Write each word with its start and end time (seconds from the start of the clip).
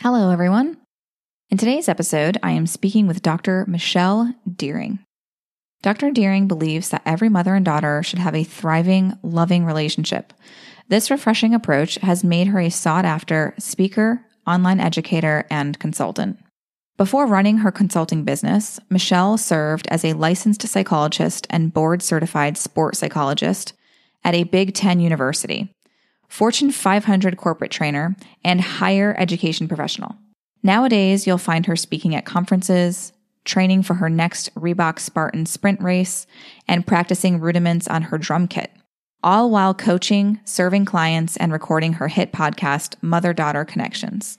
Hello, 0.00 0.30
everyone. 0.30 0.76
In 1.50 1.58
today's 1.58 1.88
episode, 1.88 2.38
I 2.40 2.52
am 2.52 2.68
speaking 2.68 3.08
with 3.08 3.20
Dr. 3.20 3.64
Michelle 3.66 4.32
Deering. 4.48 5.00
Dr. 5.82 6.12
Deering 6.12 6.46
believes 6.46 6.90
that 6.90 7.02
every 7.04 7.28
mother 7.28 7.56
and 7.56 7.64
daughter 7.64 8.04
should 8.04 8.20
have 8.20 8.36
a 8.36 8.44
thriving, 8.44 9.18
loving 9.24 9.64
relationship. 9.64 10.32
This 10.86 11.10
refreshing 11.10 11.52
approach 11.52 11.96
has 11.96 12.22
made 12.22 12.46
her 12.46 12.60
a 12.60 12.70
sought 12.70 13.04
after 13.04 13.56
speaker, 13.58 14.24
online 14.46 14.78
educator, 14.78 15.44
and 15.50 15.76
consultant. 15.80 16.38
Before 16.96 17.26
running 17.26 17.58
her 17.58 17.72
consulting 17.72 18.22
business, 18.22 18.78
Michelle 18.88 19.36
served 19.36 19.88
as 19.88 20.04
a 20.04 20.12
licensed 20.12 20.62
psychologist 20.68 21.44
and 21.50 21.74
board 21.74 22.02
certified 22.02 22.56
sports 22.56 23.00
psychologist 23.00 23.72
at 24.22 24.36
a 24.36 24.44
Big 24.44 24.74
Ten 24.74 25.00
university. 25.00 25.74
Fortune 26.28 26.70
500 26.70 27.36
corporate 27.36 27.70
trainer, 27.70 28.14
and 28.44 28.60
higher 28.60 29.14
education 29.18 29.66
professional. 29.66 30.16
Nowadays, 30.62 31.26
you'll 31.26 31.38
find 31.38 31.66
her 31.66 31.76
speaking 31.76 32.14
at 32.14 32.26
conferences, 32.26 33.12
training 33.44 33.82
for 33.82 33.94
her 33.94 34.10
next 34.10 34.54
Reebok 34.54 34.98
Spartan 34.98 35.46
sprint 35.46 35.80
race, 35.80 36.26
and 36.66 36.86
practicing 36.86 37.40
rudiments 37.40 37.88
on 37.88 38.02
her 38.02 38.18
drum 38.18 38.46
kit, 38.46 38.70
all 39.22 39.50
while 39.50 39.74
coaching, 39.74 40.38
serving 40.44 40.84
clients, 40.84 41.36
and 41.36 41.52
recording 41.52 41.94
her 41.94 42.08
hit 42.08 42.32
podcast, 42.32 42.96
Mother 43.02 43.32
Daughter 43.32 43.64
Connections. 43.64 44.38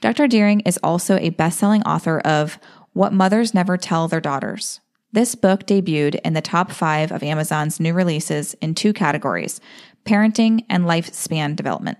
Dr. 0.00 0.26
Deering 0.26 0.60
is 0.60 0.78
also 0.82 1.16
a 1.18 1.30
best 1.30 1.58
selling 1.58 1.82
author 1.84 2.20
of 2.20 2.58
What 2.92 3.12
Mothers 3.12 3.54
Never 3.54 3.76
Tell 3.76 4.08
Their 4.08 4.20
Daughters. 4.20 4.80
This 5.12 5.34
book 5.34 5.66
debuted 5.66 6.20
in 6.24 6.34
the 6.34 6.42
top 6.42 6.70
five 6.70 7.10
of 7.12 7.22
Amazon's 7.22 7.80
new 7.80 7.94
releases 7.94 8.54
in 8.54 8.74
two 8.74 8.92
categories 8.92 9.60
parenting, 10.06 10.64
and 10.68 10.84
lifespan 10.84 11.56
development. 11.56 11.98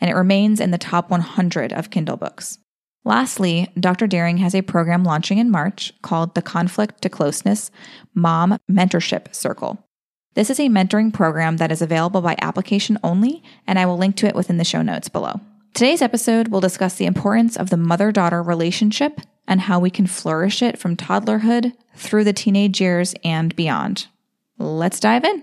And 0.00 0.10
it 0.10 0.14
remains 0.14 0.60
in 0.60 0.70
the 0.70 0.78
top 0.78 1.10
100 1.10 1.72
of 1.72 1.90
Kindle 1.90 2.16
books. 2.16 2.58
Lastly, 3.04 3.68
Dr. 3.78 4.06
Deering 4.06 4.38
has 4.38 4.54
a 4.54 4.62
program 4.62 5.04
launching 5.04 5.38
in 5.38 5.50
March 5.50 5.92
called 6.02 6.34
the 6.34 6.42
Conflict 6.42 7.02
to 7.02 7.08
Closeness 7.08 7.70
Mom 8.14 8.58
Mentorship 8.70 9.34
Circle. 9.34 9.84
This 10.34 10.50
is 10.50 10.58
a 10.58 10.68
mentoring 10.68 11.12
program 11.12 11.58
that 11.58 11.72
is 11.72 11.82
available 11.82 12.22
by 12.22 12.36
application 12.40 12.98
only, 13.02 13.42
and 13.66 13.78
I 13.78 13.86
will 13.86 13.98
link 13.98 14.16
to 14.16 14.26
it 14.26 14.34
within 14.34 14.56
the 14.56 14.64
show 14.64 14.80
notes 14.80 15.08
below. 15.08 15.40
Today's 15.74 16.00
episode 16.00 16.48
will 16.48 16.60
discuss 16.60 16.94
the 16.94 17.06
importance 17.06 17.56
of 17.56 17.70
the 17.70 17.76
mother 17.76 18.12
daughter 18.12 18.42
relationship 18.42 19.20
and 19.48 19.62
how 19.62 19.78
we 19.78 19.90
can 19.90 20.06
flourish 20.06 20.62
it 20.62 20.78
from 20.78 20.96
toddlerhood 20.96 21.72
through 21.96 22.24
the 22.24 22.32
teenage 22.32 22.80
years 22.80 23.14
and 23.24 23.54
beyond. 23.56 24.06
Let's 24.58 25.00
dive 25.00 25.24
in. 25.24 25.42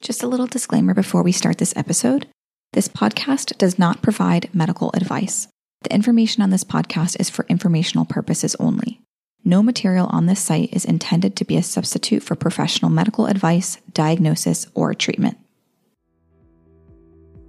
Just 0.00 0.22
a 0.22 0.28
little 0.28 0.46
disclaimer 0.46 0.94
before 0.94 1.22
we 1.22 1.32
start 1.32 1.58
this 1.58 1.76
episode 1.76 2.26
this 2.74 2.86
podcast 2.86 3.56
does 3.56 3.78
not 3.78 4.02
provide 4.02 4.50
medical 4.52 4.90
advice. 4.92 5.48
The 5.82 5.94
information 5.94 6.42
on 6.42 6.50
this 6.50 6.64
podcast 6.64 7.18
is 7.18 7.30
for 7.30 7.46
informational 7.48 8.04
purposes 8.04 8.54
only. 8.60 9.00
No 9.42 9.62
material 9.62 10.06
on 10.06 10.26
this 10.26 10.40
site 10.40 10.74
is 10.74 10.84
intended 10.84 11.34
to 11.36 11.46
be 11.46 11.56
a 11.56 11.62
substitute 11.62 12.22
for 12.22 12.36
professional 12.36 12.90
medical 12.90 13.24
advice, 13.26 13.78
diagnosis, 13.94 14.66
or 14.74 14.92
treatment. 14.92 15.38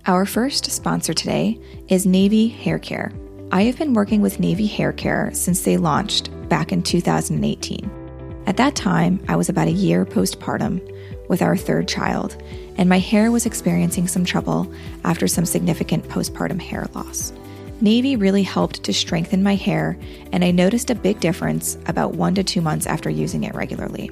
Our 0.05 0.25
first 0.25 0.71
sponsor 0.71 1.13
today 1.13 1.59
is 1.89 2.05
Navy 2.05 2.47
Hair 2.47 2.79
Care. 2.79 3.11
I 3.51 3.63
have 3.63 3.77
been 3.77 3.93
working 3.93 4.21
with 4.21 4.39
Navy 4.39 4.67
Hair 4.67 4.93
Care 4.93 5.31
since 5.33 5.63
they 5.63 5.75
launched 5.75 6.29
back 6.47 6.71
in 6.71 6.81
2018. 6.81 8.43
At 8.47 8.57
that 8.57 8.75
time, 8.75 9.23
I 9.27 9.35
was 9.35 9.49
about 9.49 9.67
a 9.67 9.71
year 9.71 10.05
postpartum 10.05 10.79
with 11.29 11.41
our 11.41 11.56
third 11.56 11.88
child, 11.88 12.35
and 12.78 12.90
my 12.90 13.00
hair 13.00 13.31
was 13.31 13.45
experiencing 13.45 14.07
some 14.07 14.25
trouble 14.25 14.69
after 15.06 15.28
some 15.28 15.45
significant 15.45 16.03
postpartum 16.09 16.59
hair 16.59 16.88
loss. 16.94 17.31
Navy 17.81 18.17
really 18.17 18.44
helped 18.44 18.84
to 18.84 18.94
strengthen 18.94 19.41
my 19.41 19.56
hair, 19.56 19.97
and 20.34 20.44
I 20.44 20.51
noticed 20.51 20.89
a 20.89 20.95
big 20.95 21.22
difference 21.22 21.78
about 21.85 22.16
one 22.16 22.35
to 22.35 22.44
two 22.44 22.59
months 22.59 22.85
after 22.85 23.09
using 23.09 23.45
it 23.45 23.56
regularly. 23.56 24.12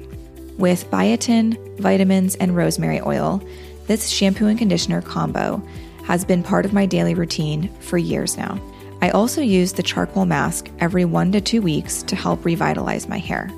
With 0.56 0.90
biotin, 0.90 1.78
vitamins, 1.78 2.34
and 2.36 2.56
rosemary 2.56 3.00
oil, 3.02 3.42
this 3.86 4.08
shampoo 4.08 4.46
and 4.46 4.58
conditioner 4.58 5.02
combo 5.02 5.62
has 6.04 6.24
been 6.24 6.42
part 6.42 6.64
of 6.64 6.72
my 6.72 6.86
daily 6.86 7.14
routine 7.14 7.68
for 7.80 7.98
years 7.98 8.38
now. 8.38 8.58
I 9.00 9.10
also 9.10 9.40
use 9.40 9.74
the 9.74 9.82
charcoal 9.82 10.24
mask 10.24 10.70
every 10.80 11.04
one 11.04 11.30
to 11.32 11.40
two 11.40 11.62
weeks 11.62 12.02
to 12.04 12.16
help 12.16 12.44
revitalize 12.44 13.08
my 13.08 13.18
hair. 13.18 13.50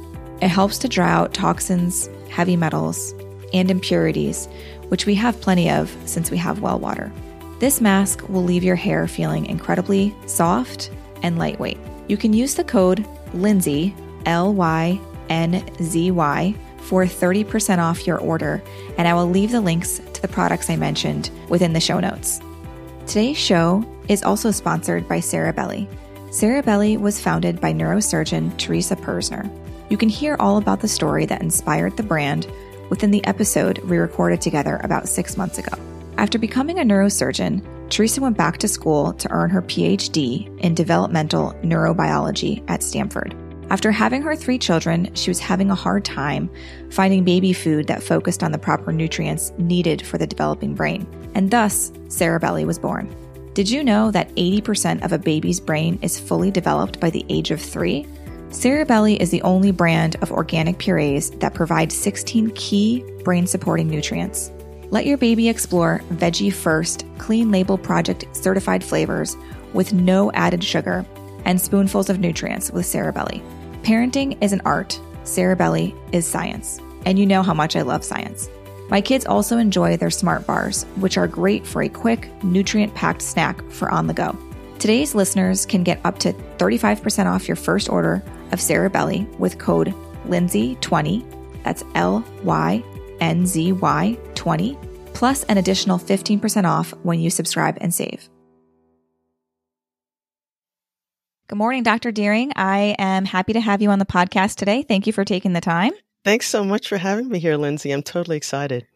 It 0.43 0.49
helps 0.49 0.79
to 0.79 0.89
draw 0.89 1.07
out 1.07 1.35
toxins, 1.35 2.11
heavy 2.29 2.57
metals, 2.57 3.15
and 3.53 3.71
impurities, 3.71 4.47
which 4.89 5.07
we 5.07 5.15
have 5.15 5.41
plenty 5.41 5.71
of 5.71 5.95
since 6.05 6.31
we 6.31 6.37
have 6.37 6.61
well 6.61 6.79
water. 6.79 7.13
This 7.59 7.81
mask 7.81 8.29
will 8.29 8.43
leave 8.43 8.65
your 8.65 8.77
hair 8.77 9.07
feeling 9.07 9.47
incredibly 9.47 10.15
soft 10.27 10.91
and 11.23 11.39
lightweight. 11.39 11.79
You 12.09 12.17
can 12.17 12.33
use 12.33 12.55
the 12.55 12.65
code 12.65 13.07
Lynzy, 13.33 13.95
L 14.27 14.55
Y 14.55 14.99
N 15.29 15.65
Z 15.83 16.11
Y, 16.11 16.55
for 16.79 17.05
30% 17.05 17.79
off 17.79 18.07
your 18.07 18.19
order, 18.19 18.63
and 18.99 19.07
I 19.07 19.15
will 19.15 19.29
leave 19.29 19.53
the 19.53 19.61
links 19.61 20.01
to 20.13 20.23
the 20.23 20.29
products 20.29 20.71
I 20.71 20.77
mentioned 20.77 21.31
within 21.49 21.73
the 21.73 21.81
show 21.81 22.01
notes. 22.01 22.41
Today's 23.07 23.39
show 23.39 23.85
is 24.09 24.23
also 24.23 24.51
sponsored 24.51 25.07
by 25.07 25.19
Cerebelly. 25.19 25.87
Cerebelly 26.31 26.99
was 26.99 27.21
founded 27.21 27.61
by 27.61 27.73
neurosurgeon 27.73 28.57
Teresa 28.57 28.97
Purzner. 28.97 29.51
You 29.89 29.97
can 29.97 30.09
hear 30.09 30.37
all 30.39 30.57
about 30.59 30.81
the 30.81 30.89
story 30.89 31.27
that 31.27 31.43
inspired 31.43 31.97
the 31.97 32.03
brand 32.03 32.47
within 32.91 33.11
the 33.11 33.25
episode 33.25 33.79
we 33.79 33.97
recorded 33.97 34.43
together 34.43 34.79
about 34.85 35.09
six 35.09 35.37
months 35.37 35.59
ago. 35.59 35.77
After 36.19 36.39
becoming 36.39 36.81
a 36.81 36.83
neurosurgeon, 36.83 37.63
Teresa 37.89 38.21
went 38.21 38.37
back 38.37 38.59
to 38.59 38.69
school 38.69 39.15
to 39.15 39.31
earn 39.31 39.49
her 39.49 39.63
PhD 39.63 40.59
in 40.61 40.75
developmental 40.75 41.55
neurobiology 41.63 42.63
at 42.69 42.83
Stanford. 42.83 43.35
After 43.71 43.91
having 43.91 44.21
her 44.23 44.37
three 44.37 44.59
children, 44.59 45.15
she 45.15 45.31
was 45.31 45.39
having 45.39 45.71
a 45.71 45.75
hard 45.75 46.05
time 46.05 46.51
finding 46.91 47.25
baby 47.25 47.53
food 47.53 47.87
that 47.87 48.03
focused 48.03 48.43
on 48.43 48.53
the 48.53 48.59
proper 48.59 48.93
nutrients 48.93 49.53
needed 49.59 50.05
for 50.07 50.19
the 50.19 50.27
developing 50.27 50.75
brain, 50.75 51.07
and 51.35 51.51
thus, 51.51 51.91
Cerebelly 52.09 52.67
was 52.67 52.79
born. 52.79 53.09
Did 53.55 53.71
you 53.71 53.83
know 53.83 54.11
that 54.11 54.35
80% 54.35 55.05
of 55.05 55.13
a 55.13 55.19
baby's 55.19 55.61
brain 55.61 55.99
is 56.03 56.21
fully 56.21 56.51
developed 56.51 57.01
by 57.01 57.11
the 57.11 57.25
age 57.29 57.51
of 57.51 57.61
three? 57.61 58.07
Cerebelly 58.51 59.17
is 59.21 59.31
the 59.31 59.43
only 59.43 59.71
brand 59.71 60.17
of 60.23 60.33
organic 60.33 60.79
purees 60.79 61.31
that 61.39 61.55
provides 61.55 61.95
16 61.95 62.51
key 62.57 63.05
brain 63.23 63.47
supporting 63.47 63.87
nutrients. 63.87 64.51
Let 64.91 65.07
your 65.07 65.19
baby 65.19 65.49
explore 65.49 66.03
Veggie 66.15 66.53
First 66.53 67.07
Clean 67.19 67.53
Label 67.53 67.79
Project 67.79 68.25
certified 68.33 68.83
flavors 68.83 69.37
with 69.73 69.93
no 69.93 70.33
added 70.33 70.65
sugar 70.65 71.07
and 71.45 71.61
spoonfuls 71.61 72.11
of 72.11 72.19
nutrients 72.19 72.73
with 72.73 72.87
Cerebelly. 72.87 73.41
Parenting 73.85 74.37
is 74.43 74.53
an 74.53 74.63
art, 74.65 75.01
Cerebelly 75.23 75.97
is 76.13 76.27
science. 76.27 76.81
And 77.07 77.21
you 77.21 77.27
know 77.27 77.45
how 77.45 77.55
much 77.55 77.77
I 77.77 77.83
love 77.83 78.03
science. 78.03 78.49
My 78.89 79.01
kids 79.01 79.27
also 79.27 79.59
enjoy 79.59 79.97
their 79.97 80.11
smart 80.11 80.45
bars, 80.45 80.83
which 80.97 81.17
are 81.17 81.29
great 81.29 81.65
for 81.65 81.83
a 81.83 81.89
quick, 81.89 82.29
nutrient 82.43 82.97
packed 82.97 83.23
snack 83.23 83.63
for 83.71 83.93
on 83.93 84.09
the 84.09 84.13
go. 84.13 84.37
Today's 84.81 85.15
listeners 85.15 85.67
can 85.67 85.85
get 85.85 86.01
up 86.05 86.19
to 86.21 86.33
35% 86.33 87.27
off 87.27 87.47
your 87.47 87.57
first 87.57 87.89
order 87.89 88.25
of 88.53 88.59
Cerebelly 88.59 89.29
with 89.39 89.59
code 89.59 89.95
Lynzy20, 90.27 91.63
that's 91.63 91.85
L 91.95 92.25
Y 92.43 92.83
N 93.21 93.47
Z 93.47 93.73
Y 93.73 94.19
20, 94.35 94.79
plus 95.15 95.45
an 95.45 95.59
additional 95.59 95.99
15% 95.99 96.65
off 96.65 96.93
when 97.03 97.21
you 97.21 97.31
subscribe 97.31 97.79
and 97.81 97.95
save. 97.95 98.29
Good 101.49 101.57
morning, 101.57 101.83
Dr. 101.83 102.13
Deering. 102.13 102.53
I 102.55 102.95
am 102.97 103.25
happy 103.25 103.55
to 103.55 103.61
have 103.61 103.83
you 103.83 103.91
on 103.91 103.99
the 103.99 104.07
podcast 104.07 104.55
today. 104.55 104.83
Thank 104.83 105.09
you 105.09 105.13
for 105.13 105.25
taking 105.25 105.53
the 105.53 105.61
time. 105.61 105.91
Thanks 106.25 106.47
so 106.47 106.63
much 106.63 106.87
for 106.87 106.97
having 106.97 107.29
me 107.29 107.41
here, 107.41 107.57
Lynzy. 107.57 107.93
I'm 107.93 108.05
totally 108.05 108.37
excited. 108.37 108.87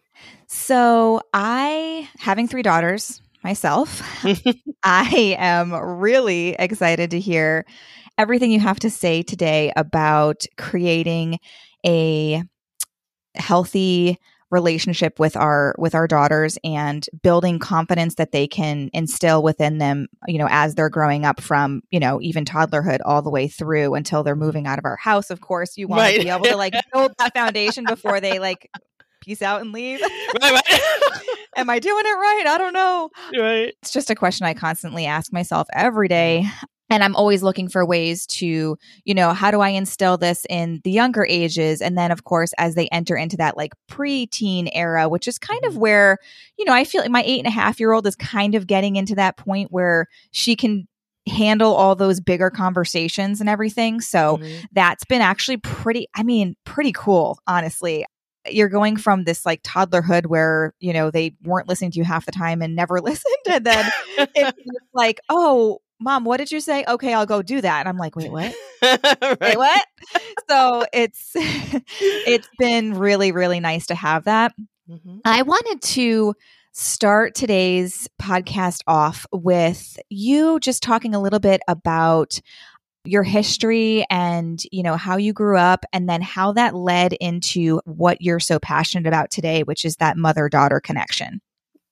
So, 0.47 1.21
I, 1.33 2.09
having 2.17 2.47
three 2.47 2.63
daughters 2.63 3.21
myself, 3.43 4.03
I 4.85 5.37
am 5.37 5.75
really 5.75 6.51
excited 6.51 7.11
to 7.11 7.19
hear 7.19 7.65
everything 8.19 8.51
you 8.51 8.61
have 8.61 8.79
to 8.81 8.91
say 8.91 9.23
today 9.23 9.73
about 9.77 10.45
creating 10.57 11.39
a 11.87 12.43
healthy 13.35 14.19
relationship 14.51 15.19
with 15.19 15.37
our 15.37 15.75
with 15.79 15.97
our 15.97 16.07
daughters 16.07 16.57
and 16.63 17.09
building 17.23 17.59
confidence 17.59 18.15
that 18.15 18.31
they 18.31 18.47
can 18.47 18.89
instill 18.93 19.43
within 19.43 19.79
them 19.79 20.07
you 20.29 20.39
know 20.39 20.47
as 20.49 20.77
they're 20.77 20.89
growing 20.89 21.25
up 21.25 21.41
from 21.41 21.83
you 21.91 21.99
know 21.99 22.21
even 22.21 22.45
toddlerhood 22.45 23.01
all 23.05 23.21
the 23.21 23.31
way 23.31 23.49
through 23.49 23.95
until 23.95 24.23
they're 24.23 24.37
moving 24.37 24.67
out 24.67 24.79
of 24.79 24.85
our 24.85 24.97
house 24.97 25.29
of 25.31 25.41
course. 25.41 25.77
You 25.77 25.89
want 25.89 26.01
right. 26.01 26.17
to 26.19 26.23
be 26.23 26.31
able 26.31 26.45
to 26.45 26.57
like 26.57 26.75
build 26.93 27.15
that 27.19 27.35
foundation 27.35 27.85
before 27.85 28.21
they 28.21 28.39
like 28.39 28.71
peace 29.23 29.43
out 29.43 29.61
and 29.61 29.73
leave. 29.73 30.01
Right, 30.41 30.53
right. 30.53 31.21
am 31.57 31.71
i 31.71 31.79
doing 31.79 32.05
it 32.05 32.09
right? 32.09 32.45
I 32.47 32.59
don't 32.59 32.73
know. 32.73 33.11
Right. 33.37 33.75
It's 33.83 33.93
just 33.93 34.11
a 34.11 34.15
question 34.15 34.47
i 34.47 34.55
constantly 34.55 35.07
ask 35.07 35.33
myself 35.33 35.67
every 35.73 36.09
day 36.09 36.45
mm. 36.45 36.69
And 36.91 37.03
i'm 37.03 37.17
always 37.17 37.43
looking 37.43 37.69
for 37.69 37.85
ways 37.85 38.27
to 38.27 38.77
you 39.05 39.15
know 39.15 39.33
how 39.33 39.51
do 39.51 39.61
i 39.61 39.69
instill 39.69 40.17
this 40.17 40.47
in 40.49 40.81
the 40.85 40.91
younger 40.91 41.25
ages 41.27 41.81
and 41.81 41.97
then 41.97 42.11
of 42.11 42.25
course 42.25 42.53
as 42.59 42.75
they 42.75 42.89
enter 42.89 43.17
into 43.17 43.37
that 43.37 43.57
like 43.57 43.73
pre-teen 43.89 44.69
era 44.73 45.09
which 45.09 45.29
is 45.29 45.39
kind 45.39 45.65
of 45.65 45.73
mm-hmm. 45.73 45.81
where 45.81 46.19
you 46.59 46.65
know 46.65 46.73
i 46.73 46.85
feel 46.85 47.01
like 47.01 47.11
my 47.11 47.23
eight 47.25 47.39
and 47.39 47.49
a 47.49 47.51
half 47.51 47.81
year 47.81 47.93
old 47.93 48.07
is 48.07 48.17
kind 48.17 48.55
of 48.55 48.67
getting 48.67 48.97
into 48.97 49.15
that 49.15 49.37
point 49.37 49.71
where 49.71 50.07
she 50.31 50.57
can 50.57 50.87
handle 51.27 51.73
all 51.75 51.95
those 51.95 52.21
bigger 52.21 52.51
conversations 52.51 53.41
and 53.41 53.49
everything 53.49 54.01
so 54.01 54.37
mm-hmm. 54.37 54.65
that's 54.73 55.05
been 55.05 55.23
actually 55.23 55.57
pretty 55.57 56.07
i 56.15 56.23
mean 56.23 56.55
pretty 56.65 56.93
cool 56.93 57.39
honestly 57.47 58.05
you're 58.51 58.69
going 58.69 58.97
from 58.97 59.25
this 59.25 59.47
like 59.47 59.63
toddlerhood 59.63 60.27
where 60.27 60.75
you 60.81 60.93
know 60.93 61.11
they 61.11 61.35
weren't 61.43 61.69
listening 61.69 61.91
to 61.91 61.99
you 61.99 62.05
half 62.05 62.27
the 62.27 62.33
time 62.33 62.61
and 62.61 62.77
never 62.77 63.01
listened 63.03 63.35
and 63.49 63.65
then 63.65 63.91
it's 64.19 64.59
like 64.95 65.19
oh 65.29 65.81
mom, 66.05 66.25
what 66.25 66.37
did 66.37 66.53
you 66.53 66.61
say? 66.61 66.85
Okay, 66.87 67.15
I'll 67.15 67.27
go 67.27 67.43
do 67.43 67.61
that. 67.61 67.81
And 67.81 67.89
I'm 67.89 67.97
like, 67.97 68.15
wait, 68.15 68.31
what? 68.31 68.55
right. 68.83 69.41
Wait, 69.41 69.57
what? 69.57 69.85
so 70.49 70.85
it's 70.93 71.33
it's 71.35 72.49
been 72.59 72.95
really, 72.95 73.33
really 73.33 73.59
nice 73.59 73.87
to 73.87 73.95
have 73.95 74.25
that. 74.25 74.53
Mm-hmm. 74.89 75.19
I 75.25 75.43
wanted 75.43 75.81
to 75.83 76.35
start 76.73 77.35
today's 77.35 78.09
podcast 78.21 78.83
off 78.87 79.27
with 79.33 79.99
you 80.11 80.61
just 80.61 80.83
talking 80.83 81.15
a 81.15 81.21
little 81.21 81.39
bit 81.39 81.63
about 81.69 82.41
your 83.07 83.23
history 83.23 84.05
and 84.11 84.63
you 84.73 84.83
know 84.83 84.97
how 84.97 85.17
you 85.17 85.33
grew 85.33 85.57
up 85.57 85.85
and 85.93 86.09
then 86.09 86.21
how 86.21 86.53
that 86.53 86.75
led 86.75 87.13
into 87.15 87.81
what 87.85 88.21
you're 88.21 88.41
so 88.41 88.59
passionate 88.59 89.07
about 89.07 89.31
today 89.31 89.63
which 89.63 89.85
is 89.85 89.97
that 89.97 90.17
mother 90.17 90.49
daughter 90.49 90.81
connection 90.81 91.41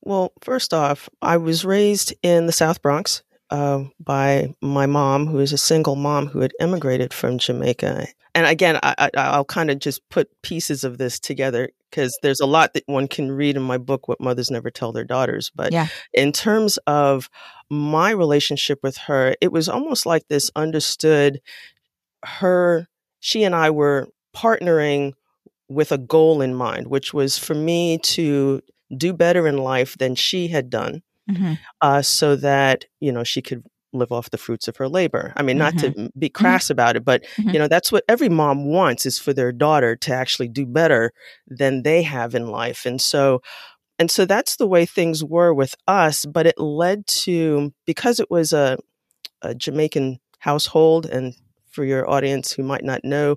well 0.01 0.33
first 0.41 0.73
off 0.73 1.09
i 1.21 1.37
was 1.37 1.67
raised 1.67 2.15
in 2.23 2.47
the 2.47 2.53
south 2.53 2.81
bronx 2.81 3.23
uh, 3.53 3.85
by 4.01 4.55
my 4.63 4.87
mom, 4.87 5.27
who 5.27 5.39
is 5.39 5.53
a 5.53 5.59
single 5.59 5.95
mom 5.95 6.27
who 6.27 6.41
had 6.41 6.55
immigrated 6.59 7.13
from 7.13 7.37
Jamaica. 7.37 8.07
And 8.35 8.47
again, 8.47 8.81
I, 8.83 9.11
will 9.37 9.45
kind 9.45 9.71
of 9.71 9.79
just 9.79 10.09
put 10.09 10.31
pieces 10.41 10.85
of 10.85 10.97
this 10.97 11.21
together 11.21 11.69
because 11.91 12.19
there's 12.23 12.41
a 12.41 12.47
lot 12.47 12.73
that 12.73 12.85
one 12.87 13.09
can 13.09 13.31
read 13.31 13.57
in 13.57 13.63
my 13.63 13.77
book, 13.77 14.09
What 14.09 14.23
Mothers 14.23 14.51
Never 14.51 14.71
Tell 14.71 14.91
Their 14.91 15.05
Daughters. 15.05 15.53
But 15.55 15.71
yeah. 15.71 15.89
in 16.15 16.33
terms 16.33 16.79
of 16.87 17.29
my 17.69 18.11
relationship 18.11 18.79
with 18.83 18.97
her, 18.97 19.37
it 19.43 19.53
was 19.53 19.69
almost 19.69 20.07
like 20.07 20.29
this 20.29 20.51
understood 20.57 21.43
her, 22.25 22.89
she 23.21 23.45
and 23.45 23.55
I 23.55 23.69
were 23.69 24.09
partnering 24.35 25.13
with 25.69 25.93
a 25.93 25.99
goal 25.99 26.41
in 26.41 26.55
mind, 26.55 26.87
which 26.87 27.13
was 27.13 27.37
for 27.37 27.55
me 27.55 27.99
to 27.99 28.63
do 28.97 29.13
better 29.13 29.47
in 29.47 29.59
life 29.59 29.95
than 29.99 30.15
she 30.15 30.49
had 30.49 30.71
done 30.71 31.03
mm-hmm. 31.31 31.55
uh, 31.81 32.03
so 32.03 32.37
that 32.37 32.85
you 33.01 33.13
know 33.13 33.25
she 33.25 33.43
could 33.43 33.65
live 33.95 34.11
off 34.11 34.31
the 34.31 34.39
fruits 34.39 34.69
of 34.69 34.77
her 34.79 34.89
labor. 34.89 35.33
I 35.37 35.43
mean, 35.43 35.59
not 35.59 35.75
mm-hmm. 35.75 36.05
to 36.05 36.11
be 36.19 36.29
mm-hmm. 36.29 36.43
crass 36.43 36.71
about 36.71 36.97
it, 36.97 37.05
but 37.05 37.25
mm-hmm. 37.37 37.51
you 37.51 37.59
know, 37.59 37.69
that's 37.69 37.93
what 37.93 38.05
every 38.09 38.29
mom 38.31 38.65
wants 38.65 39.05
is 39.05 39.19
for 39.19 39.35
their 39.35 39.53
daughter 39.53 39.97
to 39.97 40.15
actually 40.15 40.49
do 40.49 40.65
better 40.65 41.13
than 41.47 41.83
they 41.83 42.03
have 42.03 42.35
in 42.35 42.47
life. 42.47 42.87
And 42.87 43.01
so 43.01 43.43
and 43.99 44.11
so 44.11 44.25
that's 44.25 44.57
the 44.57 44.67
way 44.67 44.85
things 44.85 45.23
were 45.23 45.55
with 45.55 45.75
us, 45.87 46.25
but 46.25 46.47
it 46.47 46.59
led 46.59 47.07
to 47.09 47.73
because 47.87 48.19
it 48.19 48.31
was 48.31 48.53
a, 48.53 48.79
a 49.43 49.55
Jamaican 49.55 50.19
household 50.39 51.07
and 51.07 51.35
for 51.71 51.85
your 51.85 52.09
audience 52.11 52.53
who 52.53 52.63
might 52.63 52.85
not 52.85 53.05
know, 53.05 53.37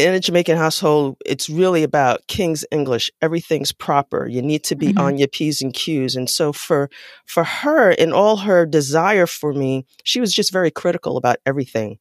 in 0.00 0.14
a 0.14 0.20
Jamaican 0.20 0.56
household, 0.56 1.16
it's 1.26 1.50
really 1.50 1.82
about 1.82 2.26
King's 2.26 2.64
English. 2.70 3.10
Everything's 3.20 3.72
proper. 3.72 4.26
You 4.26 4.42
need 4.42 4.64
to 4.64 4.76
be 4.76 4.88
mm-hmm. 4.88 4.98
on 4.98 5.18
your 5.18 5.28
P's 5.28 5.62
and 5.62 5.74
Q's. 5.74 6.16
And 6.16 6.28
so 6.28 6.52
for 6.52 6.90
for 7.26 7.44
her, 7.44 7.90
in 7.90 8.12
all 8.12 8.36
her 8.38 8.66
desire 8.66 9.26
for 9.26 9.52
me, 9.52 9.84
she 10.02 10.20
was 10.20 10.32
just 10.32 10.52
very 10.52 10.70
critical 10.70 11.16
about 11.16 11.36
everything 11.44 11.98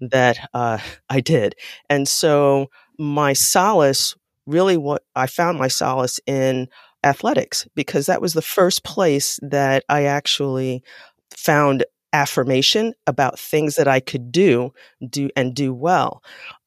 that 0.00 0.48
uh, 0.54 0.78
I 1.10 1.20
did. 1.20 1.54
And 1.88 2.08
so 2.08 2.70
my 2.98 3.32
solace, 3.32 4.14
really 4.46 4.76
what 4.76 5.02
I 5.14 5.26
found 5.26 5.58
my 5.58 5.68
solace 5.68 6.20
in 6.26 6.68
athletics, 7.04 7.66
because 7.74 8.06
that 8.06 8.20
was 8.20 8.32
the 8.32 8.42
first 8.42 8.84
place 8.84 9.38
that 9.42 9.84
I 9.88 10.04
actually 10.04 10.82
found 11.30 11.84
affirmation 12.12 12.94
about 13.06 13.38
things 13.38 13.74
that 13.74 13.86
I 13.86 14.00
could 14.00 14.32
do, 14.32 14.72
do 15.10 15.28
and 15.36 15.54
do 15.54 15.74
well 15.74 16.22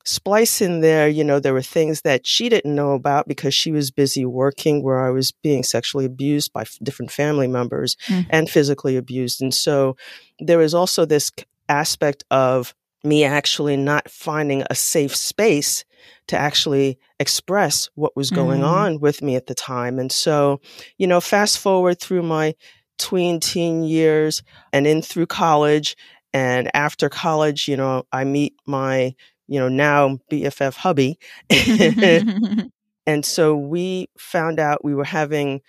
splice 0.06 0.62
in 0.62 0.81
there, 0.81 1.07
you 1.07 1.24
know, 1.24 1.39
there 1.39 1.53
were 1.53 1.62
things 1.62 2.01
that 2.01 2.25
she 2.25 2.50
didn't 2.50 2.75
know 2.75 2.94
about 2.94 3.27
because 3.27 3.53
she 3.53 3.71
was 3.71 3.92
busy 3.92 4.25
working 4.25 4.83
where 4.83 5.06
I 5.06 5.09
was 5.09 5.31
being 5.31 5.63
sexually 5.63 6.06
abused 6.06 6.53
by 6.53 6.62
f- 6.62 6.77
different 6.83 7.12
family 7.12 7.48
members 7.48 7.95
mm. 8.07 8.25
and 8.30 8.50
physically 8.50 8.98
abused. 8.98 9.42
And 9.42 9.53
so 9.53 9.95
there 10.39 10.57
was 10.57 10.74
also 10.74 11.06
this 11.06 11.31
aspect 11.69 12.24
of 12.31 12.74
me 13.03 13.24
actually 13.24 13.77
not 13.77 14.09
finding 14.09 14.63
a 14.69 14.75
safe 14.75 15.15
space 15.15 15.86
to 16.27 16.38
actually 16.38 17.00
express 17.19 17.89
what 17.95 18.15
was 18.15 18.31
going 18.31 18.62
mm. 18.62 18.68
on 18.68 19.00
with 19.00 19.21
me 19.21 19.36
at 19.36 19.48
the 19.48 19.56
time. 19.56 20.00
And 20.00 20.12
so, 20.12 20.62
you 20.98 21.07
know, 21.07 21.21
fast 21.21 21.59
forward 21.59 22.00
through 22.00 22.24
my 22.24 22.56
tween 22.98 23.39
teen 23.39 23.83
years 23.83 24.44
and 24.71 24.86
in 24.86 25.01
through 25.01 25.25
college 25.25 25.95
and 26.33 26.71
after 26.74 27.09
college, 27.09 27.68
you 27.68 27.75
know, 27.75 28.03
I 28.12 28.24
meet 28.24 28.55
my 28.65 29.15
you 29.51 29.60
know, 29.60 29.67
now 29.67 30.17
BFF 30.31 30.77
hubby. 30.77 31.20
and 33.05 33.25
so 33.25 33.53
we 33.53 34.08
found 34.17 34.62
out 34.62 34.86
we 34.86 34.96
were 34.96 35.03
having 35.03 35.60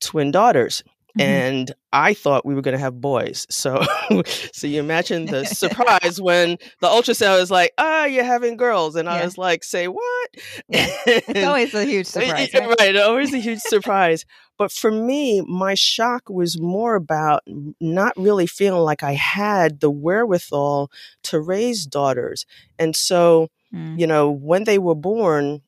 twin 0.00 0.30
daughters. 0.30 0.84
Mm-hmm. 1.18 1.28
And 1.28 1.74
I 1.92 2.14
thought 2.14 2.46
we 2.46 2.54
were 2.54 2.62
going 2.62 2.76
to 2.76 2.78
have 2.78 3.00
boys. 3.00 3.46
So, 3.50 3.82
so 4.52 4.66
you 4.68 4.78
imagine 4.78 5.26
the 5.26 5.44
surprise 5.44 6.20
when 6.20 6.56
the 6.80 6.86
ultrasound 6.86 7.42
is 7.42 7.50
like, 7.50 7.72
"Ah, 7.76 8.02
oh, 8.02 8.04
you're 8.06 8.24
having 8.24 8.56
girls," 8.56 8.96
and 8.96 9.04
yeah. 9.04 9.16
I 9.16 9.24
was 9.24 9.36
like, 9.36 9.62
"Say 9.62 9.88
what?" 9.88 10.30
Yeah. 10.68 10.86
It's 11.04 11.44
always 11.44 11.74
a 11.74 11.84
huge 11.84 12.06
surprise, 12.06 12.54
right? 12.54 12.76
right? 12.78 12.96
Always 12.96 13.34
a 13.34 13.38
huge 13.38 13.58
surprise. 13.58 14.24
But 14.62 14.70
for 14.70 14.92
me, 14.92 15.40
my 15.40 15.74
shock 15.74 16.30
was 16.30 16.60
more 16.60 16.94
about 16.94 17.42
not 17.80 18.12
really 18.16 18.46
feeling 18.46 18.82
like 18.82 19.02
I 19.02 19.14
had 19.14 19.80
the 19.80 19.90
wherewithal 19.90 20.88
to 21.24 21.40
raise 21.40 21.84
daughters, 21.84 22.46
and 22.78 22.94
so 22.94 23.48
mm. 23.74 23.98
you 23.98 24.06
know, 24.06 24.30
when 24.30 24.62
they 24.62 24.78
were 24.78 24.94
born, 24.94 25.62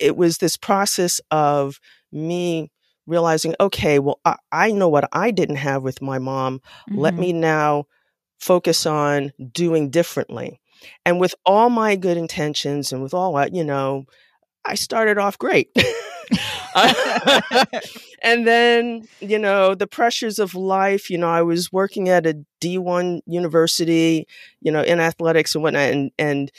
it 0.00 0.16
was 0.16 0.38
this 0.38 0.56
process 0.56 1.20
of 1.30 1.78
me 2.10 2.72
realizing, 3.06 3.54
okay, 3.60 4.00
well, 4.00 4.18
I, 4.24 4.34
I 4.50 4.72
know 4.72 4.88
what 4.88 5.08
I 5.12 5.30
didn't 5.30 5.62
have 5.62 5.84
with 5.84 6.02
my 6.02 6.18
mom. 6.18 6.58
Mm-hmm. 6.90 6.98
Let 6.98 7.14
me 7.14 7.32
now 7.32 7.84
focus 8.40 8.84
on 8.84 9.32
doing 9.52 9.90
differently. 9.90 10.60
And 11.06 11.20
with 11.20 11.36
all 11.46 11.70
my 11.70 11.94
good 11.94 12.16
intentions 12.16 12.92
and 12.92 13.00
with 13.00 13.14
all 13.14 13.34
that, 13.34 13.54
you 13.54 13.62
know, 13.62 14.06
I 14.64 14.74
started 14.74 15.18
off 15.18 15.38
great. 15.38 15.70
and 18.22 18.46
then, 18.46 19.06
you 19.20 19.38
know, 19.38 19.74
the 19.74 19.86
pressures 19.86 20.38
of 20.38 20.54
life, 20.54 21.10
you 21.10 21.18
know, 21.18 21.28
I 21.28 21.42
was 21.42 21.72
working 21.72 22.08
at 22.08 22.26
a 22.26 22.38
D1 22.60 23.20
university, 23.26 24.26
you 24.60 24.72
know, 24.72 24.82
in 24.82 25.00
athletics 25.00 25.54
and 25.54 25.62
whatnot, 25.62 25.90
and, 25.90 26.10
and 26.18 26.50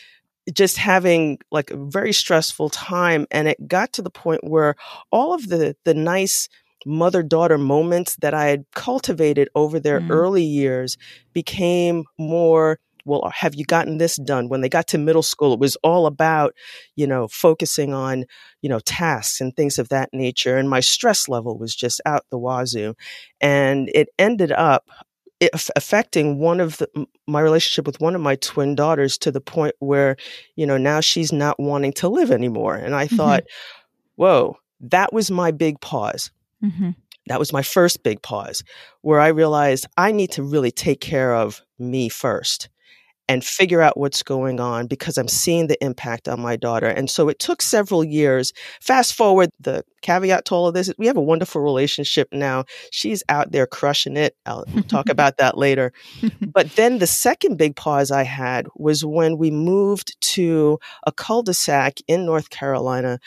just 0.53 0.77
having 0.77 1.37
like 1.51 1.71
a 1.71 1.77
very 1.77 2.13
stressful 2.13 2.69
time 2.69 3.27
and 3.31 3.47
it 3.47 3.67
got 3.67 3.93
to 3.93 4.01
the 4.01 4.09
point 4.09 4.43
where 4.43 4.75
all 5.11 5.33
of 5.33 5.47
the 5.49 5.75
the 5.85 5.93
nice 5.93 6.49
mother 6.85 7.21
daughter 7.21 7.57
moments 7.57 8.15
that 8.17 8.33
I 8.33 8.45
had 8.45 8.65
cultivated 8.73 9.49
over 9.53 9.79
their 9.79 9.99
mm. 9.99 10.09
early 10.09 10.43
years 10.43 10.97
became 11.33 12.05
more 12.17 12.79
well 13.05 13.31
have 13.35 13.55
you 13.55 13.65
gotten 13.65 13.97
this 13.97 14.15
done 14.17 14.49
when 14.49 14.61
they 14.61 14.69
got 14.69 14.87
to 14.87 14.97
middle 14.97 15.23
school 15.23 15.53
it 15.53 15.59
was 15.59 15.75
all 15.77 16.05
about 16.05 16.53
you 16.95 17.07
know 17.07 17.27
focusing 17.27 17.93
on 17.93 18.25
you 18.61 18.69
know 18.69 18.79
tasks 18.79 19.39
and 19.41 19.55
things 19.55 19.79
of 19.79 19.89
that 19.89 20.09
nature 20.13 20.57
and 20.57 20.69
my 20.69 20.79
stress 20.79 21.27
level 21.29 21.57
was 21.57 21.75
just 21.75 22.01
out 22.05 22.25
the 22.31 22.37
wazoo 22.37 22.93
and 23.41 23.89
it 23.93 24.09
ended 24.17 24.51
up 24.51 24.89
affecting 25.75 26.37
one 26.39 26.59
of 26.59 26.77
the, 26.77 27.07
my 27.27 27.39
relationship 27.39 27.85
with 27.85 28.01
one 28.01 28.15
of 28.15 28.21
my 28.21 28.35
twin 28.35 28.75
daughters 28.75 29.17
to 29.19 29.31
the 29.31 29.39
point 29.41 29.73
where, 29.79 30.17
you 30.55 30.65
know, 30.65 30.77
now 30.77 30.99
she's 30.99 31.31
not 31.31 31.57
wanting 31.59 31.93
to 31.93 32.09
live 32.09 32.29
anymore. 32.31 32.75
And 32.75 32.93
I 32.93 33.07
Mhm. 33.07 33.15
thought, 33.17 33.43
whoa, 34.15 34.57
that 34.81 35.13
was 35.13 35.31
my 35.31 35.51
big 35.51 35.79
pause. 35.81 36.31
Mhm. 36.63 36.95
That 37.27 37.39
was 37.39 37.53
my 37.53 37.61
first 37.61 38.03
big 38.03 38.21
pause 38.21 38.63
where 39.01 39.19
I 39.19 39.27
realized 39.27 39.85
I 39.97 40.11
need 40.11 40.31
to 40.31 40.43
really 40.43 40.71
take 40.71 40.99
care 41.01 41.35
of 41.35 41.61
me 41.77 42.09
first 42.09 42.69
and 43.29 43.45
figure 43.45 43.79
out 43.79 43.95
what's 43.95 44.23
going 44.23 44.59
on 44.59 44.87
because 44.87 45.15
I'm 45.15 45.27
seeing 45.27 45.67
the 45.67 45.81
impact 45.85 46.27
on 46.27 46.41
my 46.41 46.55
daughter. 46.55 46.87
And 46.87 47.07
so 47.11 47.29
it 47.29 47.37
took 47.37 47.61
several 47.61 48.03
years. 48.03 48.51
Fast 48.81 49.13
forward, 49.13 49.51
the 49.59 49.85
caveat 50.01 50.45
to 50.45 50.55
all 50.55 50.67
of 50.67 50.73
this 50.73 50.87
is 50.87 50.95
we 50.97 51.05
have 51.05 51.15
a 51.15 51.21
wonderful 51.21 51.61
relationship 51.61 52.27
now. 52.31 52.65
She's 52.91 53.21
out 53.29 53.51
there 53.51 53.67
crushing 53.67 54.17
it. 54.17 54.35
I'll 54.47 54.65
talk 54.87 55.09
about 55.15 55.37
that 55.37 55.57
later. 55.57 55.93
But 56.51 56.71
then 56.75 56.97
the 56.97 57.07
second 57.07 57.57
big 57.57 57.75
pause 57.75 58.09
I 58.09 58.23
had 58.23 58.67
was 58.75 59.05
when 59.05 59.37
we 59.37 59.51
moved 59.51 60.19
to 60.33 60.79
a 61.05 61.11
cul 61.11 61.43
de 61.43 61.53
sac 61.53 61.99
in 62.07 62.25
North 62.25 62.49
Carolina 62.49 63.19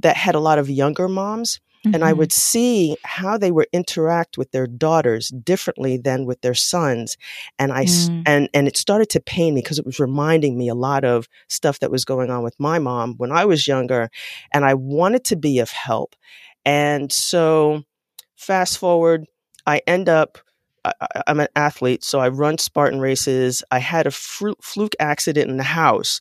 that 0.00 0.16
had 0.16 0.34
a 0.34 0.40
lot 0.40 0.58
of 0.58 0.70
younger 0.70 1.08
moms 1.08 1.60
and 1.84 2.04
I 2.04 2.12
Mhm. 2.12 2.16
would 2.18 2.32
see 2.32 2.96
how 3.04 3.36
they 3.38 3.50
would 3.50 3.66
interact 3.72 4.38
with 4.38 4.50
their 4.52 4.66
daughters 4.66 5.28
differently 5.28 5.96
than 5.96 6.26
with 6.26 6.40
their 6.42 6.54
sons, 6.54 7.16
and 7.58 7.72
I 7.72 7.84
Mm. 7.84 8.22
and 8.26 8.48
and 8.54 8.68
it 8.68 8.76
started 8.76 9.08
to 9.10 9.20
pain 9.20 9.54
me 9.54 9.60
because 9.62 9.78
it 9.78 9.86
was 9.86 9.98
reminding 9.98 10.56
me 10.56 10.68
a 10.68 10.74
lot 10.74 11.04
of 11.04 11.26
stuff 11.48 11.78
that 11.80 11.90
was 11.90 12.04
going 12.04 12.30
on 12.30 12.42
with 12.42 12.54
my 12.58 12.78
mom 12.78 13.14
when 13.16 13.32
I 13.32 13.44
was 13.44 13.66
younger, 13.66 14.10
and 14.52 14.64
I 14.64 14.74
wanted 14.74 15.24
to 15.24 15.36
be 15.36 15.58
of 15.58 15.70
help, 15.70 16.14
and 16.64 17.12
so 17.12 17.82
fast 18.36 18.78
forward, 18.78 19.26
I 19.66 19.80
end 19.86 20.08
up. 20.08 20.38
I, 20.84 20.92
I- 21.00 21.22
I'm 21.28 21.38
an 21.38 21.46
athlete, 21.54 22.02
so 22.02 22.18
I 22.18 22.28
run 22.28 22.58
Spartan 22.58 22.98
races. 23.00 23.62
I 23.70 23.78
had 23.78 24.04
a 24.06 24.10
fru- 24.10 24.56
fluke 24.60 24.96
accident 24.98 25.48
in 25.48 25.56
the 25.56 25.62
house 25.62 26.20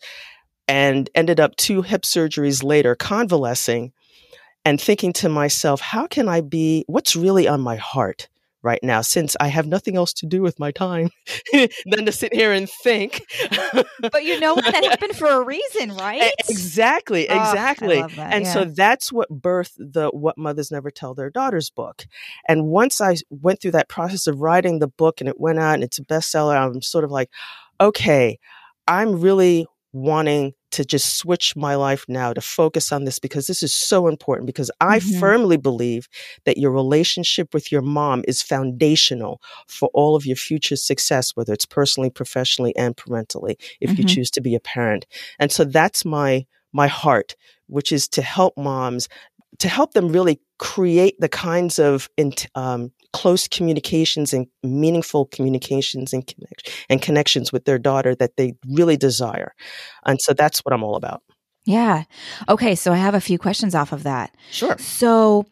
and 0.68 1.10
ended 1.16 1.40
up 1.40 1.56
two 1.56 1.82
hip 1.82 2.04
surgeries 2.04 2.64
later 2.64 2.94
convalescing 2.96 3.92
and 4.66 4.80
thinking 4.80 5.14
to 5.14 5.30
myself, 5.30 5.82
how 5.82 6.08
can 6.08 6.28
I 6.30 6.42
be, 6.42 6.84
what's 6.88 7.16
really 7.16 7.48
on 7.48 7.62
my 7.62 7.76
heart 7.78 8.28
right 8.64 8.80
now, 8.84 9.02
since 9.02 9.36
I 9.40 9.48
have 9.48 9.66
nothing 9.66 9.96
else 9.98 10.14
to 10.14 10.28
do 10.28 10.44
with 10.44 10.60
my 10.60 10.70
time 10.72 11.10
than 11.86 12.06
to 12.06 12.12
sit 12.12 12.32
here 12.32 12.52
and 12.52 12.70
think. 12.70 13.24
But 14.12 14.24
you 14.24 14.40
know 14.40 14.54
what? 14.54 14.66
That 14.72 14.84
happened 14.90 15.16
for 15.16 15.28
a 15.28 15.44
reason, 15.44 15.94
right? 15.96 16.22
E- 16.22 16.32
Exactly, 16.48 17.28
Oh, 17.28 17.34
exactly. 17.42 17.96
that, 18.02 18.34
and 18.34 18.46
so 18.46 18.66
that's 18.66 19.12
what 19.12 19.30
birthed 19.32 19.74
the 19.80 20.10
What 20.10 20.38
Mothers 20.38 20.70
Never 20.72 20.92
Tell 20.92 21.16
Their 21.16 21.32
Daughters 21.32 21.72
book. 21.72 22.06
And 22.48 22.66
once 22.68 23.02
I 23.02 23.16
went 23.32 23.62
through 23.62 23.72
that 23.72 23.90
process 23.90 24.28
of 24.28 24.40
writing 24.42 24.78
the 24.78 24.88
book 24.88 25.22
and 25.22 25.28
it 25.28 25.40
went 25.40 25.58
out 25.58 25.74
and 25.76 25.84
it's 25.84 25.98
a 25.98 26.04
bestseller, 26.06 26.56
I'm 26.56 26.84
sort 26.84 27.04
of 27.04 27.10
like, 27.10 27.30
okay, 27.80 28.38
I'm 28.88 29.20
really 29.22 29.66
wanting 29.92 30.54
to 30.72 30.86
just 30.86 31.18
switch 31.18 31.56
my 31.56 31.76
life 31.76 32.06
now 32.08 32.34
to 32.34 32.42
focus 32.42 32.92
on 32.92 33.04
this 33.06 33.20
because 33.20 33.48
this 33.48 33.62
is 33.64 33.74
so 33.74 34.08
important 34.08 34.48
because 34.48 34.72
I 34.82 35.00
Mhm. 35.00 35.20
firmly 35.20 35.58
believe 35.58 36.08
that 36.46 36.58
your 36.58 36.72
relationship 36.72 37.54
with 37.54 37.72
your 37.72 37.82
mom 37.82 38.24
is 38.28 38.42
foundational 38.42 39.42
for 39.68 39.90
all 39.94 40.16
of 40.16 40.26
your 40.26 40.36
future 40.38 40.76
success 40.76 41.36
whether 41.36 41.54
it's 41.54 41.66
personally 41.66 42.10
professionally 42.10 42.76
and 42.76 42.96
parentally 42.98 43.58
if 43.82 43.98
you 43.98 44.04
Mhm. 44.04 44.08
choose 44.08 44.32
to 44.32 44.42
be 44.42 44.56
a 44.56 44.60
parent 44.60 45.06
and 45.40 45.52
so 45.52 45.64
that's 45.64 46.06
my 46.06 46.46
my 46.74 46.88
heart 46.88 47.36
which 47.68 47.92
is 47.92 48.08
to 48.08 48.22
help 48.22 48.58
moms 48.58 49.08
to 49.60 49.68
help 49.68 49.94
them 49.94 50.10
really 50.10 50.40
create 50.60 51.16
the 51.20 51.30
kinds 51.30 51.80
of 51.80 52.10
um, 52.56 52.92
close 53.14 53.48
communications 53.48 54.34
and 54.34 54.48
meaningful 54.64 55.26
communications 55.26 56.14
and, 56.14 56.26
connect- 56.28 56.72
and 56.90 57.02
connections 57.02 57.52
with 57.52 57.66
their 57.66 57.80
daughter 57.80 58.16
that 58.16 58.38
they 58.38 58.54
really 58.68 58.98
desire. 58.98 59.54
And 60.06 60.20
so 60.22 60.34
that's 60.34 60.60
what 60.60 60.74
I'm 60.74 60.84
all 60.84 60.96
about. 60.96 61.22
Yeah. 61.66 62.04
Okay. 62.50 62.76
So 62.76 62.92
I 62.92 62.98
have 62.98 63.14
a 63.14 63.22
few 63.22 63.38
questions 63.38 63.76
off 63.76 63.92
of 63.92 64.04
that. 64.04 64.36
Sure. 64.52 64.78
So 64.80 65.46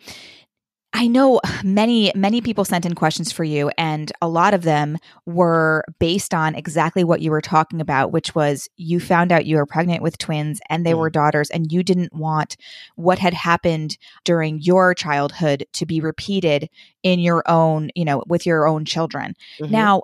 I 0.94 1.08
know 1.08 1.40
many, 1.64 2.12
many 2.16 2.42
people 2.42 2.66
sent 2.66 2.86
in 2.86 2.96
questions 2.96 3.32
for 3.32 3.44
you, 3.44 3.70
and 3.78 4.12
a 4.24 4.28
lot 4.28 4.56
of 4.56 4.64
them 4.64 4.98
were 5.28 5.84
based 6.00 6.34
on 6.34 6.56
exactly 6.56 7.04
what 7.04 7.22
you 7.22 7.30
were 7.30 7.42
talking 7.42 7.80
about, 7.80 8.12
which 8.12 8.34
was 8.34 8.68
you 8.76 9.00
found 9.00 9.32
out 9.32 9.46
you 9.46 9.58
were 9.58 9.68
pregnant 9.68 10.02
with 10.02 10.18
twins 10.18 10.60
and 10.68 10.86
they 10.86 10.94
Mm. 10.94 10.98
were 10.98 11.10
daughters, 11.12 11.52
and 11.52 11.72
you 11.72 11.84
didn't 11.84 12.14
want 12.14 12.58
what 12.96 13.20
had 13.20 13.36
happened 13.36 13.98
during 14.24 14.60
your 14.62 14.96
childhood 14.96 15.64
to 15.74 15.86
be 15.86 16.02
repeated 16.02 16.70
in 17.04 17.20
your 17.20 17.44
own, 17.46 17.92
you 17.94 18.04
know, 18.04 18.24
with 18.28 18.48
your 18.48 18.68
own 18.68 18.84
children. 18.84 19.36
Mhm. 19.62 19.70
Now, 19.70 20.02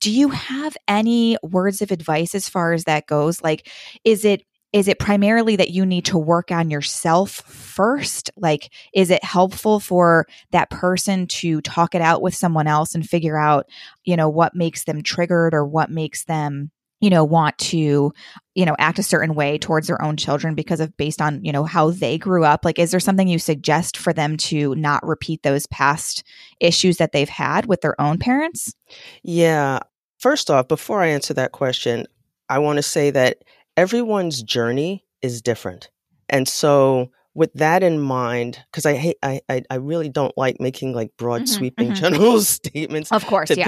do 0.00 0.10
you 0.10 0.30
have 0.30 0.76
any 0.88 1.36
words 1.44 1.80
of 1.80 1.92
advice 1.92 2.34
as 2.34 2.48
far 2.48 2.72
as 2.72 2.84
that 2.84 3.06
goes? 3.06 3.40
Like, 3.40 3.68
is 4.02 4.24
it 4.24 4.42
is 4.74 4.88
it 4.88 4.98
primarily 4.98 5.54
that 5.54 5.70
you 5.70 5.86
need 5.86 6.04
to 6.06 6.18
work 6.18 6.50
on 6.50 6.68
yourself 6.68 7.30
first? 7.30 8.28
Like, 8.36 8.72
is 8.92 9.08
it 9.08 9.22
helpful 9.22 9.78
for 9.78 10.26
that 10.50 10.68
person 10.68 11.28
to 11.28 11.60
talk 11.60 11.94
it 11.94 12.02
out 12.02 12.20
with 12.20 12.34
someone 12.34 12.66
else 12.66 12.92
and 12.92 13.08
figure 13.08 13.38
out, 13.38 13.66
you 14.02 14.16
know, 14.16 14.28
what 14.28 14.56
makes 14.56 14.82
them 14.82 15.04
triggered 15.04 15.54
or 15.54 15.64
what 15.64 15.92
makes 15.92 16.24
them, 16.24 16.72
you 17.00 17.08
know, 17.08 17.22
want 17.22 17.56
to, 17.58 18.12
you 18.56 18.64
know, 18.64 18.74
act 18.80 18.98
a 18.98 19.04
certain 19.04 19.36
way 19.36 19.58
towards 19.58 19.86
their 19.86 20.02
own 20.02 20.16
children 20.16 20.56
because 20.56 20.80
of 20.80 20.96
based 20.96 21.22
on, 21.22 21.44
you 21.44 21.52
know, 21.52 21.62
how 21.62 21.90
they 21.90 22.18
grew 22.18 22.44
up? 22.44 22.64
Like, 22.64 22.80
is 22.80 22.90
there 22.90 22.98
something 22.98 23.28
you 23.28 23.38
suggest 23.38 23.96
for 23.96 24.12
them 24.12 24.36
to 24.38 24.74
not 24.74 25.06
repeat 25.06 25.44
those 25.44 25.66
past 25.66 26.24
issues 26.58 26.96
that 26.96 27.12
they've 27.12 27.28
had 27.28 27.66
with 27.66 27.80
their 27.80 27.98
own 28.00 28.18
parents? 28.18 28.74
Yeah. 29.22 29.78
First 30.18 30.50
off, 30.50 30.66
before 30.66 31.00
I 31.00 31.08
answer 31.08 31.34
that 31.34 31.52
question, 31.52 32.08
I 32.48 32.58
want 32.58 32.78
to 32.78 32.82
say 32.82 33.12
that 33.12 33.44
everyone's 33.76 34.42
journey 34.42 35.04
is 35.22 35.42
different. 35.42 35.90
And 36.28 36.48
so 36.48 37.10
with 37.34 37.52
that 37.54 37.82
in 37.82 37.98
mind, 38.00 38.60
because 38.70 38.86
I 38.86 38.94
hate 38.94 39.16
I, 39.22 39.40
I 39.48 39.62
I 39.70 39.74
really 39.76 40.08
don't 40.08 40.36
like 40.38 40.60
making 40.60 40.94
like 40.94 41.10
broad 41.18 41.42
Mhm, 41.42 41.48
sweeping 41.48 41.88
mhm. 41.90 41.94
general 41.94 42.40
statements 42.56 43.10
Of 43.10 43.26
course, 43.26 43.50
to 43.50 43.56
yeah. 43.60 43.66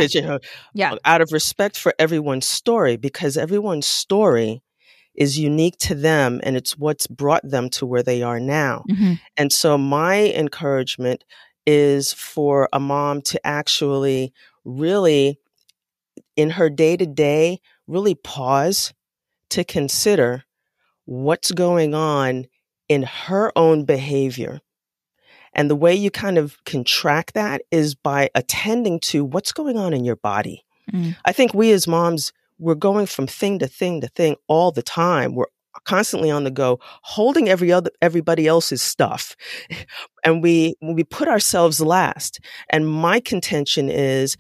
Yeah. 0.75 0.95
out 1.05 1.21
of 1.21 1.33
respect 1.33 1.77
for 1.79 1.93
everyone's 1.99 2.47
story, 2.47 2.97
because 2.97 3.37
everyone's 3.37 3.87
story 3.87 4.63
is 5.15 5.39
unique 5.39 5.79
to 5.79 5.95
them 5.95 6.41
and 6.45 6.57
it's 6.57 6.77
what's 6.77 7.07
brought 7.07 7.43
them 7.49 7.71
to 7.71 7.87
where 7.87 8.03
they 8.03 8.23
are 8.23 8.39
now. 8.39 8.85
Mhm. 8.89 9.19
And 9.37 9.53
so 9.53 9.77
my 9.79 10.33
encouragement 10.33 11.25
is 11.67 12.13
for 12.13 12.69
a 12.73 12.79
mom 12.79 13.23
to 13.23 13.45
actually 13.47 14.33
really 14.65 15.39
in 16.37 16.51
her 16.51 16.69
day 16.71 16.97
to 16.97 17.07
day 17.07 17.61
really 17.87 18.15
pause 18.15 18.93
to 19.57 19.65
consider 19.65 20.45
what's 21.07 21.51
going 21.51 21.95
on 21.95 22.45
in 22.91 23.05
her 23.05 23.51
own 23.57 23.87
behavior. 23.87 24.61
And 25.55 25.71
the 25.71 25.77
way 25.77 25.95
you 25.95 26.11
kind 26.11 26.37
of 26.37 26.63
can 26.67 26.85
track 26.85 27.33
that 27.33 27.63
is 27.71 27.95
by 27.95 28.29
attending 28.35 29.01
to 29.01 29.25
what's 29.25 29.53
going 29.53 29.79
on 29.79 29.95
in 29.95 30.05
your 30.05 30.17
body. 30.17 30.67
Mm. 30.93 31.17
I 31.25 31.33
think 31.33 31.55
we 31.55 31.73
as 31.73 31.89
moms, 31.89 32.35
we're 32.59 32.75
going 32.75 33.07
from 33.07 33.27
thing 33.27 33.59
to 33.61 33.67
thing 33.67 34.03
to 34.03 34.09
thing 34.09 34.37
all 34.47 34.73
the 34.73 34.83
time. 34.83 35.35
We're 35.35 35.47
constantly 35.87 36.31
on 36.31 36.45
the 36.45 36.51
go, 36.51 36.79
holding 37.01 37.49
every 37.49 37.73
other 37.73 37.91
everybody 38.03 38.47
else's 38.47 38.83
stuff. 38.83 39.35
And 40.23 40.43
we 40.43 40.75
we 40.83 41.05
put 41.05 41.29
ourselves 41.29 41.81
last. 41.81 42.41
And 42.69 42.89
my 42.89 43.21
contention 43.21 43.89
is 43.89 44.37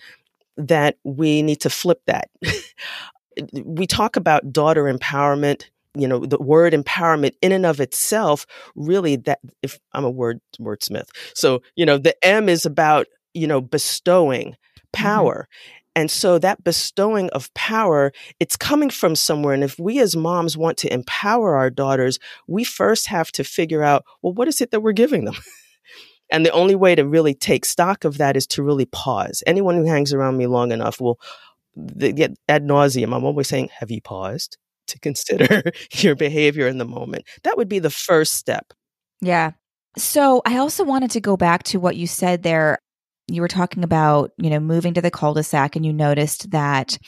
that 0.56 0.96
we 1.04 1.42
need 1.42 1.61
to 1.61 1.70
flip 1.70 2.00
that. 2.06 2.28
we 3.64 3.87
talk 3.87 4.16
about 4.16 4.52
daughter 4.52 4.85
empowerment 4.85 5.64
you 5.97 6.07
know 6.07 6.21
the 6.21 6.38
word 6.38 6.73
empowerment 6.73 7.33
in 7.40 7.52
and 7.52 7.66
of 7.66 7.81
itself 7.81 8.47
really 8.75 9.16
that 9.16 9.40
if 9.62 9.78
i'm 9.93 10.05
a 10.05 10.11
word 10.11 10.40
wordsmith. 10.61 11.09
So 11.35 11.62
you 11.75 11.87
know 11.87 11.99
the 11.99 12.14
m 12.25 12.49
is 12.49 12.66
about 12.66 13.07
you 13.35 13.47
know 13.47 13.61
bestowing 13.61 14.50
mm-hmm. 14.50 14.87
power. 14.93 15.49
And 15.95 16.11
so 16.11 16.38
that 16.38 16.62
bestowing 16.62 17.31
of 17.31 17.52
power 17.55 18.12
it's 18.38 18.57
coming 18.57 18.90
from 18.90 19.16
somewhere. 19.16 19.55
And 19.55 19.64
if 19.64 19.78
we 19.78 19.99
as 20.00 20.14
moms 20.14 20.55
want 20.55 20.76
to 20.78 20.93
empower 20.93 21.57
our 21.57 21.71
daughters 21.71 22.19
we 22.47 22.64
first 22.64 23.07
have 23.07 23.33
to 23.33 23.45
figure 23.45 23.83
out 23.83 24.05
well 24.23 24.35
what 24.35 24.49
is 24.49 24.61
it 24.61 24.71
that 24.73 24.81
we're 24.81 24.93
giving 24.93 25.25
them? 25.25 25.37
And 26.31 26.45
the 26.45 26.50
only 26.50 26.75
way 26.75 26.95
to 26.95 27.07
really 27.07 27.35
take 27.35 27.64
stock 27.64 28.05
of 28.05 28.19
that 28.19 28.37
is 28.37 28.47
to 28.49 28.62
really 28.62 28.87
pause. 28.87 29.43
Anyone 29.47 29.76
who 29.76 29.85
hangs 29.85 30.12
around 30.12 30.37
me 30.37 30.47
long 30.47 30.73
enough 30.73 31.00
will 31.00 31.21
get 31.99 32.35
ad 32.49 32.64
nauseum. 32.64 33.14
I'm 33.14 33.25
always 33.25 33.49
saying, 33.49 33.71
have 33.78 33.90
you 33.90 34.00
paused 34.00 34.59
to 34.88 34.99
consider 35.00 35.62
your 35.92 36.14
behavior 36.14 36.66
in 36.66 36.78
the 36.78 36.85
moment? 36.85 37.25
That 37.45 37.56
would 37.56 37.68
be 37.68 37.78
the 37.78 37.90
first 37.90 38.35
step. 38.35 38.73
Yeah. 39.21 39.52
So 39.99 40.42
I 40.45 40.59
also 40.59 40.85
wanted 40.85 41.11
to 41.12 41.21
go 41.21 41.37
back 41.37 41.62
to 41.64 41.80
what 41.80 41.97
you 41.97 42.06
said 42.06 42.42
there. 42.42 42.78
You 43.28 43.40
were 43.40 43.49
talking 43.49 43.83
about, 43.83 44.30
you 44.37 44.50
know, 44.50 44.61
moving 44.61 44.95
to 44.95 45.02
the 45.02 45.11
cul-de-sac 45.11 45.75
and 45.75 45.85
you 45.85 45.92
noticed 45.92 46.50
that, 46.50 46.99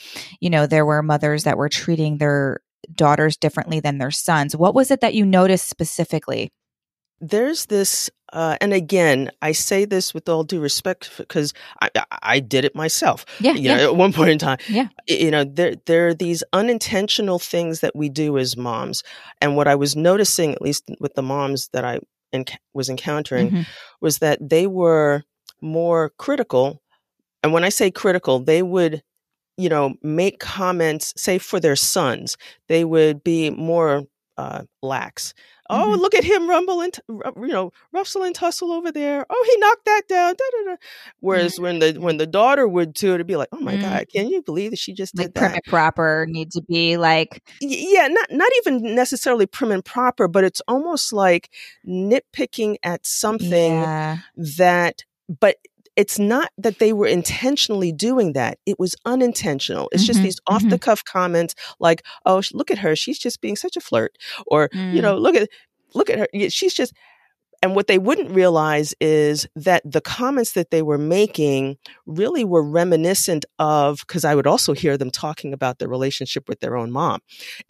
you 0.41 0.49
know, 0.49 0.65
there 0.65 0.85
were 0.85 1.01
mothers 1.01 1.43
that 1.43 1.57
were 1.57 1.69
treating 1.69 2.17
their 2.17 2.59
daughters 2.93 3.37
differently 3.37 3.79
than 3.79 3.99
their 3.99 4.11
sons. 4.11 4.55
What 4.55 4.75
was 4.75 4.91
it 4.91 5.01
that 5.01 5.13
you 5.13 5.25
noticed 5.25 5.69
specifically? 5.69 6.51
There's 7.21 7.67
this 7.67 8.09
uh, 8.33 8.57
and 8.61 8.73
again, 8.73 9.31
I 9.41 9.51
say 9.53 9.85
this 9.85 10.13
with 10.13 10.29
all 10.29 10.43
due 10.43 10.59
respect 10.59 11.11
because 11.17 11.53
I, 11.81 11.89
I 12.21 12.39
did 12.39 12.65
it 12.65 12.75
myself. 12.75 13.25
Yeah, 13.39 13.53
you 13.53 13.61
yeah. 13.61 13.77
know, 13.77 13.83
at 13.91 13.95
one 13.95 14.13
point 14.13 14.29
in 14.29 14.37
time. 14.37 14.57
Yeah. 14.67 14.87
You 15.07 15.31
know, 15.31 15.43
there 15.43 15.75
there 15.85 16.07
are 16.07 16.13
these 16.13 16.43
unintentional 16.53 17.39
things 17.39 17.79
that 17.81 17.95
we 17.95 18.09
do 18.09 18.37
as 18.37 18.55
moms, 18.57 19.03
and 19.41 19.55
what 19.55 19.67
I 19.67 19.75
was 19.75 19.95
noticing, 19.95 20.53
at 20.53 20.61
least 20.61 20.83
with 20.99 21.13
the 21.15 21.21
moms 21.23 21.69
that 21.73 21.83
I 21.85 21.99
enc- 22.33 22.57
was 22.73 22.89
encountering, 22.89 23.51
Mhm. 23.51 23.65
was 24.01 24.19
that 24.19 24.37
they 24.41 24.67
were 24.67 25.23
more 25.61 26.11
critical. 26.17 26.81
And 27.43 27.53
when 27.53 27.63
I 27.63 27.69
say 27.69 27.89
critical, 27.91 28.39
they 28.39 28.61
would, 28.61 29.01
you 29.57 29.69
know, 29.69 29.95
make 30.03 30.39
comments, 30.39 31.13
say 31.17 31.37
for 31.37 31.59
their 31.59 31.75
sons, 31.75 32.37
they 32.67 32.83
would 32.85 33.23
be 33.23 33.49
more 33.49 34.03
uh, 34.39 34.63
lax. 34.81 35.33
Oh, 35.69 35.93
Mhm. 35.95 35.99
look 36.01 36.15
at 36.15 36.23
him 36.23 36.49
rumble 36.49 36.81
and 36.81 36.93
t- 36.93 37.01
you 37.09 37.47
know 37.55 37.71
rustle 37.91 38.23
and 38.23 38.33
tussle 38.33 38.71
over 38.71 38.91
there. 38.91 39.25
Oh, 39.29 39.45
he 39.51 39.59
knocked 39.59 39.85
that 39.85 40.03
down. 40.07 40.33
Da, 40.33 40.43
da, 40.55 40.71
da. 40.71 40.77
Whereas 41.19 41.59
when 41.59 41.79
the 41.79 41.93
when 41.99 42.17
the 42.17 42.25
daughter 42.25 42.65
would 42.67 42.95
it, 42.97 43.03
it'd 43.03 43.27
be 43.27 43.35
like, 43.35 43.49
oh 43.51 43.59
my 43.59 43.75
Mm. 43.75 43.81
god, 43.81 44.05
can 44.13 44.27
you 44.29 44.41
believe 44.41 44.71
that 44.71 44.79
she 44.79 44.93
just 44.93 45.15
Like 45.17 45.27
did 45.27 45.35
prim 45.35 45.51
that? 45.51 45.55
and 45.65 45.71
proper 45.71 46.25
need 46.29 46.51
to 46.53 46.61
be 46.61 46.97
like 46.97 47.43
yeah 47.59 48.07
not 48.07 48.27
not 48.31 48.51
even 48.59 48.95
necessarily 48.95 49.45
prim 49.45 49.71
and 49.71 49.83
proper 49.85 50.27
but 50.27 50.43
it's 50.43 50.61
almost 50.67 51.11
like 51.13 51.49
nitpicking 51.85 52.77
at 52.83 53.05
something 53.05 53.73
Yeah. 53.73 54.17
that 54.57 55.03
but 55.27 55.57
it's 56.01 56.17
not 56.17 56.49
that 56.65 56.79
they 56.79 56.93
were 56.99 57.07
intentionally 57.19 57.91
doing 58.07 58.29
that 58.33 58.53
it 58.71 58.77
was 58.83 58.95
unintentional 59.13 59.89
it's 59.91 60.05
just 60.09 60.19
Mhm, 60.19 60.23
these 60.27 60.39
off 60.47 60.63
the 60.69 60.79
cuff 60.87 61.01
comments 61.03 61.53
like 61.87 61.99
oh 62.25 62.41
look 62.53 62.71
at 62.71 62.77
her 62.85 62.95
she's 62.95 63.19
just 63.25 63.41
being 63.41 63.57
such 63.65 63.75
a 63.77 63.81
flirt 63.89 64.13
or 64.47 64.61
you 64.73 64.99
Mm. 64.99 65.01
know 65.05 65.15
look 65.25 65.35
at 65.35 65.49
look 65.97 66.09
at 66.09 66.17
her 66.19 66.27
she's 66.49 66.73
just 66.73 66.93
and 67.61 67.75
what 67.75 67.87
they 67.87 67.97
wouldn't 68.07 68.31
realize 68.31 68.93
is 69.01 69.45
that 69.67 69.81
the 69.83 69.99
comments 69.99 70.53
that 70.53 70.71
they 70.71 70.81
were 70.81 70.97
making 71.19 71.77
really 72.05 72.45
were 72.45 72.63
reminiscent 72.63 73.43
of 73.59 73.99
because 74.07 74.23
I 74.23 74.33
would 74.33 74.47
also 74.47 74.71
hear 74.73 74.95
them 74.97 75.11
talking 75.11 75.51
about 75.53 75.79
their 75.79 75.89
relationship 75.89 76.47
with 76.47 76.61
their 76.61 76.77
own 76.77 76.89
mom. 76.99 77.19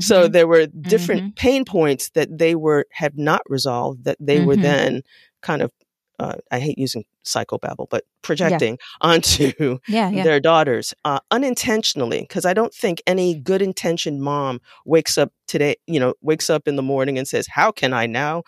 so 0.00 0.16
Mhm. 0.28 0.32
there 0.32 0.48
were 0.48 0.66
different 0.66 1.22
Mhm. 1.24 1.36
pain 1.36 1.64
points 1.66 2.08
that 2.16 2.28
they 2.42 2.54
were 2.54 2.86
have 2.92 3.18
not 3.18 3.42
resolved 3.50 4.04
that 4.04 4.16
they 4.18 4.40
were 4.40 4.56
Mhm. 4.56 4.62
then 4.62 5.02
kind 5.42 5.60
of 5.60 5.70
uh, 6.18 6.34
I 6.50 6.58
hate 6.60 6.78
using 6.78 7.04
psychobabble, 7.24 7.88
but 7.90 8.04
projecting 8.22 8.78
onto 9.00 9.78
Yeah, 9.88 10.10
yeah. 10.10 10.24
their 10.24 10.40
daughters 10.40 10.94
uh, 11.04 11.20
unintentionally 11.30 12.20
because 12.20 12.44
i 12.44 12.52
don't 12.52 12.74
think 12.74 13.00
any 13.06 13.34
good 13.34 13.62
intentioned 13.62 14.20
mom 14.20 14.60
wakes 14.84 15.16
up 15.16 15.32
today 15.46 15.76
you 15.86 16.00
know 16.00 16.14
wakes 16.20 16.50
up 16.50 16.68
in 16.68 16.76
the 16.76 16.82
morning 16.82 17.16
and 17.18 17.26
says 17.28 17.46
how 17.46 17.70
can 17.72 17.92
i 17.92 18.06
now 18.06 18.42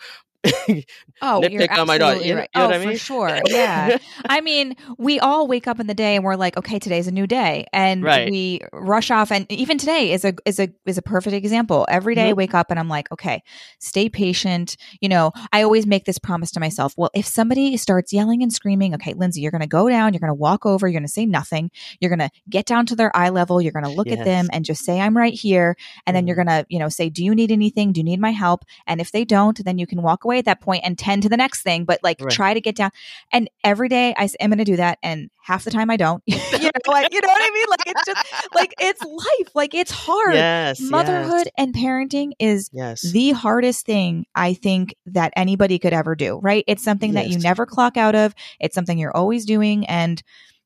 Oh, 1.23 1.43
you're 1.47 1.71
on 1.71 1.85
my 1.85 1.97
daughter, 1.99 2.13
absolutely 2.17 2.27
you 2.29 2.33
know- 2.33 2.39
right. 2.41 2.49
you 2.55 2.61
know 2.61 2.67
oh, 2.67 2.71
I 2.71 2.83
for 2.93 2.97
sure. 2.97 3.39
Yeah. 3.47 3.97
I 4.25 4.41
mean, 4.41 4.75
we 4.97 5.19
all 5.19 5.47
wake 5.47 5.67
up 5.67 5.79
in 5.79 5.85
the 5.87 5.93
day 5.93 6.15
and 6.15 6.23
we're 6.25 6.35
like, 6.35 6.57
okay, 6.57 6.79
today's 6.79 7.07
a 7.07 7.11
new 7.11 7.27
day, 7.27 7.65
and 7.73 8.03
Right. 8.03 8.29
we 8.31 8.61
rush 8.73 9.11
off. 9.11 9.31
And 9.31 9.45
even 9.51 9.77
today 9.77 10.11
is 10.13 10.25
a 10.25 10.33
is 10.45 10.59
a 10.59 10.69
is 10.85 10.97
a 10.97 11.01
perfect 11.03 11.35
example. 11.35 11.85
Every 11.89 12.15
day 12.15 12.29
I 12.29 12.33
Mhm. 12.33 12.37
wake 12.37 12.53
up 12.55 12.71
and 12.71 12.79
I'm 12.79 12.89
like, 12.89 13.11
okay, 13.11 13.43
stay 13.79 14.09
patient. 14.09 14.77
You 14.99 15.09
know, 15.09 15.31
I 15.53 15.61
always 15.61 15.85
make 15.85 16.05
this 16.05 16.17
promise 16.17 16.49
to 16.51 16.59
myself. 16.59 16.93
Well, 16.97 17.11
if 17.13 17.27
somebody 17.27 17.77
starts 17.77 18.11
yelling 18.11 18.41
and 18.41 18.51
screaming, 18.51 18.95
okay, 18.95 19.13
Lynzy, 19.13 19.41
you're 19.41 19.51
going 19.51 19.61
to 19.61 19.67
go 19.67 19.87
down. 19.89 20.13
You're 20.13 20.19
going 20.21 20.29
to 20.31 20.33
walk 20.33 20.65
over. 20.65 20.87
You're 20.87 20.99
going 20.99 21.07
to 21.07 21.11
say 21.13 21.25
nothing. 21.27 21.69
You're 21.99 22.09
going 22.09 22.27
to 22.27 22.31
get 22.49 22.65
down 22.65 22.85
to 22.87 22.95
their 22.95 23.15
eye 23.15 23.29
level. 23.29 23.61
You're 23.61 23.73
going 23.73 23.85
to 23.85 23.91
look 23.91 24.07
at 24.07 24.25
them 24.25 24.47
and 24.51 24.65
just 24.65 24.83
say, 24.83 24.99
I'm 24.99 25.15
right 25.15 25.33
here. 25.33 25.75
And 26.07 26.15
then 26.15 26.25
you're 26.25 26.35
Mhm. 26.35 26.45
going 26.47 26.63
to, 26.63 26.65
you 26.69 26.79
know, 26.79 26.89
say, 26.89 27.09
do 27.09 27.23
you 27.23 27.35
need 27.35 27.51
anything? 27.51 27.91
Do 27.91 27.99
you 27.99 28.03
need 28.05 28.19
my 28.19 28.31
help? 28.31 28.65
And 28.87 28.99
if 28.99 29.11
they 29.11 29.23
don't, 29.25 29.63
then 29.63 29.77
you 29.77 29.85
can 29.85 30.01
walk 30.01 30.23
away 30.23 30.30
at 30.39 30.45
that 30.45 30.61
point 30.61 30.81
and 30.83 30.97
tend 30.97 31.23
to 31.23 31.29
the 31.29 31.37
next 31.37 31.61
thing. 31.63 31.85
But 31.85 31.99
like, 32.03 32.19
Right. 32.21 32.31
try 32.31 32.53
to 32.53 32.61
get 32.61 32.75
down. 32.75 32.91
And 33.31 33.49
every 33.63 33.89
day 33.89 34.13
I 34.17 34.29
am 34.39 34.49
going 34.49 34.57
to 34.59 34.63
do 34.63 34.75
that, 34.77 34.99
and 35.03 35.29
half 35.43 35.63
the 35.63 35.71
time 35.71 35.89
I 35.89 35.97
don't. 35.97 36.21
you 36.27 36.37
know, 36.37 36.69
like, 36.87 37.13
you 37.13 37.21
know 37.21 37.27
what 37.27 37.41
I 37.41 37.51
mean? 37.53 37.65
Like 37.69 37.83
it's 37.87 38.05
just 38.05 38.53
like 38.53 38.73
it's 38.79 39.01
life. 39.03 39.55
Like 39.55 39.73
it's 39.73 39.91
hard. 39.91 40.33
yes 40.35 40.79
Motherhood 40.79 41.49
and 41.57 41.73
parenting 41.73 42.31
is 42.39 42.69
yes, 42.71 43.01
the 43.01 43.31
hardest 43.31 43.85
thing 43.85 44.25
I 44.35 44.53
think 44.53 44.95
that 45.07 45.33
anybody 45.35 45.79
could 45.79 45.93
ever 45.93 46.15
do, 46.15 46.39
right? 46.39 46.63
It's 46.67 46.83
something 46.83 47.13
that 47.13 47.27
you 47.29 47.39
never 47.39 47.65
clock 47.65 47.97
out 47.97 48.15
of. 48.15 48.35
It's 48.59 48.75
something 48.75 48.97
you're 48.97 49.15
always 49.15 49.45
doing 49.45 49.85
and 49.87 50.21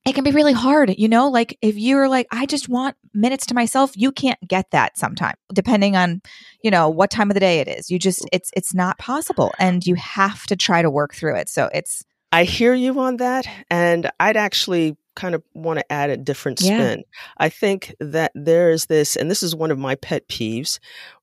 it 0.05 0.13
can 0.13 0.23
be 0.23 0.31
really 0.31 0.53
hard, 0.53 0.93
you 0.97 1.07
know? 1.07 1.29
Like 1.29 1.57
if 1.61 1.75
you're 1.77 2.07
like 2.07 2.27
I 2.31 2.45
just 2.45 2.69
want 2.69 2.95
minutes 3.13 3.45
to 3.47 3.53
myself, 3.53 3.91
you 3.95 4.11
can't 4.11 4.39
get 4.47 4.71
that 4.71 4.97
sometime 4.97 5.35
depending 5.53 5.95
on, 5.95 6.21
you 6.63 6.71
know, 6.71 6.89
what 6.89 7.11
time 7.11 7.29
of 7.29 7.33
the 7.33 7.39
day 7.39 7.59
it 7.59 7.67
is. 7.67 7.89
You 7.89 7.99
just 7.99 8.27
it's 8.31 8.51
it's 8.55 8.73
not 8.73 8.97
possible 8.97 9.51
and 9.59 9.85
you 9.85 9.95
have 9.95 10.45
to 10.47 10.55
try 10.55 10.81
to 10.81 10.89
work 10.89 11.13
through 11.13 11.35
it. 11.35 11.49
So 11.49 11.69
it's 11.73 12.03
I 12.31 12.43
hear 12.43 12.73
you 12.73 12.99
on 12.99 13.17
that, 13.17 13.47
and 13.69 14.11
I'd 14.19 14.35
actually 14.35 14.97
kind 15.15 15.35
of 15.35 15.43
want 15.53 15.79
to 15.79 15.91
add 15.91 16.09
a 16.09 16.17
different 16.17 16.61
Yeah. 16.61 16.75
spin. 16.75 17.03
I 17.37 17.47
think 17.47 17.95
that 18.01 18.33
there's 18.35 18.87
this, 18.87 19.15
and 19.15 19.31
this 19.31 19.41
is 19.41 19.55
one 19.55 19.71
of 19.71 19.79
my 19.79 19.95
pet 19.95 20.27
peeves, 20.27 20.79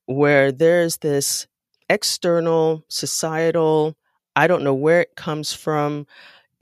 where 0.06 0.50
there's 0.50 0.96
this 0.98 1.46
external, 1.90 2.84
societal, 2.88 3.94
I 4.34 4.46
don't 4.46 4.64
know 4.64 4.72
where 4.72 5.02
it 5.02 5.14
comes 5.14 5.52
from, 5.52 6.06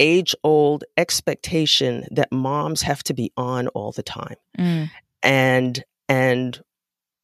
age 0.01 0.35
old 0.43 0.83
expectation 0.97 2.07
that 2.11 2.33
moms 2.33 2.83
have 2.83 3.03
to 3.05 3.15
be 3.15 3.31
on 3.37 3.69
all 3.69 3.93
the 3.93 4.03
time. 4.03 4.35
mm, 4.59 4.91
And 5.23 5.85
and 6.09 6.61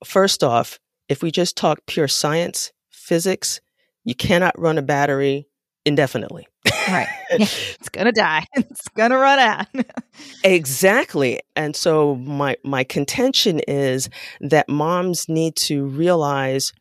first 0.04 0.44
off, 0.44 0.78
if 1.08 1.22
we 1.22 1.30
just 1.32 1.56
talk 1.56 1.80
pure 1.86 2.06
science, 2.08 2.72
physics, 2.90 3.60
you 4.04 4.14
cannot 4.14 4.58
run 4.58 4.78
a 4.78 4.82
battery 4.82 5.48
indefinitely. 5.84 6.46
right. 6.88 7.08
Yeah, 7.30 7.36
it's 7.40 7.88
going 7.88 8.06
to 8.06 8.12
die. 8.12 8.44
It's 8.56 8.88
going 8.88 9.10
to 9.10 9.16
run 9.16 9.38
out. 9.38 9.66
Exactly. 10.44 11.40
And 11.54 11.74
so 11.74 12.14
my 12.16 12.56
my 12.64 12.84
contention 12.84 13.60
is 13.66 14.08
that 14.40 14.68
moms 14.68 15.28
need 15.28 15.56
to 15.56 15.84
realize 15.86 16.72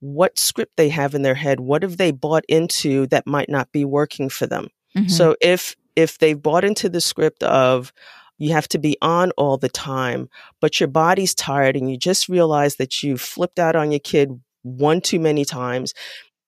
what 0.00 0.38
script 0.38 0.72
they 0.76 0.88
have 0.88 1.14
in 1.14 1.22
their 1.22 1.34
head, 1.36 1.60
what 1.60 1.82
have 1.82 1.96
they 1.96 2.10
bought 2.10 2.44
into 2.48 3.06
that 3.08 3.26
might 3.26 3.48
not 3.48 3.70
be 3.70 3.84
working 3.84 4.28
for 4.28 4.46
them. 4.46 4.68
Mhm. 4.96 5.10
So 5.10 5.36
if 5.40 5.76
if 5.96 6.18
they've 6.18 6.40
bought 6.40 6.64
into 6.64 6.88
the 6.88 7.00
script 7.00 7.42
of 7.42 7.92
you 8.38 8.52
have 8.52 8.66
to 8.68 8.78
be 8.78 8.96
on 9.02 9.30
all 9.32 9.56
the 9.58 9.68
time, 9.68 10.28
but 10.60 10.80
your 10.80 10.88
body's 10.88 11.34
tired 11.34 11.76
and 11.76 11.90
you 11.90 11.96
just 11.98 12.28
realize 12.28 12.76
that 12.76 13.02
you 13.02 13.16
flipped 13.18 13.58
out 13.58 13.76
on 13.76 13.92
your 13.92 14.00
kid 14.00 14.40
one 14.62 15.00
too 15.00 15.20
many 15.20 15.44
times, 15.44 15.92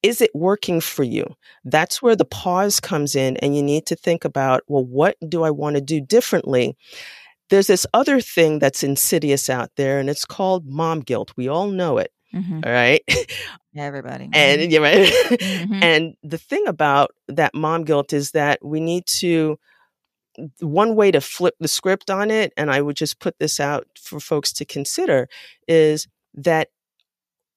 is 0.03 0.21
it 0.21 0.31
working 0.35 0.81
for 0.81 1.05
you? 1.05 1.27
That's 1.65 2.01
where 2.03 2.17
the 2.17 2.25
pause 2.25 2.81
comes 2.81 3.15
in 3.15 3.37
and 3.39 3.55
you 3.55 3.63
need 3.63 3.87
to 3.87 3.97
think 3.97 4.25
about, 4.25 4.63
well, 4.67 4.85
what 4.85 5.17
do 5.29 5.45
I 5.45 5.51
want 5.51 5.77
to 5.77 5.83
do 5.83 6.01
differently? 6.01 6.77
There's 7.51 7.67
this 7.69 7.87
other 7.95 8.21
thing 8.21 8.59
that's 8.59 8.83
insidious 8.83 9.49
out 9.51 9.71
there 9.77 9.99
and 10.01 10.09
it's 10.11 10.25
called 10.25 10.67
mom 10.67 11.01
guilt. 11.01 11.33
We 11.37 11.49
all 11.49 11.69
know 11.69 11.99
it, 11.99 12.11
Mhm. 12.35 12.65
all 12.67 12.73
right? 12.73 13.03
Everybody. 13.77 14.29
and 14.33 14.71
you're 14.73 14.83
right. 14.83 15.09
Mhm. 15.41 15.83
And 15.83 16.15
the 16.23 16.39
thing 16.39 16.67
about 16.67 17.13
that 17.29 17.55
mom 17.55 17.85
guilt 17.85 18.13
is 18.13 18.31
that 18.33 18.65
we 18.65 18.81
need 18.81 19.07
to 19.21 19.59
one 20.61 20.97
way 20.97 21.11
to 21.11 21.21
flip 21.21 21.55
the 21.61 21.69
script 21.69 22.11
on 22.11 22.31
it, 22.31 22.53
and 22.57 22.71
I 22.71 22.81
would 22.81 22.97
just 22.97 23.21
put 23.21 23.39
this 23.39 23.61
out 23.61 23.87
for 24.01 24.19
folks 24.21 24.53
to 24.55 24.65
consider, 24.65 25.29
is 25.69 26.09
that 26.35 26.69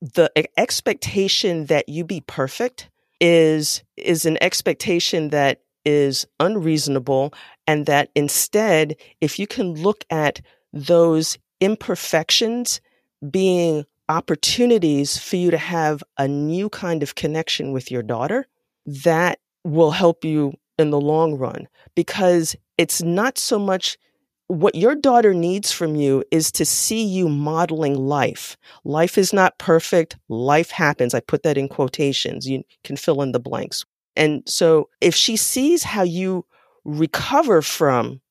the 0.02 0.32
expectation 0.58 1.66
that 1.66 1.90
you 1.90 2.04
be 2.04 2.22
perfect 2.22 2.90
is 3.20 3.84
is 3.96 4.26
an 4.26 4.38
expectation 4.42 5.30
that 5.30 5.62
is 5.86 6.28
unreasonable 6.40 7.34
and 7.66 7.88
that 7.88 8.10
instead 8.14 8.96
if 9.22 9.40
you 9.40 9.48
can 9.48 9.74
look 9.74 10.04
at 10.12 10.40
those 10.72 11.38
imperfections 11.60 12.80
being 13.32 13.86
opportunities 14.10 15.18
for 15.18 15.36
you 15.36 15.52
to 15.52 15.58
have 15.58 16.04
a 16.18 16.28
new 16.28 16.70
kind 16.70 17.04
of 17.04 17.16
connection 17.16 17.72
with 17.72 17.92
your 17.92 18.04
daughter 18.04 18.46
that 18.86 19.40
will 19.64 19.92
help 19.92 20.24
you 20.24 20.54
in 20.78 20.92
the 20.92 21.02
long 21.02 21.36
run 21.36 21.68
because 21.96 22.56
it's 22.78 23.02
not 23.02 23.38
so 23.38 23.60
much 23.60 23.98
what 24.48 24.76
your 24.76 24.96
daughter 24.96 25.34
needs 25.34 25.74
from 25.74 25.96
you 25.96 26.24
is 26.32 26.52
to 26.54 26.66
see 26.66 27.04
you 27.04 27.28
modeling 27.28 27.96
life. 27.96 28.56
Life 28.86 29.18
is 29.18 29.34
not 29.34 29.58
perfect. 29.58 30.18
Life 30.30 30.72
happens. 30.72 31.14
I 31.14 31.20
put 31.20 31.44
that 31.44 31.58
in 31.58 31.68
quotations. 31.68 32.48
You 32.48 32.64
can 32.86 32.96
fill 32.96 33.22
in 33.22 33.34
the 33.34 33.40
blanks. 33.40 33.84
And 34.16 34.44
so 34.48 34.90
if 35.02 35.14
she 35.14 35.36
sees 35.36 35.84
how 35.84 36.04
you 36.04 36.46
recover 36.86 37.62
from 37.62 38.22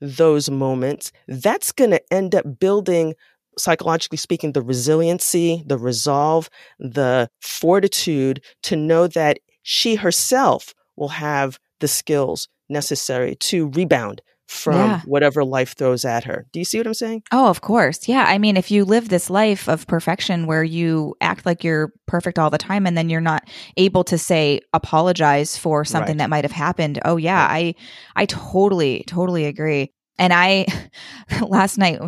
those 0.00 0.48
moments, 0.48 1.10
that's 1.26 1.72
going 1.72 1.90
to 1.90 2.12
end 2.12 2.34
up 2.34 2.60
building, 2.60 3.14
psychologically 3.58 4.18
speaking, 4.18 4.52
the 4.52 4.62
resiliency, 4.62 5.62
the 5.66 5.78
resolve, 5.78 6.48
the 6.78 7.28
fortitude 7.40 8.42
to 8.64 8.76
know 8.76 9.06
that 9.08 9.38
she 9.62 9.96
herself 9.96 10.74
will 10.96 11.08
have 11.08 11.58
the 11.80 11.88
skills 11.88 12.48
necessary 12.68 13.34
to 13.36 13.68
rebound 13.70 14.22
from 14.48 14.74
Yeah. 14.76 15.00
whatever 15.06 15.44
life 15.44 15.74
throws 15.76 16.04
at 16.04 16.22
her. 16.22 16.46
Do 16.52 16.60
you 16.60 16.64
see 16.64 16.78
what 16.78 16.86
I'm 16.86 16.94
saying? 16.94 17.22
Oh, 17.32 17.48
of 17.48 17.62
course. 17.62 18.06
Yeah. 18.08 18.24
I 18.28 18.38
mean, 18.38 18.56
if 18.56 18.70
you 18.70 18.84
live 18.84 19.08
this 19.08 19.28
life 19.28 19.68
of 19.68 19.88
perfection 19.88 20.46
where 20.46 20.62
you 20.62 21.16
act 21.20 21.44
like 21.44 21.64
you're 21.64 21.92
perfect 22.06 22.38
all 22.38 22.48
the 22.50 22.56
time 22.58 22.86
and 22.86 22.96
then 22.96 23.10
you're 23.10 23.20
not 23.20 23.42
able 23.76 24.04
to 24.04 24.16
say 24.16 24.60
apologize 24.72 25.58
for 25.58 25.84
something 25.84 26.12
Right. 26.12 26.18
that 26.18 26.30
might 26.30 26.44
have 26.44 26.52
happened. 26.52 27.00
Oh 27.04 27.16
yeah, 27.16 27.44
I 27.50 27.74
I 28.14 28.26
totally 28.26 29.02
totally 29.08 29.46
agree. 29.46 29.90
And 30.18 30.32
I 30.32 30.66
last 31.46 31.76
night, 31.78 32.00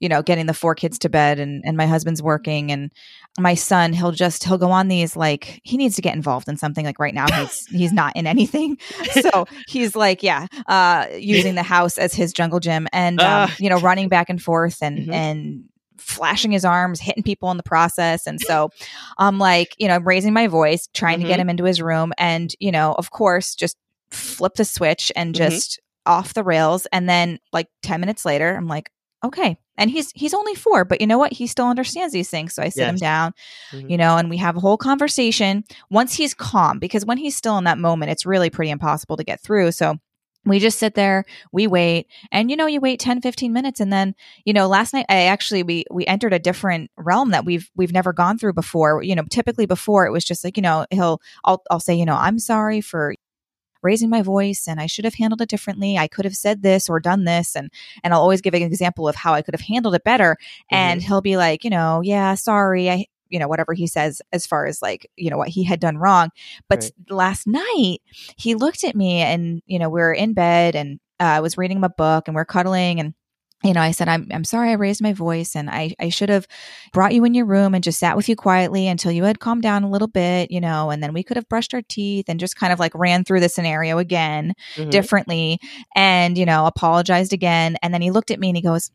you 0.00 0.08
know, 0.08 0.22
getting 0.22 0.46
the 0.46 0.54
four 0.54 0.74
kids 0.74 0.98
to 1.00 1.08
bed 1.08 1.38
and 1.38 1.62
and 1.64 1.76
my 1.76 1.86
husband's 1.86 2.22
working 2.22 2.70
and 2.72 2.92
my 3.38 3.54
son, 3.54 3.92
he'll 3.92 4.12
just 4.12 4.44
he'll 4.44 4.58
go 4.58 4.70
on 4.70 4.88
these 4.88 5.16
like 5.16 5.60
he 5.64 5.76
needs 5.76 5.96
to 5.96 6.02
get 6.02 6.14
involved 6.14 6.48
in 6.48 6.56
something 6.56 6.84
like 6.84 6.98
right 6.98 7.14
now 7.14 7.26
he's 7.30 7.66
he's 7.70 7.92
not 7.92 8.14
in 8.16 8.26
anything. 8.26 8.78
So 9.12 9.46
he's 9.68 9.96
like, 9.96 10.22
yeah, 10.22 10.46
uh 10.66 11.06
using 11.16 11.54
the 11.54 11.62
house 11.62 11.96
as 11.98 12.14
his 12.14 12.32
jungle 12.32 12.60
gym 12.60 12.86
and 12.92 13.22
um, 13.22 13.48
Ah. 13.50 13.56
you 13.58 13.68
know, 13.70 13.78
running 13.78 14.08
back 14.08 14.28
and 14.30 14.40
forth 14.42 14.78
and 14.82 15.06
Mhm. 15.08 15.12
and 15.14 15.64
flashing 15.98 16.52
his 16.52 16.64
arms, 16.64 17.00
hitting 17.00 17.22
people 17.22 17.50
in 17.50 17.56
the 17.56 17.62
process. 17.62 18.26
And 18.26 18.38
so 18.40 18.68
I'm 19.18 19.38
like, 19.38 19.74
you 19.78 19.88
know, 19.88 19.94
I'm 19.94 20.06
raising 20.06 20.32
my 20.34 20.46
voice, 20.46 20.88
trying 20.94 21.20
to 21.20 21.24
get 21.26 21.38
Mhm. 21.38 21.42
him 21.42 21.50
into 21.50 21.64
his 21.64 21.80
room. 21.80 22.12
And, 22.18 22.54
you 22.60 22.70
know, 22.70 22.92
of 22.98 23.10
course, 23.10 23.54
just 23.54 23.76
flip 24.10 24.54
the 24.54 24.64
switch 24.64 25.10
and 25.16 25.34
Mhm. 25.34 25.38
just 25.38 25.80
off 26.06 26.34
the 26.34 26.44
rails. 26.44 26.86
And 26.92 27.08
then 27.08 27.38
like 27.52 27.68
10 27.82 28.00
minutes 28.00 28.24
later, 28.24 28.54
I'm 28.54 28.66
like, 28.68 28.90
okay. 29.24 29.58
And 29.78 29.90
he's 29.90 30.10
he's 30.14 30.32
only 30.34 30.54
four, 30.54 30.84
but 30.86 31.00
you 31.00 31.06
know 31.06 31.18
what? 31.18 31.32
He 31.34 31.46
still 31.46 31.66
understands 31.68 32.12
these 32.14 32.30
things. 32.30 32.54
So 32.54 32.62
I 32.62 32.70
sit 32.70 32.88
him 32.88 32.94
Yes. 32.94 33.00
down, 33.00 33.34
Mhm. 33.74 33.90
you 33.90 33.96
know, 33.98 34.16
and 34.16 34.30
we 34.30 34.38
have 34.38 34.56
a 34.56 34.60
whole 34.60 34.78
conversation 34.78 35.64
once 35.90 36.14
he's 36.14 36.32
calm, 36.34 36.78
because 36.78 37.04
when 37.04 37.18
he's 37.18 37.36
still 37.36 37.58
in 37.58 37.64
that 37.64 37.78
moment, 37.78 38.10
it's 38.10 38.24
really 38.26 38.48
pretty 38.50 38.70
impossible 38.70 39.16
to 39.18 39.24
get 39.24 39.40
through. 39.42 39.72
So 39.72 39.96
we 40.46 40.60
just 40.60 40.78
sit 40.78 40.94
there, 40.94 41.24
we 41.50 41.66
wait, 41.66 42.06
and 42.30 42.50
you 42.50 42.56
know, 42.56 42.66
you 42.66 42.80
wait 42.80 43.00
10, 43.00 43.20
15 43.20 43.52
minutes. 43.52 43.80
And 43.80 43.92
then, 43.92 44.14
you 44.44 44.52
know, 44.52 44.68
last 44.68 44.94
night 44.94 45.04
I 45.08 45.24
actually 45.24 45.64
we 45.64 45.84
we 45.90 46.06
entered 46.06 46.32
a 46.32 46.38
different 46.38 46.90
realm 46.96 47.32
that 47.32 47.44
we've 47.44 47.68
we've 47.76 47.92
never 47.92 48.12
gone 48.12 48.38
through 48.38 48.52
before. 48.52 49.02
You 49.02 49.16
know, 49.16 49.24
typically 49.28 49.66
before 49.66 50.06
it 50.06 50.12
was 50.12 50.24
just 50.24 50.44
like, 50.44 50.56
you 50.56 50.62
know, 50.62 50.86
he'll 50.92 51.20
I'll 51.44 51.64
I'll 51.70 51.80
say, 51.80 51.94
you 51.96 52.04
know, 52.06 52.14
I'm 52.14 52.38
sorry 52.38 52.80
for 52.80 53.15
raising 53.82 54.10
my 54.10 54.22
voice 54.22 54.66
and 54.68 54.80
I 54.80 54.86
should 54.86 55.04
have 55.04 55.14
handled 55.14 55.42
it 55.42 55.48
differently. 55.48 55.98
I 55.98 56.08
could 56.08 56.24
have 56.24 56.36
said 56.36 56.62
this 56.62 56.88
or 56.88 57.00
done 57.00 57.24
this 57.24 57.54
and 57.56 57.70
and 58.02 58.12
I'll 58.14 58.20
always 58.20 58.40
give 58.40 58.54
an 58.54 58.62
example 58.62 59.08
of 59.08 59.16
how 59.16 59.34
I 59.34 59.42
could 59.42 59.54
have 59.54 59.60
handled 59.60 59.94
it 59.94 60.04
better 60.04 60.36
and 60.70 61.02
he'll 61.02 61.20
be 61.20 61.36
like, 61.36 61.64
you 61.64 61.70
know, 61.70 62.00
yeah, 62.02 62.34
sorry. 62.34 62.90
I 62.90 63.06
you 63.28 63.40
know, 63.40 63.48
whatever 63.48 63.74
he 63.74 63.86
says 63.88 64.22
as 64.32 64.46
far 64.46 64.66
as 64.66 64.80
like, 64.80 65.10
you 65.16 65.30
know, 65.30 65.36
what 65.36 65.48
he 65.48 65.64
had 65.64 65.80
done 65.80 65.98
wrong. 65.98 66.30
But 66.68 66.84
Right. 66.84 66.92
last 67.10 67.46
night 67.46 67.98
he 68.36 68.54
looked 68.54 68.84
at 68.84 68.94
me 68.94 69.20
and, 69.20 69.62
you 69.66 69.78
know, 69.78 69.88
we 69.88 70.00
were 70.00 70.12
in 70.12 70.32
bed 70.32 70.76
and 70.76 71.00
uh, 71.18 71.24
I 71.24 71.40
was 71.40 71.58
reading 71.58 71.78
him 71.78 71.84
a 71.84 71.88
book 71.88 72.28
and 72.28 72.34
we're 72.34 72.44
cuddling 72.44 73.00
and 73.00 73.14
you 73.64 73.72
know, 73.72 73.80
I 73.80 73.90
said, 73.90 74.06
I'm, 74.08 74.28
I'm 74.30 74.44
sorry 74.44 74.70
I 74.70 74.74
raised 74.74 75.00
my 75.02 75.12
voice 75.12 75.56
and 75.56 75.70
I, 75.70 75.94
I 75.98 76.10
should 76.10 76.28
have 76.28 76.46
brought 76.92 77.14
you 77.14 77.24
in 77.24 77.34
your 77.34 77.46
room 77.46 77.74
and 77.74 77.82
just 77.82 77.98
sat 77.98 78.16
with 78.16 78.28
you 78.28 78.36
quietly 78.36 78.86
until 78.86 79.10
you 79.10 79.24
had 79.24 79.40
calmed 79.40 79.62
down 79.62 79.82
a 79.82 79.90
little 79.90 80.08
bit, 80.08 80.50
you 80.50 80.60
know, 80.60 80.90
and 80.90 81.02
then 81.02 81.12
we 81.14 81.22
could 81.22 81.36
have 81.36 81.48
brushed 81.48 81.72
our 81.74 81.82
teeth 81.88 82.26
and 82.28 82.38
just 82.38 82.54
kind 82.56 82.72
of 82.72 82.78
like 82.78 82.92
ran 82.94 83.24
through 83.24 83.40
the 83.40 83.48
scenario 83.48 83.98
again 83.98 84.52
Mhm. 84.76 84.90
differently 84.90 85.58
and, 85.96 86.36
you 86.36 86.44
know, 86.44 86.66
apologized 86.66 87.32
again. 87.32 87.76
And 87.82 87.92
then 87.94 88.02
he 88.02 88.10
looked 88.10 88.30
at 88.30 88.38
me 88.38 88.50
and 88.50 88.56
he 88.56 88.62
goes, 88.62 88.90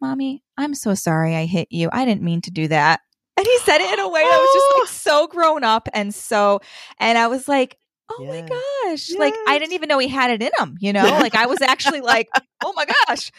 Mommy, 0.00 0.42
I'm 0.58 0.74
so 0.74 0.94
sorry 0.94 1.34
I 1.36 1.46
hit 1.46 1.68
you. 1.70 1.88
I 1.92 2.04
didn't 2.04 2.22
mean 2.22 2.40
to 2.42 2.50
do 2.50 2.68
that. 2.68 3.00
And 3.36 3.46
he 3.46 3.58
said 3.58 3.80
it 3.80 3.92
in 3.92 3.98
a 3.98 4.08
way 4.08 4.22
that 4.22 4.38
was 4.40 4.50
just 4.52 4.66
like 4.78 4.88
so 5.02 5.26
grown 5.26 5.64
up 5.64 5.88
and 5.92 6.14
so, 6.14 6.60
and 7.00 7.18
I 7.18 7.26
was 7.26 7.48
like, 7.48 7.76
oh 8.10 8.22
Yeah. 8.22 8.28
my 8.30 8.48
gosh. 8.92 9.10
Like 9.18 9.34
I 9.48 9.58
didn't 9.58 9.72
even 9.72 9.88
know 9.88 9.98
he 9.98 10.06
had 10.06 10.30
it 10.30 10.40
in 10.40 10.50
him, 10.58 10.76
you 10.78 10.92
know? 10.92 11.02
Like 11.20 11.34
I 11.34 11.46
was 11.46 11.60
actually 11.60 12.00
like, 12.00 12.28
oh 12.64 12.72
my 12.74 12.86
gosh. 13.06 13.30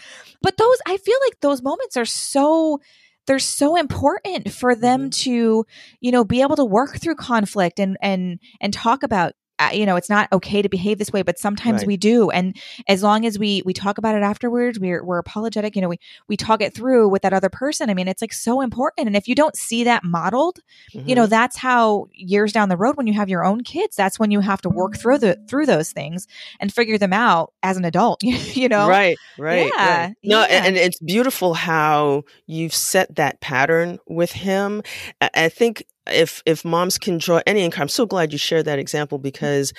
But 0.41 0.57
those, 0.57 0.77
I 0.85 0.97
feel 0.97 1.17
like 1.25 1.39
those 1.41 1.61
moments 1.61 1.97
are 1.97 2.05
so, 2.05 2.79
they're 3.27 3.39
so 3.39 3.75
important 3.75 4.51
for 4.51 4.75
them 4.75 5.09
Mm-hmm. 5.09 5.09
to, 5.09 5.65
you 5.99 6.11
know, 6.11 6.23
be 6.23 6.41
able 6.41 6.55
to 6.57 6.65
work 6.65 6.99
through 6.99 7.15
conflict 7.15 7.79
and, 7.79 7.97
and, 8.01 8.39
and 8.61 8.73
talk 8.73 9.03
about, 9.03 9.33
you 9.73 9.85
know, 9.85 9.95
it's 9.95 10.09
not 10.09 10.27
okay 10.31 10.61
to 10.61 10.69
behave 10.69 10.97
this 10.97 11.11
way, 11.11 11.21
but 11.21 11.37
sometimes 11.39 11.81
Right. 11.81 11.87
we 11.87 11.97
do. 11.97 12.29
And 12.29 12.55
as 12.87 13.03
long 13.03 13.25
as 13.25 13.37
we, 13.39 13.61
we 13.65 13.73
talk 13.73 13.97
about 13.97 14.15
it 14.15 14.21
afterwards, 14.23 14.79
we're, 14.79 15.03
we're 15.03 15.17
apologetic, 15.19 15.75
you 15.75 15.81
know, 15.81 15.89
we, 15.89 15.97
we 16.27 16.35
talk 16.37 16.61
it 16.61 16.73
through 16.73 17.09
with 17.09 17.21
that 17.21 17.33
other 17.33 17.49
person. 17.49 17.89
I 17.89 17.93
mean, 17.93 18.07
it's 18.07 18.21
like 18.21 18.33
so 18.33 18.61
important. 18.61 19.07
And 19.07 19.15
if 19.15 19.27
you 19.27 19.35
don't 19.35 19.55
see 19.55 19.83
that 19.85 20.03
modeled, 20.03 20.59
you 21.05 21.15
know 21.15 21.25
Mhm. 21.25 21.29
that's 21.29 21.57
how 21.57 22.07
years 22.13 22.51
down 22.51 22.69
the 22.69 22.77
road 22.77 22.97
when 22.97 23.07
you 23.07 23.13
have 23.13 23.29
your 23.29 23.43
own 23.45 23.61
kids 23.63 23.95
that's 23.95 24.19
when 24.19 24.31
you 24.31 24.39
have 24.39 24.61
to 24.61 24.69
work 24.69 24.97
through 24.97 25.17
the 25.19 25.37
through 25.49 25.65
those 25.65 25.91
things 25.91 26.27
and 26.59 26.73
figure 26.73 26.97
them 26.97 27.13
out 27.13 27.53
as 27.63 27.77
an 27.77 27.85
adult 27.85 28.21
you 28.23 28.67
know 28.67 28.87
Right, 28.87 29.19
right, 29.37 29.71
Yeah, 29.77 29.97
right. 30.07 30.15
No, 30.23 30.39
yeah. 30.41 30.45
and, 30.49 30.65
and 30.67 30.77
it's 30.77 30.99
beautiful 30.99 31.53
how 31.53 32.23
you've 32.47 32.73
set 32.73 33.15
that 33.15 33.39
pattern 33.41 33.99
with 34.07 34.31
him. 34.31 34.81
I, 35.21 35.29
I 35.35 35.49
think 35.49 35.85
if 36.07 36.41
if 36.45 36.63
moms 36.65 36.97
can 36.97 37.17
draw 37.17 37.41
any 37.47 37.61
income, 37.63 37.83
I'm 37.83 37.87
so 37.89 38.05
glad 38.05 38.31
you 38.31 38.37
shared 38.37 38.65
that 38.65 38.79
example 38.79 39.17
because 39.17 39.73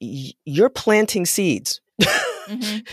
y- 0.00 0.32
you're 0.44 0.70
planting 0.70 1.26
seeds 1.26 1.80
Mhm. 2.48 2.86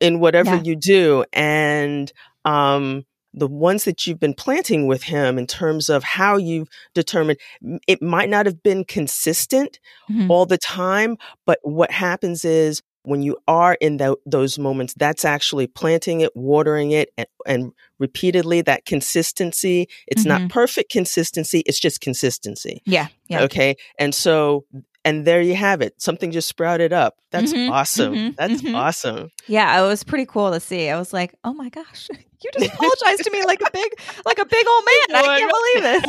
in 0.00 0.20
whatever 0.20 0.56
Yeah. 0.56 0.62
you 0.64 0.76
do, 0.76 1.24
and 1.32 2.12
um, 2.44 3.04
the 3.34 3.46
ones 3.46 3.84
that 3.84 4.06
you've 4.06 4.20
been 4.20 4.34
planting 4.34 4.86
with 4.86 5.04
him 5.04 5.38
in 5.38 5.46
terms 5.46 5.88
of 5.88 6.02
how 6.04 6.36
you've 6.36 6.68
determined 6.94 7.38
it 7.86 8.02
might 8.02 8.28
not 8.28 8.44
have 8.46 8.62
been 8.62 8.84
consistent 8.84 9.78
Mhm. 10.10 10.28
all 10.28 10.44
the 10.46 10.58
time, 10.58 11.16
but 11.46 11.58
what 11.62 11.90
happens 11.90 12.44
is 12.44 12.82
when 13.04 13.22
you 13.22 13.36
are 13.48 13.74
in 13.80 13.96
tho- 13.96 14.18
those 14.26 14.58
moments, 14.58 14.94
that's 14.96 15.24
actually 15.24 15.66
planting 15.66 16.20
it, 16.20 16.30
watering 16.36 16.90
it, 16.92 17.10
and, 17.16 17.26
and 17.46 17.72
repeatedly 18.06 18.60
that 18.62 18.84
consistency. 18.84 19.88
It's 20.06 20.24
Mhm. 20.24 20.28
not 20.32 20.50
perfect 20.50 20.90
consistency, 20.92 21.60
it's 21.66 21.80
just 21.80 22.00
consistency. 22.00 22.82
yeah 22.84 23.06
yeah 23.28 23.42
Okay. 23.44 23.76
And 23.98 24.14
so, 24.14 24.64
and 25.04 25.24
there 25.24 25.40
you 25.42 25.54
have 25.54 25.80
it. 25.86 25.92
Something 26.00 26.30
just 26.32 26.48
sprouted 26.48 26.92
up. 26.92 27.14
That's 27.30 27.52
Mhm, 27.52 27.70
awesome. 27.70 28.14
mhm, 28.14 28.36
That's 28.36 28.60
mhm. 28.62 28.74
awesome. 28.76 29.30
yeah 29.48 29.80
it 29.80 29.86
was 29.86 30.04
pretty 30.04 30.26
cool 30.26 30.50
to 30.52 30.60
see 30.60 30.88
i 30.88 30.96
was 30.98 31.12
like 31.12 31.34
oh 31.42 31.52
my 31.62 31.68
gosh 31.68 32.08
you 32.42 32.50
just 32.54 32.72
apologized 32.74 33.24
to 33.24 33.30
me 33.30 33.40
like 33.44 33.60
a 33.60 33.70
big 33.72 33.90
like 34.24 34.38
a 34.38 34.46
big 34.46 34.66
old 34.72 34.84
man 34.90 35.08
i 35.18 35.38
can't 35.38 35.52
believe 35.58 35.82
this 35.90 36.04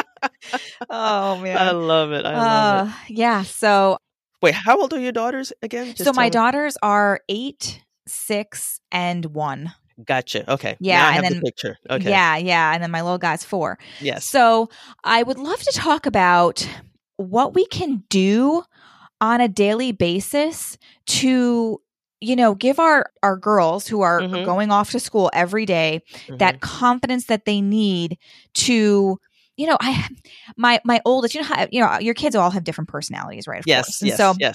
oh 0.90 1.36
man 1.38 1.56
I 1.58 1.70
love 1.72 2.12
it. 2.12 2.24
I 2.24 2.34
love 2.34 2.86
it. 2.88 2.90
uh, 2.90 2.96
yeah 3.08 3.42
so 3.42 3.98
Wait, 4.42 4.54
how 4.54 4.78
old 4.80 4.92
are 4.92 5.00
your 5.00 5.12
daughters 5.12 5.50
again? 5.62 5.86
Just 5.88 6.04
so 6.04 6.12
my 6.12 6.24
me. 6.24 6.30
daughters 6.30 6.76
are 6.82 7.20
eight 7.28 7.82
six 8.06 8.80
and 8.92 9.24
one 9.26 9.72
Gotcha. 10.04 10.50
Okay. 10.52 10.76
Yeah, 10.80 10.98
Now 11.00 11.06
I 11.06 11.14
and 11.16 11.24
have 11.24 11.32
then- 11.32 11.40
the 11.40 11.44
picture. 11.46 11.78
Okay. 11.88 12.10
yeah 12.10 12.36
yeah 12.36 12.74
and 12.74 12.82
then 12.82 12.90
my 12.90 13.00
little 13.02 13.18
guy's 13.18 13.44
four 13.44 13.78
Yes. 14.00 14.24
So 14.26 14.68
I 15.04 15.22
would 15.22 15.38
love 15.38 15.58
to 15.60 15.72
talk 15.72 16.04
about 16.06 16.66
what 17.16 17.54
we 17.54 17.64
can 17.66 18.04
do 18.10 18.62
on 19.20 19.40
a 19.40 19.48
daily 19.48 19.92
basis 19.92 20.76
to 21.06 21.80
you 22.20 22.36
know 22.36 22.54
give 22.54 22.78
our 22.78 23.10
our 23.22 23.36
girls 23.36 23.86
who 23.86 24.02
are 24.02 24.20
Mhm. 24.20 24.44
going 24.44 24.70
off 24.70 24.90
to 24.90 25.00
school 25.00 25.30
every 25.32 25.64
day 25.66 26.02
that 26.28 26.60
confidence 26.60 27.26
that 27.26 27.44
they 27.46 27.60
need 27.62 28.18
to 28.54 29.18
you 29.56 29.66
know 29.66 29.76
i 29.80 30.06
my 30.58 30.80
my 30.84 31.00
oldest 31.06 31.34
you 31.34 31.40
know 31.40 31.46
how 31.46 31.66
you 31.70 31.80
know 31.80 31.98
your 31.98 32.14
kids 32.14 32.34
all 32.36 32.50
have 32.50 32.64
different 32.64 32.88
personalities 32.88 33.46
right 33.46 33.60
of 33.60 33.66
Yes. 33.66 33.86
course. 33.86 34.00
and 34.02 34.08
Yes. 34.08 34.16
so 34.18 34.34
yes. 34.38 34.54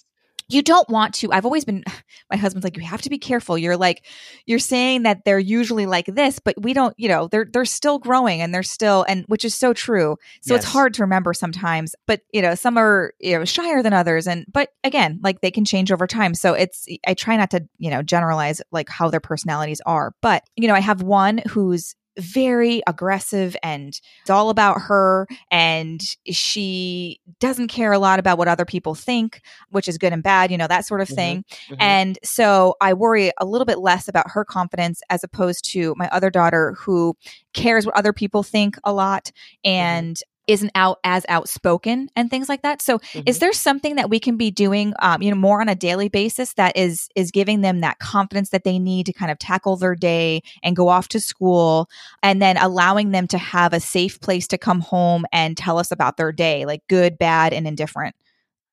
You 0.53 0.61
don't 0.61 0.89
want 0.89 1.13
to 1.15 1.31
i've 1.31 1.45
always 1.45 1.65
been 1.65 1.83
my 2.31 2.37
husband's 2.37 2.63
like 2.63 2.77
you 2.77 2.83
have 2.83 3.01
to 3.01 3.09
be 3.09 3.17
careful. 3.17 3.57
You're 3.57 3.77
like 3.77 4.05
you're 4.45 4.59
saying 4.59 5.03
that 5.03 5.25
they're 5.25 5.39
usually 5.39 5.85
like 5.85 6.05
this 6.05 6.39
but 6.39 6.55
we 6.61 6.73
don't 6.73 6.93
you 6.97 7.07
know 7.07 7.27
they're 7.27 7.47
they're 7.51 7.65
still 7.65 7.99
growing 7.99 8.41
and 8.41 8.53
they're 8.53 8.63
still 8.63 9.05
and 9.07 9.25
which 9.27 9.45
is 9.45 9.55
so 9.55 9.73
true. 9.73 10.17
So 10.41 10.55
it's 10.55 10.65
hard 10.65 10.93
to 10.95 11.03
remember 11.03 11.33
sometimes 11.33 11.95
but 12.07 12.21
you 12.33 12.41
know 12.41 12.55
some 12.55 12.77
are 12.77 13.13
you 13.19 13.37
know 13.37 13.45
shyer 13.45 13.83
than 13.83 13.93
others 13.93 14.27
and 14.27 14.45
but 14.51 14.69
again 14.83 15.19
like 15.23 15.41
they 15.41 15.51
can 15.51 15.65
change 15.65 15.91
over 15.91 16.07
time. 16.07 16.33
So 16.33 16.53
it's 16.53 16.87
i 17.05 17.13
try 17.13 17.37
not 17.37 17.51
to 17.51 17.67
you 17.77 17.89
know 17.89 18.01
generalize 18.01 18.61
like 18.71 18.89
how 18.89 19.09
their 19.09 19.19
personalities 19.19 19.81
are 19.85 20.13
but 20.21 20.43
you 20.55 20.67
know 20.67 20.75
i 20.75 20.79
have 20.79 21.01
one 21.01 21.41
who's 21.49 21.95
very 22.21 22.81
aggressive 22.87 23.55
and 23.63 23.99
it's 24.21 24.29
all 24.29 24.49
about 24.49 24.79
her 24.81 25.27
and 25.51 26.01
she 26.29 27.19
doesn't 27.39 27.67
care 27.67 27.91
a 27.91 27.99
lot 27.99 28.19
about 28.19 28.37
what 28.37 28.47
other 28.47 28.65
people 28.65 28.95
think 28.95 29.41
which 29.69 29.87
is 29.87 29.97
good 29.97 30.13
and 30.13 30.23
bad 30.23 30.51
you 30.51 30.57
know 30.57 30.67
that 30.67 30.85
sort 30.85 31.01
of 31.01 31.07
Mhm. 31.09 31.15
thing 31.15 31.45
Mhm. 31.69 31.77
and 31.79 32.19
so 32.23 32.75
I 32.79 32.93
worry 32.93 33.31
a 33.39 33.45
little 33.45 33.65
bit 33.65 33.79
less 33.79 34.07
about 34.07 34.31
her 34.31 34.45
confidence 34.45 35.01
as 35.09 35.23
opposed 35.23 35.65
to 35.71 35.93
my 35.97 36.07
other 36.11 36.29
daughter 36.29 36.73
who 36.77 37.15
cares 37.53 37.85
what 37.85 37.95
other 37.95 38.13
people 38.13 38.43
think 38.43 38.77
a 38.83 38.93
lot 38.93 39.31
and 39.65 40.17
isn't 40.51 40.71
out 40.75 40.99
as 41.03 41.25
outspoken 41.29 42.09
and 42.15 42.29
things 42.29 42.49
like 42.49 42.61
that. 42.61 42.81
So 42.81 42.99
is 43.25 43.37
Mhm. 43.37 43.39
there 43.39 43.53
something 43.53 43.95
that 43.95 44.09
we 44.09 44.19
can 44.19 44.37
be 44.37 44.51
doing 44.51 44.93
um, 44.99 45.21
you 45.21 45.29
know 45.31 45.37
more 45.37 45.61
on 45.61 45.69
a 45.69 45.75
daily 45.75 46.09
basis 46.09 46.53
that 46.53 46.77
is 46.77 47.09
is 47.15 47.31
giving 47.31 47.61
them 47.61 47.81
that 47.81 47.99
confidence 47.99 48.49
that 48.49 48.63
they 48.63 48.79
need 48.79 49.05
to 49.07 49.13
kind 49.13 49.31
of 49.31 49.39
tackle 49.39 49.75
their 49.77 49.95
day 49.95 50.41
and 50.63 50.75
go 50.75 50.87
off 50.87 51.07
to 51.09 51.19
school 51.19 51.89
and 52.23 52.41
then 52.41 52.57
allowing 52.57 53.11
them 53.11 53.27
to 53.27 53.37
have 53.37 53.73
a 53.73 53.79
safe 53.79 54.19
place 54.19 54.47
to 54.47 54.57
come 54.57 54.81
home 54.81 55.25
and 55.31 55.57
tell 55.57 55.77
us 55.77 55.91
about 55.91 56.17
their 56.17 56.31
day 56.31 56.65
like 56.65 56.81
good, 56.87 57.17
bad 57.17 57.53
and 57.53 57.67
indifferent. 57.67 58.15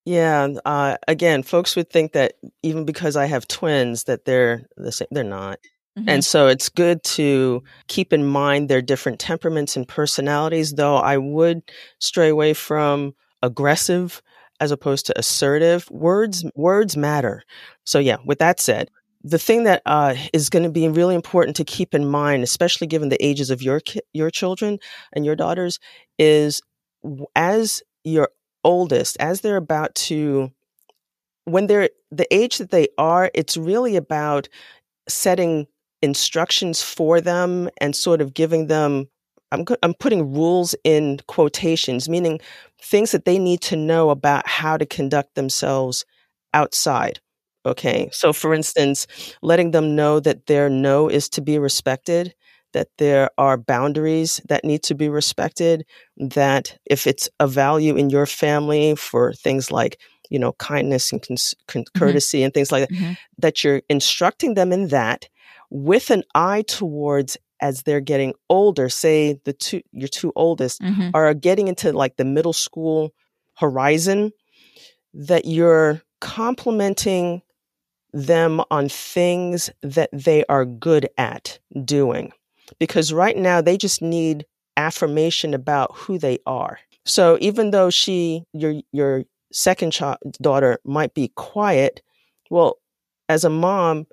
Yeah. 0.05 0.49
Uh, 0.65 0.97
again, 1.07 1.43
folks 1.43 1.77
would 1.77 1.91
think 1.91 2.13
that 2.13 2.35
even 2.63 2.85
because 2.87 3.15
I 3.17 3.27
have 3.27 3.47
twins, 3.47 4.05
that 4.05 4.25
they're 4.25 4.63
the 4.77 4.91
same. 4.91 5.09
They're 5.11 5.23
not. 5.25 5.59
Mm-hmm. 5.97 6.09
And 6.09 6.25
so 6.25 6.49
it's 6.49 6.69
good 6.69 7.03
to 7.05 7.63
keep 7.87 8.13
in 8.13 8.27
mind 8.27 8.69
their 8.69 8.83
different 8.83 9.21
temperaments 9.21 9.77
and 9.77 9.87
personalities, 9.87 10.73
though 10.73 10.97
I 10.97 11.17
would 11.19 11.63
stray 12.01 12.29
away 12.29 12.55
from 12.55 13.15
aggressive 13.43 14.23
as 14.61 14.71
opposed 14.73 15.07
to 15.07 15.19
assertive. 15.19 15.89
Words 15.91 16.45
words 16.55 16.97
matter. 16.97 17.45
So 17.85 17.99
yeah, 17.99 18.17
with 18.25 18.39
that 18.41 18.61
said, 18.61 18.91
the 19.23 19.39
thing 19.39 19.65
that 19.65 19.83
uh, 19.87 20.15
is 20.33 20.49
going 20.49 20.63
to 20.63 20.71
be 20.71 20.89
really 20.89 21.15
important 21.15 21.57
to 21.57 21.65
keep 21.65 21.95
in 21.95 22.09
mind, 22.09 22.43
especially 22.43 22.87
given 22.87 23.09
the 23.09 23.25
ages 23.25 23.51
of 23.51 23.63
your 23.63 23.81
ki- 23.81 24.01
your 24.13 24.31
children 24.31 24.79
and 25.13 25.25
your 25.25 25.37
daughters, 25.37 25.79
is 26.19 26.61
as 27.35 27.83
your 28.05 28.31
oldest, 28.65 29.17
as 29.21 29.41
they're 29.41 29.57
about 29.57 29.95
to, 29.95 30.51
when 31.45 31.67
they're 31.67 31.91
the 32.11 32.33
age 32.35 32.59
that 32.59 32.71
they 32.71 32.89
are, 32.97 33.31
it's 33.35 33.57
really 33.57 33.97
about 33.97 34.49
setting 35.09 35.67
instructions 36.03 36.83
for 36.83 37.21
them 37.21 37.69
and 37.81 37.95
sort 37.95 38.21
of 38.21 38.35
giving 38.35 38.67
them 38.67 39.09
I'm, 39.51 39.65
I'm 39.83 39.95
putting 39.95 40.35
rules 40.35 40.75
in 40.85 41.21
quotations, 41.27 42.09
meaning 42.09 42.41
things 42.83 43.13
that 43.13 43.25
they 43.25 43.39
need 43.39 43.61
to 43.63 43.77
know 43.77 44.11
about 44.11 44.47
how 44.47 44.77
to 44.77 44.87
conduct 44.87 45.35
themselves 45.35 46.05
outside. 46.55 47.21
Okay. 47.67 48.09
So, 48.13 48.33
for 48.33 48.55
instance, 48.55 49.07
letting 49.43 49.73
them 49.73 49.97
know 49.97 50.21
that 50.21 50.47
their 50.47 50.69
no 50.69 51.09
is 51.09 51.29
to 51.31 51.41
be 51.41 51.59
respected, 51.59 52.35
that 52.73 52.89
there 52.99 53.31
are 53.39 53.57
boundaries 53.57 54.41
that 54.49 54.65
need 54.65 54.83
to 54.85 54.95
be 54.95 55.09
respected, 55.09 55.85
that 56.17 56.79
if 56.87 57.07
it's 57.07 57.29
a 57.41 57.49
value 57.49 57.97
in 57.97 58.11
your 58.11 58.27
family 58.27 58.95
for 58.95 59.33
things 59.33 59.71
like, 59.71 60.01
you 60.31 60.39
know, 60.39 60.53
kindness 60.53 61.11
and 61.11 61.23
cons- 61.23 61.55
con- 61.67 61.83
mm-hmm. 61.83 61.99
courtesy 61.99 62.43
and 62.43 62.55
things 62.55 62.71
like 62.71 62.89
that, 62.89 62.95
mm-hmm. 62.95 63.13
that 63.39 63.65
you're 63.65 63.83
instructing 63.89 64.55
them 64.55 64.73
in 64.73 64.89
that 64.89 65.29
with 65.71 66.11
an 66.11 66.25
eye 66.35 66.63
towards 66.63 67.37
as 67.61 67.83
they're 67.83 68.01
getting 68.01 68.35
older, 68.49 68.89
say 68.89 69.41
the 69.45 69.53
two 69.53 69.83
your 69.93 70.09
two 70.09 70.33
oldest 70.37 70.81
mm-hmm. 70.81 71.11
are 71.15 71.35
getting 71.35 71.69
into 71.69 71.93
like 71.93 72.17
the 72.17 72.25
middle 72.25 72.53
school 72.53 73.13
horizon, 73.57 74.33
that 75.13 75.45
you're 75.45 76.01
complimenting 76.21 77.43
them 78.13 78.61
on 78.71 78.89
things 78.89 79.71
that 79.83 80.09
they 80.13 80.45
are 80.49 80.65
good 80.65 81.09
at 81.19 81.59
doing. 81.85 82.33
Because 82.79 83.13
right 83.13 83.37
now 83.37 83.61
they 83.61 83.77
just 83.77 84.03
need 84.03 84.47
affirmation 84.77 85.55
about 85.55 85.95
who 85.95 86.19
they 86.19 86.39
are. 86.47 86.79
So 87.05 87.39
even 87.41 87.71
though 87.71 87.91
she 87.91 88.45
your 88.53 88.75
your 88.93 89.25
second 89.53 89.93
child 89.93 90.19
daughter 90.41 90.79
might 90.85 91.15
be 91.15 91.29
quiet, 91.35 92.03
well, 92.51 92.79
as 93.29 93.45
a 93.45 93.51
mom, 93.51 94.07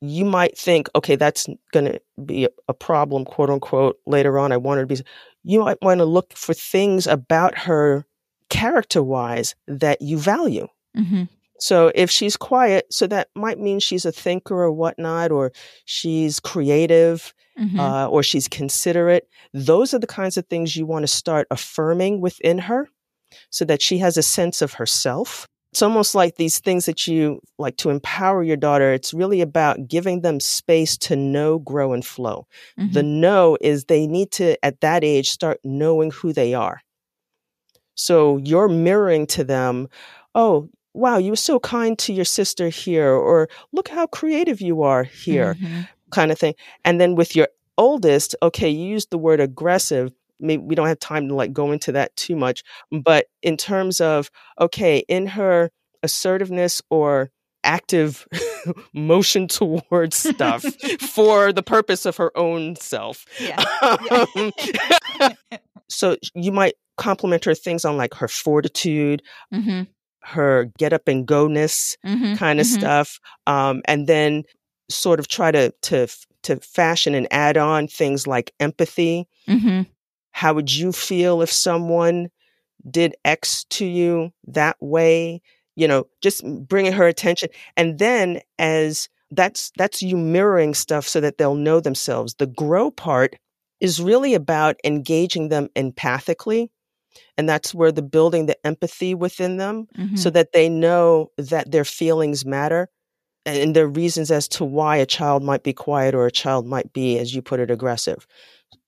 you 0.00 0.24
might 0.24 0.56
think, 0.56 0.88
okay, 0.94 1.16
that's 1.16 1.46
going 1.72 1.86
to 1.86 2.00
be 2.24 2.48
a, 2.68 2.74
problem, 2.74 3.24
quote 3.24 3.50
unquote, 3.50 3.98
later 4.06 4.38
on. 4.38 4.52
I 4.52 4.56
want 4.56 4.78
her 4.78 4.86
to 4.86 4.94
be. 4.94 5.02
You 5.42 5.60
might 5.60 5.80
want 5.80 5.98
to 5.98 6.04
look 6.04 6.32
for 6.34 6.54
things 6.54 7.06
about 7.06 7.56
her 7.58 8.04
character 8.50 9.02
wise 9.02 9.54
that 9.66 10.02
you 10.02 10.18
value. 10.18 10.68
Mm-hmm. 10.96 11.24
So 11.58 11.90
if 11.94 12.10
she's 12.10 12.36
quiet, 12.36 12.92
so 12.92 13.06
that 13.06 13.28
might 13.34 13.58
mean 13.58 13.80
she's 13.80 14.04
a 14.04 14.12
thinker 14.12 14.54
or 14.54 14.72
whatnot, 14.72 15.30
or 15.30 15.52
she's 15.86 16.40
creative, 16.40 17.32
mm-hmm. 17.58 17.80
uh, 17.80 18.08
or 18.08 18.22
she's 18.22 18.48
considerate. 18.48 19.28
Those 19.54 19.94
are 19.94 19.98
the 19.98 20.06
kinds 20.06 20.36
of 20.36 20.46
things 20.46 20.76
you 20.76 20.84
want 20.84 21.04
to 21.04 21.08
start 21.08 21.46
affirming 21.50 22.20
within 22.20 22.58
her 22.58 22.88
so 23.50 23.64
that 23.64 23.80
she 23.80 23.98
has 23.98 24.16
a 24.16 24.22
sense 24.22 24.60
of 24.60 24.74
herself 24.74 25.48
it's 25.76 25.82
almost 25.82 26.14
like 26.14 26.36
these 26.36 26.58
things 26.58 26.86
that 26.86 27.06
you 27.06 27.38
like 27.58 27.76
to 27.76 27.90
empower 27.90 28.42
your 28.42 28.56
daughter. 28.56 28.94
It's 28.94 29.12
really 29.12 29.42
about 29.42 29.86
giving 29.86 30.22
them 30.22 30.40
space 30.40 30.96
to 30.96 31.16
know, 31.16 31.58
grow, 31.58 31.92
and 31.92 32.02
flow. 32.02 32.46
Mm-hmm. 32.80 32.92
The 32.92 33.02
know 33.02 33.58
is 33.60 33.84
they 33.84 34.06
need 34.06 34.30
to, 34.32 34.56
at 34.64 34.80
that 34.80 35.04
age, 35.04 35.28
start 35.28 35.60
knowing 35.64 36.12
who 36.12 36.32
they 36.32 36.54
are. 36.54 36.80
So 37.94 38.38
you're 38.38 38.68
mirroring 38.68 39.26
to 39.26 39.44
them, 39.44 39.88
oh, 40.34 40.70
wow, 40.94 41.18
you 41.18 41.32
were 41.32 41.36
so 41.36 41.60
kind 41.60 41.98
to 41.98 42.14
your 42.14 42.24
sister 42.24 42.70
here, 42.70 43.10
or 43.10 43.50
look 43.72 43.88
how 43.88 44.06
creative 44.06 44.62
you 44.62 44.80
are 44.80 45.02
here, 45.04 45.56
mm-hmm. 45.60 45.82
kind 46.10 46.32
of 46.32 46.38
thing. 46.38 46.54
And 46.86 46.98
then 46.98 47.16
with 47.16 47.36
your 47.36 47.48
oldest, 47.76 48.34
okay, 48.42 48.70
you 48.70 48.86
used 48.86 49.10
the 49.10 49.18
word 49.18 49.40
aggressive 49.40 50.10
maybe 50.40 50.62
we 50.62 50.74
don't 50.74 50.88
have 50.88 50.98
time 50.98 51.28
to 51.28 51.34
like 51.34 51.52
go 51.52 51.72
into 51.72 51.92
that 51.92 52.14
too 52.16 52.36
much 52.36 52.62
but 53.02 53.26
in 53.42 53.56
terms 53.56 54.00
of 54.00 54.30
okay 54.60 55.04
in 55.08 55.26
her 55.26 55.70
assertiveness 56.02 56.82
or 56.90 57.30
active 57.64 58.26
motion 58.94 59.48
towards 59.48 60.16
stuff 60.16 60.62
for 61.00 61.52
the 61.52 61.62
purpose 61.62 62.06
of 62.06 62.16
her 62.16 62.36
own 62.36 62.76
self 62.76 63.26
yeah. 63.40 63.62
um, 65.20 65.32
so 65.88 66.16
you 66.34 66.52
might 66.52 66.74
compliment 66.96 67.44
her 67.44 67.54
things 67.54 67.84
on 67.84 67.96
like 67.96 68.14
her 68.14 68.28
fortitude 68.28 69.22
mm-hmm. 69.52 69.82
her 70.22 70.70
get 70.78 70.92
up 70.92 71.08
and 71.08 71.26
go 71.26 71.46
ness 71.46 71.96
mm-hmm. 72.06 72.34
kind 72.36 72.60
of 72.60 72.66
mm-hmm. 72.66 72.80
stuff 72.80 73.20
um, 73.46 73.82
and 73.86 74.06
then 74.06 74.44
sort 74.88 75.18
of 75.18 75.28
try 75.28 75.50
to 75.50 75.72
to 75.82 76.06
to 76.42 76.56
fashion 76.60 77.14
and 77.14 77.26
add 77.32 77.56
on 77.56 77.88
things 77.88 78.26
like 78.26 78.52
empathy 78.60 79.28
mm-hmm. 79.48 79.82
How 80.36 80.52
would 80.52 80.70
you 80.70 80.92
feel 80.92 81.40
if 81.40 81.50
someone 81.50 82.28
did 82.90 83.14
X 83.24 83.64
to 83.70 83.86
you 83.86 84.34
that 84.48 84.76
way? 84.80 85.40
You 85.76 85.88
know, 85.88 86.08
just 86.20 86.44
bringing 86.44 86.92
her 86.92 87.06
attention. 87.06 87.48
And 87.74 87.98
then 87.98 88.42
as 88.58 89.08
that's 89.30 89.72
that's 89.78 90.02
you 90.02 90.18
mirroring 90.18 90.74
stuff 90.74 91.08
so 91.08 91.22
that 91.22 91.38
they'll 91.38 91.54
know 91.54 91.80
themselves. 91.80 92.34
The 92.34 92.46
grow 92.46 92.90
part 92.90 93.36
is 93.80 93.98
really 93.98 94.34
about 94.34 94.76
engaging 94.84 95.48
them 95.48 95.70
empathically. 95.74 96.68
And 97.38 97.48
that's 97.48 97.72
where 97.72 97.90
the 97.90 98.02
building 98.02 98.44
the 98.44 98.58
empathy 98.66 99.14
within 99.14 99.56
them 99.56 99.88
mm-hmm. 99.96 100.16
so 100.16 100.28
that 100.28 100.52
they 100.52 100.68
know 100.68 101.30
that 101.38 101.70
their 101.70 101.84
feelings 101.86 102.44
matter 102.44 102.90
and 103.46 103.74
their 103.74 103.88
reasons 103.88 104.30
as 104.30 104.48
to 104.48 104.66
why 104.66 104.96
a 104.96 105.06
child 105.06 105.42
might 105.42 105.62
be 105.62 105.72
quiet 105.72 106.14
or 106.14 106.26
a 106.26 106.30
child 106.30 106.66
might 106.66 106.92
be, 106.92 107.18
as 107.18 107.34
you 107.34 107.40
put 107.40 107.58
it, 107.58 107.70
aggressive 107.70 108.26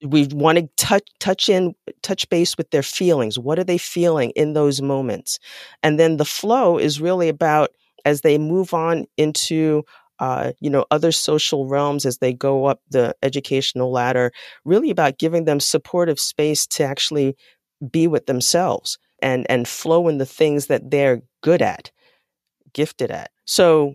we 0.04 0.28
want 0.32 0.58
to 0.58 0.68
touch 0.76 1.08
touch 1.18 1.48
in 1.48 1.74
touch 2.02 2.28
base 2.28 2.56
with 2.56 2.70
their 2.70 2.82
feelings. 2.82 3.38
What 3.38 3.58
are 3.58 3.64
they 3.64 3.78
feeling 3.78 4.30
in 4.30 4.52
those 4.52 4.80
moments? 4.80 5.38
And 5.82 5.98
then 5.98 6.16
the 6.16 6.24
flow 6.24 6.78
is 6.78 7.00
really 7.00 7.28
about 7.28 7.70
as 8.04 8.20
they 8.20 8.38
move 8.38 8.72
on 8.72 9.06
into 9.16 9.84
uh, 10.20 10.52
you 10.60 10.70
know 10.70 10.84
other 10.90 11.12
social 11.12 11.66
realms 11.66 12.06
as 12.06 12.18
they 12.18 12.32
go 12.32 12.66
up 12.66 12.80
the 12.90 13.14
educational 13.22 13.90
ladder 13.92 14.32
really 14.64 14.90
about 14.90 15.18
giving 15.18 15.44
them 15.44 15.60
supportive 15.60 16.18
space 16.18 16.66
to 16.66 16.84
actually 16.84 17.36
be 17.90 18.06
with 18.06 18.26
themselves 18.26 18.98
and 19.20 19.46
and 19.48 19.68
flow 19.68 20.08
in 20.08 20.18
the 20.18 20.26
things 20.26 20.66
that 20.66 20.90
they're 20.90 21.22
good 21.42 21.62
at 21.62 21.90
gifted 22.72 23.10
at. 23.10 23.30
So 23.44 23.94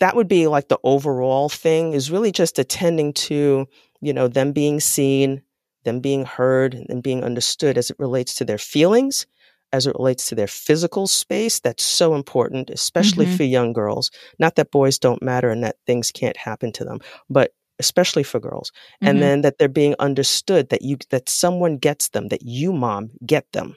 that 0.00 0.14
would 0.14 0.28
be 0.28 0.46
like 0.46 0.68
the 0.68 0.78
overall 0.84 1.48
thing 1.48 1.92
is 1.92 2.10
really 2.10 2.32
just 2.32 2.58
attending 2.58 3.12
to 3.14 3.66
you 4.00 4.12
know, 4.12 4.28
them 4.28 4.52
being 4.52 4.80
seen, 4.80 5.42
them 5.84 6.00
being 6.00 6.24
heard, 6.24 6.74
and 6.74 7.02
being 7.02 7.24
understood 7.24 7.78
as 7.78 7.90
it 7.90 7.98
relates 7.98 8.34
to 8.34 8.44
their 8.44 8.58
feelings, 8.58 9.26
as 9.72 9.86
it 9.86 9.94
relates 9.96 10.28
to 10.28 10.34
their 10.34 10.46
physical 10.46 11.06
space. 11.06 11.60
That's 11.60 11.82
so 11.82 12.14
important, 12.14 12.70
especially 12.70 13.26
mm-hmm. 13.26 13.36
for 13.36 13.42
young 13.44 13.72
girls. 13.72 14.10
Not 14.38 14.56
that 14.56 14.70
boys 14.70 14.98
don't 14.98 15.22
matter 15.22 15.50
and 15.50 15.64
that 15.64 15.76
things 15.86 16.10
can't 16.10 16.36
happen 16.36 16.72
to 16.72 16.84
them, 16.84 17.00
but 17.28 17.52
especially 17.78 18.22
for 18.22 18.40
girls. 18.40 18.70
Mm-hmm. 18.70 19.06
And 19.08 19.22
then 19.22 19.40
that 19.42 19.58
they're 19.58 19.68
being 19.68 19.94
understood, 19.98 20.68
that 20.68 20.82
you 20.82 20.98
that 21.10 21.28
someone 21.28 21.76
gets 21.76 22.08
them, 22.08 22.28
that 22.28 22.42
you, 22.42 22.72
mom, 22.72 23.10
get 23.26 23.50
them. 23.52 23.76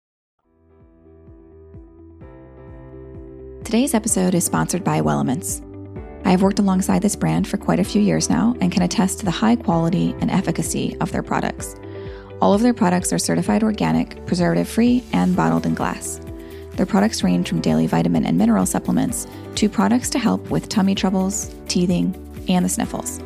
Today's 3.71 3.93
episode 3.93 4.35
is 4.35 4.43
sponsored 4.43 4.83
by 4.83 4.99
Wellements. 4.99 5.61
I 6.25 6.31
have 6.31 6.41
worked 6.41 6.59
alongside 6.59 7.01
this 7.01 7.15
brand 7.15 7.47
for 7.47 7.55
quite 7.55 7.79
a 7.79 7.85
few 7.85 8.01
years 8.01 8.29
now 8.29 8.53
and 8.59 8.69
can 8.69 8.81
attest 8.81 9.19
to 9.19 9.25
the 9.25 9.31
high 9.31 9.55
quality 9.55 10.13
and 10.19 10.29
efficacy 10.29 10.97
of 10.99 11.13
their 11.13 11.23
products. 11.23 11.77
All 12.41 12.53
of 12.53 12.63
their 12.63 12.73
products 12.73 13.13
are 13.13 13.17
certified 13.17 13.63
organic, 13.63 14.25
preservative 14.25 14.67
free, 14.67 15.05
and 15.13 15.37
bottled 15.37 15.65
in 15.65 15.73
glass. 15.73 16.19
Their 16.71 16.85
products 16.85 17.23
range 17.23 17.47
from 17.47 17.61
daily 17.61 17.87
vitamin 17.87 18.25
and 18.25 18.37
mineral 18.37 18.65
supplements 18.65 19.25
to 19.55 19.69
products 19.69 20.09
to 20.09 20.19
help 20.19 20.51
with 20.51 20.67
tummy 20.67 20.93
troubles, 20.93 21.55
teething, 21.69 22.13
and 22.49 22.65
the 22.65 22.69
sniffles. 22.69 23.21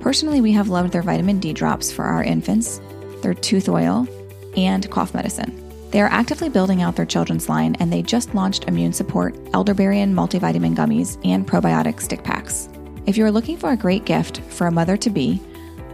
Personally, 0.00 0.40
we 0.40 0.50
have 0.50 0.68
loved 0.68 0.92
their 0.92 1.02
vitamin 1.02 1.38
D 1.38 1.52
drops 1.52 1.92
for 1.92 2.04
our 2.04 2.24
infants, 2.24 2.80
their 3.22 3.32
tooth 3.32 3.68
oil, 3.68 4.08
and 4.56 4.90
cough 4.90 5.14
medicine. 5.14 5.67
They 5.90 6.02
are 6.02 6.10
actively 6.10 6.48
building 6.50 6.82
out 6.82 6.96
their 6.96 7.06
children's 7.06 7.48
line 7.48 7.74
and 7.80 7.92
they 7.92 8.02
just 8.02 8.34
launched 8.34 8.64
immune 8.64 8.92
support, 8.92 9.36
elderberry 9.54 10.00
and 10.00 10.14
multivitamin 10.14 10.74
gummies, 10.74 11.18
and 11.24 11.46
probiotic 11.46 12.00
stick 12.00 12.22
packs. 12.22 12.68
If 13.06 13.16
you 13.16 13.24
are 13.24 13.30
looking 13.30 13.56
for 13.56 13.70
a 13.70 13.76
great 13.76 14.04
gift 14.04 14.40
for 14.50 14.66
a 14.66 14.72
mother 14.72 14.96
to 14.98 15.08
be, 15.08 15.40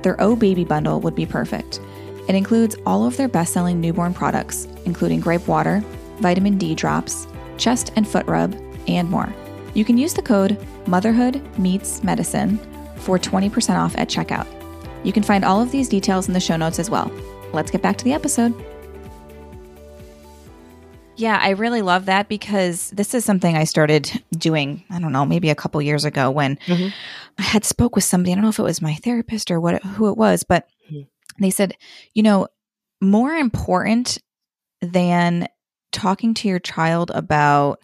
their 0.03 0.21
O 0.21 0.35
Baby 0.35 0.65
bundle 0.65 1.01
would 1.01 1.15
be 1.15 1.27
perfect. 1.27 1.81
It 2.29 2.35
includes 2.35 2.77
all 2.87 3.07
of 3.07 3.17
their 3.17 3.29
best 3.29 3.53
selling 3.53 3.81
newborn 3.81 4.15
products, 4.15 4.67
including 4.85 5.21
gripe 5.21 5.47
water, 5.47 5.83
vitamin 6.19 6.59
D 6.59 6.75
drops, 6.75 7.29
chest 7.57 7.93
and 7.95 8.07
foot 8.07 8.27
rub, 8.27 8.55
and 8.89 9.09
more. 9.09 9.33
You 9.75 9.85
can 9.85 9.97
use 9.97 10.13
the 10.13 10.23
code 10.23 10.59
Motherhood 10.87 11.41
Meets 11.59 12.03
Medicine 12.03 12.59
for 12.97 13.19
20% 13.19 13.77
off 13.77 13.97
at 13.97 14.09
checkout. 14.09 14.47
You 15.05 15.13
can 15.13 15.23
find 15.23 15.45
all 15.45 15.61
of 15.61 15.71
these 15.71 15.89
details 15.89 16.29
in 16.29 16.35
the 16.35 16.41
show 16.41 16.57
notes 16.57 16.79
as 16.79 16.91
well. 16.91 17.13
Let's 17.53 17.71
get 17.71 17.83
back 17.83 17.97
to 17.99 18.05
the 18.05 18.13
episode. 18.13 18.55
Yeah, 21.17 21.39
I 21.41 21.51
really 21.51 21.83
love 21.83 22.07
that 22.07 22.29
because 22.29 22.91
this 22.91 23.15
is 23.15 23.25
something 23.25 23.57
I 23.57 23.65
started 23.65 24.11
doing, 24.33 24.83
I 24.91 24.99
don't 25.01 25.13
know, 25.13 25.25
maybe 25.25 25.51
a 25.51 25.55
couple 25.55 25.81
years 25.81 26.05
ago 26.05 26.31
when 26.31 26.57
mm-hmm. 26.67 26.89
I 27.39 27.43
had 27.43 27.65
spoke 27.65 27.95
with 27.95 28.05
somebody, 28.05 28.33
I 28.33 28.35
don't 28.35 28.43
know 28.43 28.51
if 28.51 28.59
it 28.59 28.65
was 28.65 28.83
my 28.83 28.95
therapist 28.95 29.51
or 29.51 29.61
what 29.61 29.83
who 29.83 30.09
it 30.09 30.17
was, 30.17 30.43
but 30.43 30.67
mm-hmm. 30.91 31.03
they 31.43 31.51
said, 31.51 31.77
you 32.15 32.23
know, 32.23 32.49
more 33.01 33.33
important 33.35 34.19
than 34.81 35.47
talking 35.93 36.35
to 36.35 36.49
your 36.49 36.59
child 36.59 37.13
about 37.15 37.81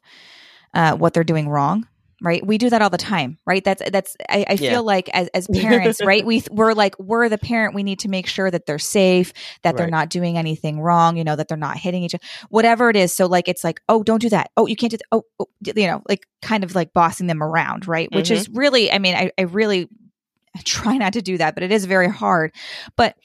uh, 0.75 0.97
what 0.97 1.15
they're 1.15 1.25
doing 1.25 1.49
wrong 1.49 1.87
right 2.23 2.47
we 2.47 2.59
do 2.59 2.71
that 2.71 2.83
all 2.83 2.91
the 2.91 2.99
time 2.99 3.39
right 3.47 3.65
that's 3.65 3.83
that's 3.91 4.17
i, 4.29 4.45
I 4.49 4.53
yeah. 4.55 4.71
feel 4.71 4.83
like 4.83 5.09
as, 5.13 5.29
as 5.29 5.49
parents 5.49 6.01
right 6.05 6.25
we 6.25 6.43
we're 6.51 6.73
like 6.73 6.99
we're 6.99 7.29
the 7.29 7.39
parent 7.39 7.75
we 7.75 7.83
need 7.83 8.01
to 8.01 8.09
make 8.09 8.27
sure 8.27 8.51
that 8.51 8.67
they're 8.67 8.79
safe 8.79 9.33
that 9.63 9.71
right. 9.71 9.77
they're 9.77 9.87
not 9.89 10.11
doing 10.11 10.39
anything 10.39 10.81
wrong 10.81 11.17
you 11.17 11.25
know 11.25 11.37
that 11.37 11.49
they're 11.49 11.57
not 11.57 11.77
hitting 11.77 12.03
each 12.03 12.15
other 12.15 12.25
whatever 12.49 12.91
it 12.91 12.97
is 12.97 13.15
so 13.15 13.27
like 13.27 13.49
it's 13.49 13.65
like 13.65 13.81
oh 13.89 14.03
don't 14.03 14.21
do 14.21 14.29
that 14.29 14.51
oh 14.57 14.67
you 14.67 14.77
can't 14.77 14.91
do 14.91 14.97
that 14.97 15.07
oh, 15.13 15.25
oh 15.41 15.47
you 15.63 15.87
know 15.87 16.03
like 16.09 16.27
kind 16.43 16.65
of 16.65 16.75
like 16.75 16.93
bossing 16.93 17.27
them 17.27 17.43
around 17.43 17.87
right 17.87 18.09
which 18.13 18.27
mm-hmm. 18.27 18.35
is 18.35 18.49
really 18.51 18.93
i 18.93 18.99
mean 18.99 19.15
I, 19.15 19.31
I 19.39 19.43
really 19.43 19.89
try 20.65 20.97
not 20.97 21.13
to 21.15 21.23
do 21.23 21.39
that, 21.39 21.55
but 21.55 21.63
it 21.63 21.73
is 21.73 21.85
very 21.85 22.09
hard. 22.09 22.53
But 22.97 23.17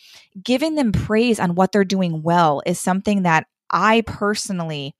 giving 0.41 0.75
them 0.75 0.91
praise 0.91 1.39
on 1.39 1.55
what 1.55 1.71
they're 1.71 1.83
doing 1.83 2.21
well 2.21 2.61
is 2.65 2.79
something 2.79 3.23
that 3.23 3.47
I 3.69 4.01
personally 4.05 4.95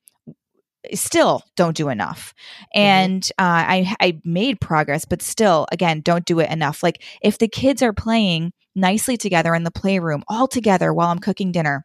still 0.94 1.42
don't 1.56 1.76
do 1.76 1.88
enough. 1.88 2.34
Mm-hmm. 2.74 2.80
And 2.80 3.22
mm-hmm. 3.22 3.44
uh, 3.44 3.64
I 3.68 3.96
I 4.00 4.20
made 4.24 4.60
progress, 4.60 5.04
but 5.04 5.22
still, 5.22 5.66
again, 5.72 6.00
don't 6.00 6.24
do 6.24 6.40
it 6.40 6.50
enough. 6.50 6.82
Like 6.82 7.02
if 7.22 7.38
the 7.38 7.48
kids 7.48 7.82
are 7.82 7.92
playing 7.92 8.52
nicely 8.74 9.16
together 9.16 9.54
in 9.54 9.64
the 9.64 9.70
playroom, 9.70 10.22
all 10.28 10.46
together 10.46 10.92
while 10.92 11.08
I'm 11.08 11.18
cooking 11.18 11.52
dinner. 11.52 11.84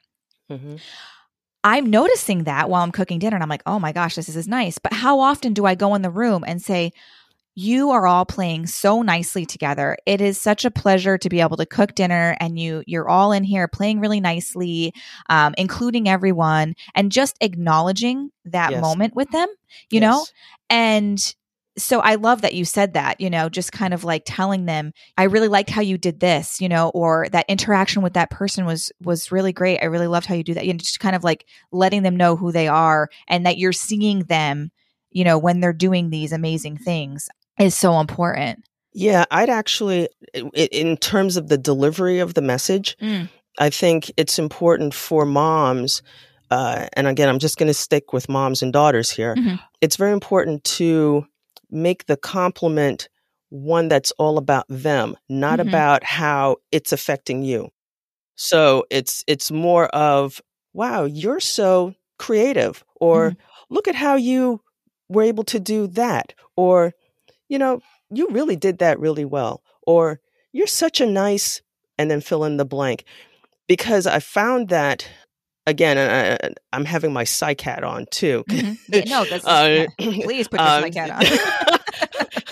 Mm-hmm. 0.51 0.75
I'm 1.63 1.89
noticing 1.89 2.45
that 2.45 2.69
while 2.69 2.81
I'm 2.81 2.91
cooking 2.91 3.19
dinner, 3.19 3.35
and 3.35 3.43
I'm 3.43 3.49
like, 3.49 3.61
oh 3.65 3.79
my 3.79 3.91
gosh, 3.91 4.15
this 4.15 4.29
is 4.29 4.47
nice. 4.47 4.79
But 4.79 4.93
how 4.93 5.19
often 5.19 5.53
do 5.53 5.65
I 5.65 5.75
go 5.75 5.93
in 5.93 6.01
the 6.01 6.09
room 6.09 6.43
and 6.45 6.61
say, 6.61 6.91
you 7.55 7.91
are 7.91 8.07
all 8.07 8.25
playing 8.25 8.65
so 8.65 9.01
nicely 9.01 9.45
together. 9.45 9.97
It 10.05 10.21
is 10.21 10.39
such 10.39 10.63
a 10.63 10.71
pleasure 10.71 11.17
to 11.17 11.29
be 11.29 11.41
able 11.41 11.57
to 11.57 11.65
cook 11.65 11.95
dinner 11.95 12.35
and 12.39 12.57
you 12.57 12.83
you're 12.87 13.09
all 13.09 13.31
in 13.31 13.43
here 13.43 13.67
playing 13.67 13.99
really 13.99 14.21
nicely, 14.21 14.93
um, 15.29 15.53
including 15.57 16.07
everyone 16.07 16.75
and 16.95 17.11
just 17.11 17.35
acknowledging 17.41 18.31
that 18.45 18.71
yes. 18.71 18.81
moment 18.81 19.15
with 19.15 19.29
them, 19.31 19.47
you 19.89 19.99
yes. 19.99 20.01
know? 20.01 20.25
And 20.69 21.35
so 21.77 21.99
I 21.99 22.15
love 22.15 22.41
that 22.41 22.53
you 22.53 22.65
said 22.65 22.93
that, 22.93 23.19
you 23.19 23.29
know, 23.29 23.49
just 23.49 23.71
kind 23.71 23.93
of 23.93 24.03
like 24.03 24.23
telling 24.25 24.65
them, 24.65 24.91
I 25.17 25.23
really 25.23 25.47
liked 25.47 25.69
how 25.69 25.81
you 25.81 25.97
did 25.97 26.19
this, 26.19 26.59
you 26.59 26.69
know, 26.69 26.89
or 26.89 27.27
that 27.31 27.45
interaction 27.49 28.01
with 28.01 28.13
that 28.13 28.29
person 28.29 28.65
was 28.65 28.91
was 29.01 29.31
really 29.31 29.51
great. 29.51 29.79
I 29.81 29.85
really 29.85 30.07
loved 30.07 30.25
how 30.25 30.35
you 30.35 30.43
do 30.43 30.53
that. 30.53 30.65
You 30.65 30.73
know, 30.73 30.77
just 30.77 31.01
kind 31.01 31.15
of 31.15 31.23
like 31.23 31.45
letting 31.71 32.03
them 32.03 32.15
know 32.15 32.37
who 32.37 32.53
they 32.53 32.69
are 32.69 33.09
and 33.27 33.45
that 33.45 33.57
you're 33.57 33.73
seeing 33.73 34.19
them 34.23 34.71
you 35.13 35.25
know, 35.25 35.37
when 35.37 35.59
they're 35.59 35.73
doing 35.73 36.09
these 36.09 36.31
amazing 36.31 36.77
things 36.77 37.27
is 37.59 37.77
so 37.77 37.99
important. 37.99 38.63
Yeah, 38.93 39.25
I'd 39.31 39.49
actually, 39.49 40.09
in 40.53 40.97
terms 40.97 41.37
of 41.37 41.47
the 41.47 41.57
delivery 41.57 42.19
of 42.19 42.33
the 42.33 42.41
message, 42.41 42.97
mm. 43.01 43.29
I 43.59 43.69
think 43.69 44.11
it's 44.17 44.37
important 44.37 44.93
for 44.93 45.25
moms. 45.25 46.01
Uh, 46.49 46.87
and 46.93 47.07
again, 47.07 47.29
I'm 47.29 47.39
just 47.39 47.57
going 47.57 47.67
to 47.67 47.73
stick 47.73 48.11
with 48.11 48.27
moms 48.27 48.61
and 48.61 48.73
daughters 48.73 49.09
here. 49.09 49.35
Mm-hmm. 49.35 49.55
It's 49.79 49.95
very 49.95 50.11
important 50.11 50.63
to 50.65 51.25
make 51.69 52.07
the 52.07 52.17
compliment 52.17 53.07
one 53.47 53.87
that's 53.87 54.11
all 54.17 54.37
about 54.37 54.65
them, 54.67 55.15
not 55.29 55.59
mm-hmm. 55.59 55.69
about 55.69 56.03
how 56.03 56.57
it's 56.71 56.91
affecting 56.91 57.43
you. 57.43 57.69
So 58.35 58.85
it's 58.89 59.23
it's 59.27 59.51
more 59.51 59.87
of, 59.87 60.41
wow, 60.73 61.05
you're 61.05 61.39
so 61.39 61.93
creative, 62.17 62.83
or 62.95 63.31
mm-hmm. 63.31 63.73
look 63.73 63.87
at 63.87 63.95
how 63.95 64.15
you 64.15 64.61
were 65.09 65.23
able 65.23 65.43
to 65.45 65.59
do 65.59 65.87
that, 65.87 66.33
or 66.55 66.93
you 67.51 67.59
know, 67.59 67.81
you 68.09 68.29
really 68.29 68.55
did 68.55 68.77
that 68.77 68.97
really 68.97 69.25
well. 69.25 69.61
Or 69.85 70.21
you're 70.53 70.67
such 70.67 71.01
a 71.01 71.05
nice, 71.05 71.61
and 71.97 72.09
then 72.09 72.21
fill 72.21 72.45
in 72.45 72.55
the 72.55 72.65
blank. 72.65 73.03
Because 73.67 74.07
I 74.07 74.19
found 74.19 74.69
that, 74.69 75.05
again, 75.67 75.97
and 75.97 76.55
I, 76.71 76.75
am 76.75 76.85
having 76.85 77.11
my 77.11 77.25
psych 77.25 77.59
hat 77.59 77.83
on 77.83 78.05
too. 78.09 78.45
Mm-hmm. 78.49 78.73
Yeah, 78.87 79.03
no, 79.03 79.25
that's, 79.25 79.45
uh, 79.45 79.85
yeah. 79.99 80.21
please 80.23 80.47
put 80.47 80.61
your 80.61 80.69
um, 80.69 80.81
psych 80.81 80.95
hat 80.95 81.11
on. 81.11 82.43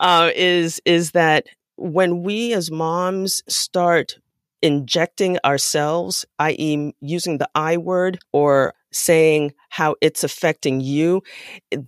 uh, 0.00 0.30
is, 0.34 0.82
is 0.84 1.12
that 1.12 1.46
when 1.76 2.24
we 2.24 2.52
as 2.52 2.70
moms 2.70 3.44
start 3.48 4.18
injecting 4.60 5.38
ourselves, 5.44 6.24
i.e., 6.40 6.92
using 7.00 7.38
the 7.38 7.48
I 7.54 7.76
word 7.76 8.18
or 8.32 8.74
saying 8.90 9.52
how 9.68 9.94
it's 10.00 10.24
affecting 10.24 10.80
you, 10.80 11.22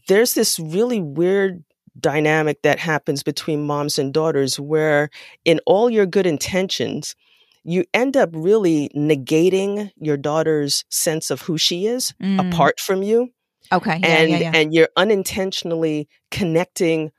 there's 0.06 0.34
this 0.34 0.60
really 0.60 1.00
weird 1.00 1.64
dynamic 1.98 2.62
that 2.62 2.78
happens 2.78 3.22
between 3.22 3.66
moms 3.66 3.98
and 3.98 4.12
daughters 4.12 4.58
where 4.58 5.10
in 5.44 5.60
all 5.66 5.88
your 5.88 6.06
good 6.06 6.26
intentions 6.26 7.14
you 7.62 7.84
end 7.94 8.16
up 8.16 8.28
really 8.32 8.90
negating 8.94 9.90
your 9.96 10.16
daughter's 10.16 10.84
sense 10.90 11.30
of 11.30 11.40
who 11.42 11.56
she 11.56 11.86
is 11.86 12.12
mm. 12.22 12.38
apart 12.40 12.80
from 12.80 13.02
you 13.02 13.28
okay 13.72 13.98
yeah, 14.02 14.06
and 14.06 14.30
yeah, 14.30 14.38
yeah. 14.38 14.52
and 14.54 14.74
you're 14.74 14.88
unintentionally 14.96 16.08
connecting 16.30 17.10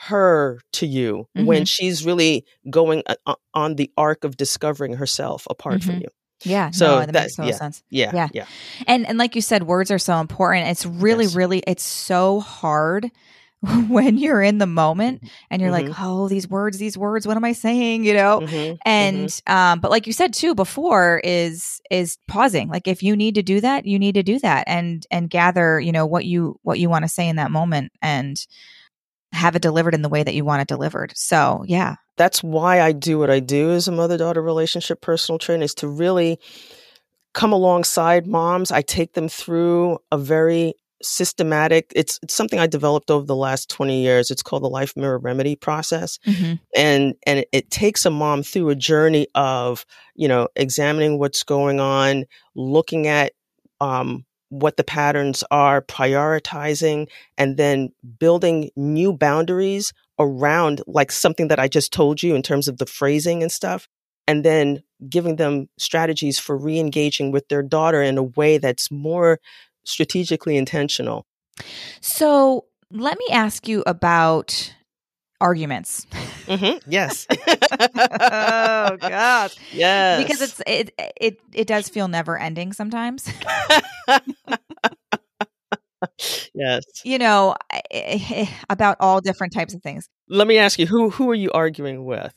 her 0.00 0.60
to 0.72 0.86
you 0.86 1.26
mm-hmm. 1.36 1.46
when 1.46 1.64
she's 1.64 2.04
really 2.04 2.44
going 2.70 3.02
on 3.54 3.76
the 3.76 3.90
arc 3.96 4.24
of 4.24 4.36
discovering 4.36 4.94
herself 4.94 5.46
apart 5.48 5.76
mm-hmm. 5.80 5.90
from 5.90 6.00
you 6.00 6.08
yeah. 6.44 6.70
So 6.70 6.86
no, 6.86 6.98
that, 7.00 7.12
that 7.12 7.22
makes 7.22 7.36
total 7.36 7.50
yeah, 7.50 7.56
sense. 7.56 7.82
Yeah. 7.90 8.10
Yeah. 8.14 8.28
Yeah. 8.32 8.46
And 8.86 9.06
and 9.08 9.18
like 9.18 9.34
you 9.34 9.42
said, 9.42 9.64
words 9.64 9.90
are 9.90 9.98
so 9.98 10.20
important. 10.20 10.68
It's 10.68 10.86
really, 10.86 11.24
yes. 11.24 11.34
really 11.34 11.64
it's 11.66 11.82
so 11.82 12.38
hard 12.40 13.10
when 13.88 14.18
you're 14.18 14.42
in 14.42 14.58
the 14.58 14.66
moment 14.66 15.18
mm-hmm. 15.18 15.28
and 15.50 15.60
you're 15.60 15.72
mm-hmm. 15.72 15.88
like, 15.88 16.00
oh, 16.00 16.28
these 16.28 16.48
words, 16.48 16.78
these 16.78 16.96
words, 16.96 17.26
what 17.26 17.36
am 17.36 17.44
I 17.44 17.52
saying? 17.52 18.04
You 18.04 18.14
know? 18.14 18.40
Mm-hmm. 18.40 18.76
And 18.84 19.28
mm-hmm. 19.28 19.52
um, 19.52 19.80
but 19.80 19.90
like 19.90 20.06
you 20.06 20.12
said 20.12 20.32
too 20.32 20.54
before, 20.54 21.20
is 21.24 21.80
is 21.90 22.18
pausing. 22.28 22.68
Like 22.68 22.86
if 22.86 23.02
you 23.02 23.16
need 23.16 23.34
to 23.34 23.42
do 23.42 23.60
that, 23.60 23.84
you 23.84 23.98
need 23.98 24.14
to 24.14 24.22
do 24.22 24.38
that 24.40 24.64
and 24.68 25.04
and 25.10 25.28
gather, 25.28 25.80
you 25.80 25.90
know, 25.90 26.06
what 26.06 26.24
you 26.24 26.58
what 26.62 26.78
you 26.78 26.88
want 26.88 27.04
to 27.04 27.08
say 27.08 27.28
in 27.28 27.36
that 27.36 27.50
moment 27.50 27.90
and 28.00 28.36
have 29.32 29.56
it 29.56 29.62
delivered 29.62 29.94
in 29.94 30.02
the 30.02 30.08
way 30.08 30.22
that 30.22 30.34
you 30.34 30.44
want 30.44 30.62
it 30.62 30.68
delivered. 30.68 31.12
So 31.16 31.64
yeah. 31.66 31.96
That's 32.16 32.42
why 32.42 32.80
I 32.80 32.92
do 32.92 33.18
what 33.18 33.30
I 33.30 33.40
do 33.40 33.70
as 33.72 33.88
a 33.88 33.92
mother 33.92 34.16
daughter 34.16 34.42
relationship 34.42 35.00
personal 35.00 35.38
trainer 35.38 35.64
is 35.64 35.74
to 35.76 35.88
really 35.88 36.38
come 37.34 37.52
alongside 37.52 38.26
moms. 38.26 38.72
I 38.72 38.82
take 38.82 39.14
them 39.14 39.28
through 39.28 39.98
a 40.10 40.18
very 40.18 40.74
systematic 41.02 41.92
it's, 41.94 42.18
it's 42.22 42.34
something 42.34 42.58
i 42.58 42.66
developed 42.66 43.10
over 43.10 43.24
the 43.24 43.36
last 43.36 43.70
20 43.70 44.02
years 44.02 44.30
it's 44.30 44.42
called 44.42 44.62
the 44.62 44.68
life 44.68 44.96
mirror 44.96 45.18
remedy 45.18 45.54
process 45.54 46.18
mm-hmm. 46.26 46.54
and 46.76 47.14
and 47.26 47.44
it, 47.52 47.70
takes 47.70 48.04
a 48.04 48.10
mom 48.10 48.42
through 48.42 48.68
a 48.70 48.74
journey 48.74 49.26
of 49.34 49.86
you 50.14 50.26
know 50.26 50.48
examining 50.56 51.18
what's 51.18 51.44
going 51.44 51.78
on 51.78 52.24
looking 52.56 53.06
at 53.06 53.32
um, 53.80 54.24
what 54.50 54.76
the 54.76 54.84
patterns 54.84 55.44
are, 55.50 55.82
prioritizing, 55.82 57.08
and 57.36 57.56
then 57.56 57.90
building 58.18 58.70
new 58.76 59.12
boundaries 59.12 59.92
around 60.18 60.82
like 60.86 61.12
something 61.12 61.48
that 61.48 61.60
I 61.60 61.68
just 61.68 61.92
told 61.92 62.22
you 62.22 62.34
in 62.34 62.42
terms 62.42 62.68
of 62.68 62.78
the 62.78 62.86
phrasing 62.86 63.42
and 63.42 63.52
stuff, 63.52 63.88
and 64.26 64.44
then 64.44 64.82
giving 65.08 65.36
them 65.36 65.68
strategies 65.78 66.38
for 66.38 66.56
re 66.56 66.78
engaging 66.78 67.30
with 67.30 67.48
their 67.48 67.62
daughter 67.62 68.02
in 68.02 68.18
a 68.18 68.22
way 68.22 68.58
that's 68.58 68.90
more 68.90 69.38
strategically 69.88 70.56
intentional. 70.56 71.26
So 72.00 72.66
let 72.90 73.18
me 73.18 73.26
ask 73.32 73.66
you 73.66 73.82
about 73.86 74.74
arguments. 75.40 76.06
Mm-hmm. 76.46 76.78
Yes. 76.90 77.26
oh 77.30 78.96
God. 79.00 79.52
Yes. 79.72 80.22
Because 80.22 80.40
it's 80.40 80.62
it 80.66 80.94
it 81.20 81.40
it 81.52 81.66
does 81.66 81.88
feel 81.88 82.08
never 82.08 82.38
ending 82.38 82.72
sometimes. 82.72 83.28
yes. 86.54 86.84
You 87.04 87.18
know, 87.18 87.56
about 88.70 88.96
all 89.00 89.20
different 89.20 89.52
types 89.52 89.74
of 89.74 89.82
things. 89.82 90.08
Let 90.28 90.46
me 90.46 90.58
ask 90.58 90.78
you 90.78 90.86
who 90.86 91.10
who 91.10 91.30
are 91.30 91.34
you 91.34 91.50
arguing 91.52 92.04
with? 92.04 92.32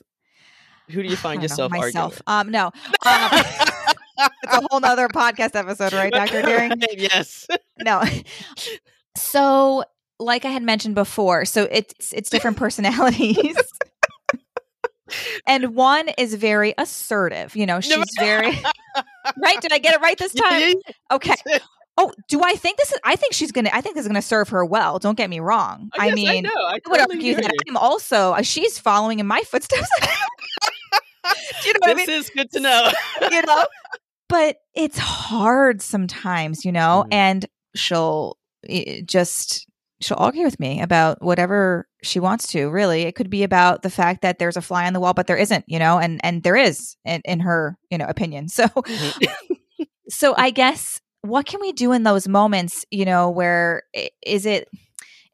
Who 0.89 1.01
do 1.03 1.09
you 1.09 1.15
find 1.15 1.41
yourself 1.41 1.71
know, 1.71 1.79
myself. 1.79 2.21
arguing? 2.27 2.45
Um 2.45 2.51
no. 2.51 2.71
Um, 3.05 3.41
it's 4.43 4.53
a 4.57 4.61
whole 4.69 4.79
nother 4.79 5.07
podcast 5.07 5.55
episode, 5.55 5.93
right, 5.93 6.11
Dr. 6.11 6.41
Deering? 6.45 6.71
yes. 6.97 7.47
No. 7.79 8.03
So 9.17 9.83
like 10.19 10.45
I 10.45 10.49
had 10.51 10.63
mentioned 10.63 10.95
before, 10.95 11.43
so 11.43 11.67
it's 11.69 12.13
it's 12.13 12.29
different 12.29 12.55
personalities. 12.55 13.57
and 15.45 15.75
one 15.75 16.07
is 16.17 16.35
very 16.35 16.73
assertive. 16.77 17.53
You 17.53 17.65
know, 17.65 17.81
she's 17.81 18.05
very 18.17 18.51
right. 19.43 19.61
Did 19.61 19.73
I 19.73 19.79
get 19.79 19.95
it 19.95 19.99
right 20.01 20.17
this 20.17 20.33
time? 20.33 20.75
Okay. 21.11 21.35
Oh, 21.97 22.13
do 22.29 22.41
I 22.41 22.53
think 22.55 22.77
this 22.77 22.93
is? 22.93 22.99
I 23.03 23.17
think 23.17 23.33
she's 23.33 23.51
gonna. 23.51 23.69
I 23.73 23.81
think 23.81 23.95
this 23.95 24.05
is 24.05 24.07
gonna 24.07 24.21
serve 24.21 24.47
her 24.49 24.63
well. 24.63 24.97
Don't 24.97 25.17
get 25.17 25.29
me 25.29 25.41
wrong. 25.41 25.89
Oh, 25.93 26.01
I 26.01 26.05
yes, 26.07 26.15
mean, 26.15 26.29
I, 26.29 26.39
know. 26.39 26.49
I, 26.55 26.79
would 26.87 27.01
argue 27.01 27.35
that. 27.35 27.51
I'm 27.67 27.75
also. 27.75 28.31
Uh, 28.31 28.41
she's 28.43 28.79
following 28.79 29.19
in 29.19 29.27
my 29.27 29.41
footsteps. 29.41 29.89
do 29.99 31.67
you 31.67 31.73
know 31.73 31.79
what 31.81 31.89
I 31.89 31.93
This 31.95 32.07
mean? 32.07 32.17
is 32.17 32.29
good 32.33 32.49
to 32.53 32.59
know. 32.61 32.91
you 33.29 33.41
know, 33.41 33.65
but 34.31 34.57
it's 34.73 34.97
hard 34.97 35.81
sometimes. 35.81 36.65
You 36.65 36.71
know, 36.71 37.03
Mhm. 37.07 37.13
and 37.13 37.45
she'll 37.75 38.37
just 39.05 39.67
she'll 40.01 40.17
argue 40.19 40.43
with 40.43 40.59
me 40.59 40.81
about 40.81 41.21
whatever 41.21 41.87
she 42.03 42.19
wants 42.19 42.47
to 42.47 42.69
really 42.69 43.03
it 43.03 43.13
could 43.15 43.29
be 43.29 43.43
about 43.43 43.83
the 43.83 43.89
fact 43.89 44.21
that 44.23 44.39
there's 44.39 44.57
a 44.57 44.61
fly 44.61 44.87
on 44.87 44.93
the 44.93 44.99
wall 44.99 45.13
but 45.13 45.27
there 45.27 45.37
isn't 45.37 45.63
you 45.67 45.77
know 45.77 45.99
and 45.99 46.19
and 46.23 46.41
there 46.43 46.55
is 46.55 46.95
in, 47.05 47.21
in 47.25 47.39
her 47.39 47.77
you 47.91 47.97
know 47.99 48.05
opinion 48.07 48.47
so 48.49 48.65
Mhm. 48.67 49.27
so 50.09 50.33
i 50.37 50.49
guess 50.49 50.99
what 51.21 51.45
can 51.45 51.59
we 51.61 51.71
do 51.71 51.91
in 51.91 52.01
those 52.03 52.27
moments 52.27 52.83
you 52.89 53.05
know 53.05 53.29
where 53.29 53.83
is 54.25 54.45
it 54.47 54.67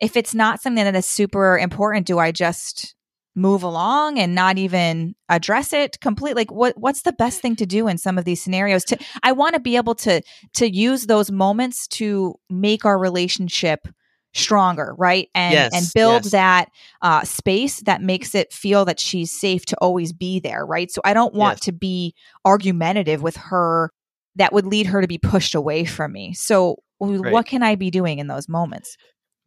if 0.01 0.17
it's 0.17 0.35
not 0.35 0.61
something 0.61 0.83
that 0.83 0.95
is 0.95 1.05
super 1.05 1.57
important 1.57 2.05
do 2.05 2.19
i 2.19 2.31
just 2.33 2.93
move 3.37 3.61
along 3.61 4.17
and 4.17 4.33
not 4.33 4.57
even 4.57 5.15
address 5.29 5.71
it 5.71 5.99
completely 6.01 6.41
like 6.41 6.51
what 6.51 6.75
what's 6.77 7.03
the 7.03 7.13
best 7.13 7.39
thing 7.39 7.55
to 7.55 7.65
do 7.67 7.87
in 7.87 7.97
some 7.97 8.17
of 8.17 8.25
these 8.25 8.41
scenarios 8.41 8.83
to 8.83 8.97
i 9.21 9.31
want 9.31 9.53
to 9.53 9.59
be 9.59 9.75
able 9.75 9.93
to 9.93 10.19
to 10.55 10.67
use 10.67 11.05
those 11.05 11.29
moments 11.31 11.87
to 11.87 12.33
make 12.49 12.83
our 12.83 12.97
relationship 12.97 13.87
stronger 14.33 14.95
right 14.97 15.29
and 15.35 15.53
Yes, 15.53 15.73
and 15.73 15.87
build 15.93 16.23
yes. 16.23 16.31
that 16.31 16.69
uh, 17.03 17.23
space 17.23 17.81
that 17.81 18.01
makes 18.01 18.33
it 18.35 18.51
feel 18.51 18.85
that 18.85 18.99
she's 18.99 19.31
safe 19.31 19.65
to 19.67 19.77
always 19.77 20.11
be 20.13 20.39
there 20.39 20.65
right 20.65 20.91
so 20.91 20.99
i 21.05 21.13
don't 21.13 21.33
want 21.35 21.57
Yes. 21.57 21.65
to 21.65 21.71
be 21.71 22.15
argumentative 22.45 23.21
with 23.21 23.35
her 23.37 23.91
that 24.35 24.51
would 24.51 24.65
lead 24.65 24.87
her 24.87 25.01
to 25.01 25.07
be 25.07 25.17
pushed 25.19 25.53
away 25.55 25.85
from 25.85 26.11
me 26.11 26.33
so 26.33 26.77
Right. 26.99 27.31
what 27.33 27.45
can 27.45 27.61
i 27.61 27.75
be 27.75 27.91
doing 27.91 28.17
in 28.17 28.25
those 28.27 28.49
moments 28.49 28.97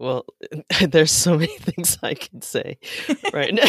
Well, 0.00 0.24
there's 0.88 1.12
so 1.12 1.36
many 1.38 1.56
things 1.58 1.98
I 2.02 2.14
can 2.14 2.40
say, 2.40 2.78
right? 3.34 3.52
Now. 3.52 3.68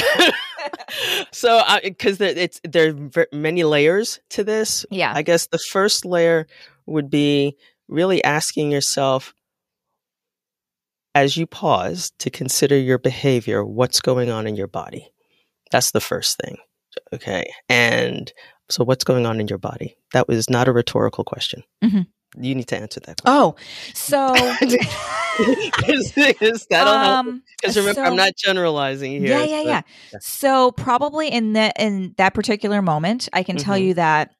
so, 1.31 1.61
because 1.83 2.17
there, 2.19 2.29
it's 2.29 2.61
there 2.63 2.95
are 3.17 3.27
many 3.33 3.63
layers 3.63 4.19
to 4.29 4.43
this. 4.43 4.85
yeah 4.89 5.11
I 5.13 5.21
guess 5.23 5.47
the 5.47 5.59
first 5.59 6.05
layer 6.05 6.47
would 6.85 7.09
be 7.09 7.57
really 7.89 8.23
asking 8.23 8.71
yourself, 8.71 9.33
as 11.13 11.35
you 11.35 11.45
pause 11.45 12.13
to 12.19 12.29
consider 12.29 12.77
your 12.79 12.97
behavior, 12.97 13.65
what's 13.65 13.99
going 13.99 14.29
on 14.31 14.47
in 14.47 14.55
your 14.55 14.67
body. 14.67 15.11
That's 15.69 15.91
the 15.91 15.99
first 16.01 16.39
thing. 16.41 16.55
Okay, 17.13 17.51
and 17.67 18.31
so 18.69 18.85
what's 18.85 19.03
going 19.03 19.25
on 19.25 19.41
in 19.41 19.49
your 19.49 19.57
body? 19.57 19.97
That 20.13 20.29
was 20.29 20.49
not 20.49 20.69
a 20.69 20.71
rhetorical 20.71 21.25
question. 21.25 21.63
Mhm. 21.83 22.07
You 22.37 22.55
need 22.55 22.67
to 22.69 22.77
answer 22.77 22.99
that 23.01 23.21
question. 23.21 23.35
oh 23.39 23.55
so 23.93 24.53
Because 25.37 26.67
um 26.71 27.43
Because 27.61 27.77
remember, 27.77 28.01
I'm 28.03 28.15
not 28.15 28.33
generalizing 28.37 29.11
here. 29.11 29.29
Yeah, 29.29 29.43
yeah, 29.43 29.61
so- 29.61 29.67
yeah. 29.67 29.81
So 30.19 30.71
probably 30.71 31.29
in 31.29 31.53
that 31.53 31.73
in 31.79 32.13
that 32.17 32.33
particular 32.33 32.81
moment, 32.81 33.29
I 33.33 33.43
can 33.43 33.57
tell 33.57 33.77
Mhm. 33.77 33.85
you 33.87 33.93
that 33.95 34.31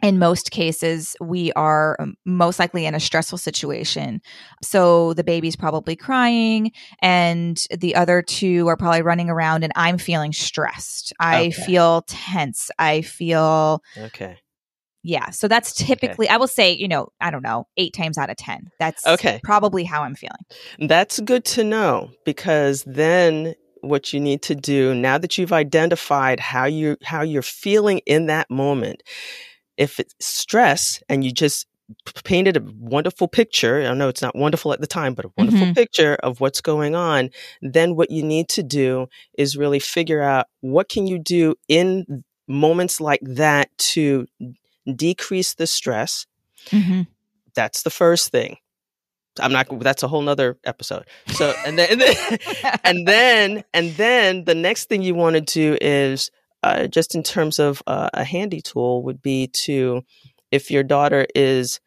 in 0.00 0.18
most 0.20 0.52
cases 0.52 1.16
we 1.20 1.50
are 1.54 1.96
um, 1.98 2.14
most 2.24 2.60
likely 2.60 2.86
in 2.86 2.94
a 2.94 3.00
stressful 3.00 3.38
situation. 3.38 4.20
So 4.62 5.12
the 5.14 5.24
baby's 5.24 5.56
probably 5.56 5.96
crying 5.96 6.70
and 7.02 7.60
the 7.76 7.96
other 7.96 8.22
two 8.22 8.68
are 8.68 8.76
probably 8.76 9.02
running 9.02 9.28
around 9.28 9.64
and 9.64 9.72
I'm 9.74 9.98
feeling 9.98 10.32
stressed. 10.32 11.12
I 11.18 11.48
Okay. 11.48 11.62
feel 11.62 12.02
tense. 12.06 12.70
I 12.78 13.00
feel 13.02 13.82
Okay. 13.96 14.38
Yeah. 15.08 15.30
So 15.30 15.48
that's 15.48 15.72
typically 15.72 16.28
I 16.28 16.36
will 16.36 16.46
say, 16.46 16.70
you 16.72 16.86
know, 16.86 17.08
I 17.18 17.30
don't 17.30 17.42
know, 17.42 17.66
8 17.78 17.94
times 17.94 18.18
out 18.18 18.28
of 18.28 18.36
10. 18.36 18.70
That's 18.78 19.06
Okay. 19.06 19.40
probably 19.42 19.84
how 19.84 20.02
I'm 20.02 20.14
feeling. 20.14 20.44
That's 20.78 21.18
good 21.20 21.44
to 21.56 21.64
know 21.64 22.10
because 22.26 22.84
then 22.84 23.54
what 23.80 24.12
you 24.12 24.20
need 24.20 24.42
to 24.42 24.54
do 24.54 24.94
now 24.94 25.16
that 25.16 25.38
you've 25.38 25.52
identified 25.52 26.40
how 26.40 26.66
you 26.66 26.96
how 27.02 27.22
you're 27.22 27.42
feeling 27.42 28.00
in 28.06 28.26
that 28.26 28.50
moment 28.50 29.02
if 29.76 29.98
it's 30.00 30.14
stress 30.20 31.00
and 31.08 31.24
you 31.24 31.30
just 31.32 31.66
painted 32.24 32.56
a 32.56 32.62
wonderful 32.80 33.28
picture 33.28 33.80
i 33.86 33.94
know 33.94 34.08
it's 34.08 34.20
not 34.20 34.34
wonderful 34.34 34.72
at 34.72 34.80
the 34.80 34.86
time 34.86 35.14
but 35.14 35.24
a 35.24 35.30
wonderful 35.38 35.68
Mhm. 35.68 35.74
picture 35.76 36.14
of 36.24 36.40
what's 36.40 36.60
going 36.60 36.96
on 36.96 37.30
then 37.62 37.94
what 37.94 38.10
you 38.10 38.22
need 38.24 38.48
to 38.48 38.64
do 38.64 39.06
is 39.38 39.56
really 39.56 39.78
figure 39.78 40.20
out 40.22 40.46
what 40.60 40.88
can 40.88 41.06
you 41.06 41.18
do 41.20 41.54
in 41.68 42.24
moments 42.48 43.00
like 43.00 43.20
that 43.22 43.68
to 43.78 44.26
decrease 44.96 45.54
the 45.54 45.66
stress 45.66 46.26
Mhm. 46.70 47.06
that's 47.54 47.82
the 47.82 47.90
first 47.90 48.30
thing 48.30 48.56
i'm 49.40 49.52
not 49.52 49.66
that's 49.80 50.02
a 50.02 50.08
whole 50.08 50.22
nother 50.22 50.58
episode 50.64 51.04
so 51.28 51.54
and 51.66 51.78
then 51.78 51.88
and 51.92 52.00
then 52.00 52.38
and 52.84 53.06
then, 53.08 53.64
and 53.72 53.90
then 53.96 54.44
the 54.44 54.54
next 54.54 54.88
thing 54.88 55.02
you 55.02 55.14
want 55.14 55.34
to 55.34 55.40
do 55.40 55.76
is 55.80 56.30
uh, 56.64 56.88
just 56.88 57.14
in 57.14 57.22
terms 57.22 57.60
of 57.60 57.80
uh, 57.86 58.10
a 58.14 58.24
handy 58.24 58.60
tool 58.60 59.04
would 59.04 59.22
be 59.22 59.46
to 59.48 60.02
if 60.50 60.70
your 60.72 60.82
daughter 60.82 61.24
is 61.36 61.78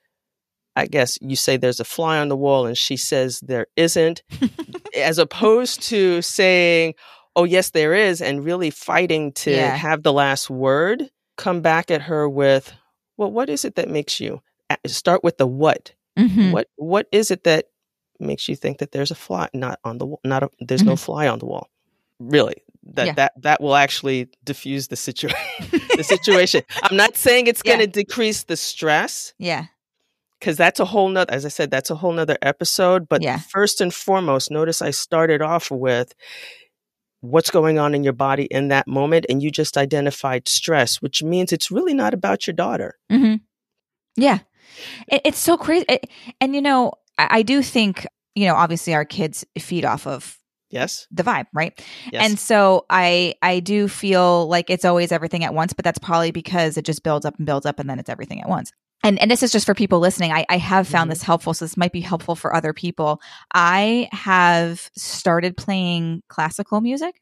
i 0.77 0.85
guess 0.85 1.17
you 1.21 1.35
say 1.35 1.57
there's 1.57 1.81
a 1.81 1.85
fly 1.85 2.19
on 2.19 2.29
the 2.29 2.37
wall 2.37 2.65
and 2.65 2.77
she 2.77 2.95
says 2.95 3.41
there 3.41 3.67
isn't 3.75 4.23
as 4.97 5.17
opposed 5.17 5.81
to 5.81 6.21
saying 6.21 6.93
oh 7.35 7.43
yes 7.43 7.71
there 7.71 7.93
is 7.93 8.21
and 8.21 8.45
really 8.45 8.69
fighting 8.69 9.33
to 9.33 9.51
Yeah. 9.51 9.75
have 9.75 10.03
the 10.03 10.13
last 10.13 10.49
word 10.49 11.09
come 11.37 11.59
back 11.61 11.91
at 11.91 12.03
her 12.03 12.29
with 12.29 12.71
well 13.21 13.31
what 13.31 13.49
is 13.49 13.63
it 13.63 13.75
that 13.75 13.87
makes 13.87 14.19
you 14.19 14.41
start 14.87 15.23
with 15.23 15.37
the 15.37 15.45
what 15.47 15.93
Mhm. 16.17 16.51
what 16.51 16.67
what 16.75 17.05
is 17.11 17.29
it 17.31 17.43
that 17.43 17.65
makes 18.19 18.49
you 18.49 18.55
think 18.55 18.79
that 18.79 18.91
there's 18.91 19.11
a 19.11 19.15
fly 19.15 19.47
not 19.53 19.79
on 19.83 19.97
the 19.99 20.05
wall 20.05 20.19
not 20.25 20.43
a, 20.43 20.49
there's 20.59 20.83
no 20.83 20.95
fly 20.95 21.27
on 21.27 21.39
the 21.39 21.45
wall 21.45 21.69
really 22.19 22.63
that 22.97 23.05
Yeah. 23.07 23.13
that 23.13 23.31
that 23.47 23.61
will 23.61 23.75
actually 23.75 24.27
diffuse 24.43 24.87
the 24.87 24.95
situation 24.95 25.37
the 25.97 26.03
situation 26.15 26.61
i'm 26.83 26.97
not 26.97 27.15
saying 27.15 27.47
it's 27.47 27.61
Yeah. 27.63 27.71
going 27.77 27.85
to 27.85 27.91
decrease 28.03 28.43
the 28.43 28.57
stress 28.57 29.33
Yeah. 29.37 29.65
because 30.39 30.57
that's 30.57 30.79
a 30.79 30.85
whole 30.85 31.09
nother 31.09 31.31
as 31.33 31.45
i 31.45 31.49
said 31.49 31.69
that's 31.71 31.89
a 31.91 31.95
whole 31.95 32.13
nother 32.13 32.37
episode 32.41 33.07
but 33.07 33.21
Yeah. 33.21 33.37
first 33.57 33.81
and 33.81 33.93
foremost 33.93 34.49
notice 34.51 34.81
i 34.81 34.91
started 34.91 35.41
off 35.41 35.69
with 35.71 36.13
what's 37.21 37.49
going 37.51 37.79
on 37.79 37.93
in 37.95 38.03
your 38.03 38.13
body 38.13 38.45
in 38.45 38.67
that 38.67 38.87
moment 38.87 39.25
and 39.29 39.41
you 39.41 39.49
just 39.51 39.77
identified 39.77 40.47
stress 40.47 41.01
which 41.01 41.23
means 41.23 41.51
it's 41.53 41.71
really 41.71 41.93
not 41.93 42.13
about 42.13 42.45
your 42.47 42.53
daughter 42.53 42.97
hmm 43.09 43.35
Yeah, 44.17 44.39
it, 45.07 45.21
it's 45.25 45.39
so 45.39 45.57
crazy. 45.57 45.85
It- 45.87 46.09
and 46.39 46.53
you 46.55 46.61
know, 46.61 46.93
I, 47.17 47.27
I 47.39 47.41
do 47.43 47.61
think 47.61 48.05
you 48.35 48.47
know, 48.47 48.55
obviously, 48.55 48.93
our 48.93 49.03
kids 49.05 49.45
feed 49.59 49.83
off 49.85 50.07
of 50.07 50.37
yes 50.69 51.05
the 51.11 51.23
vibe, 51.23 51.47
right? 51.53 51.73
yes 52.11 52.25
And 52.25 52.39
so 52.39 52.85
I 52.89 53.35
I 53.41 53.59
do 53.59 53.87
feel 53.87 54.47
like 54.47 54.69
it's 54.69 54.85
always 54.85 55.11
everything 55.11 55.43
at 55.43 55.53
once, 55.53 55.73
but 55.73 55.83
that's 55.85 55.99
probably 55.99 56.31
because 56.31 56.77
it 56.77 56.85
just 56.85 57.03
builds 57.03 57.25
up 57.25 57.35
and 57.37 57.45
builds 57.45 57.65
up, 57.65 57.79
and 57.79 57.89
then 57.89 57.99
it's 57.99 58.09
everything 58.09 58.41
at 58.41 58.47
once. 58.49 58.71
And 59.03 59.19
and 59.19 59.31
this 59.31 59.43
is 59.43 59.51
just 59.51 59.65
for 59.65 59.73
people 59.73 59.99
listening. 59.99 60.31
I, 60.31 60.45
I 60.49 60.57
have 60.57 60.87
found 60.87 61.09
Mhm. 61.09 61.13
this 61.13 61.23
helpful, 61.23 61.53
so 61.53 61.65
this 61.65 61.77
might 61.77 61.91
be 61.91 62.01
helpful 62.01 62.35
for 62.35 62.55
other 62.55 62.73
people. 62.73 63.21
I 63.53 64.09
have 64.11 64.89
started 64.95 65.57
playing 65.57 66.23
classical 66.27 66.81
music 66.81 67.21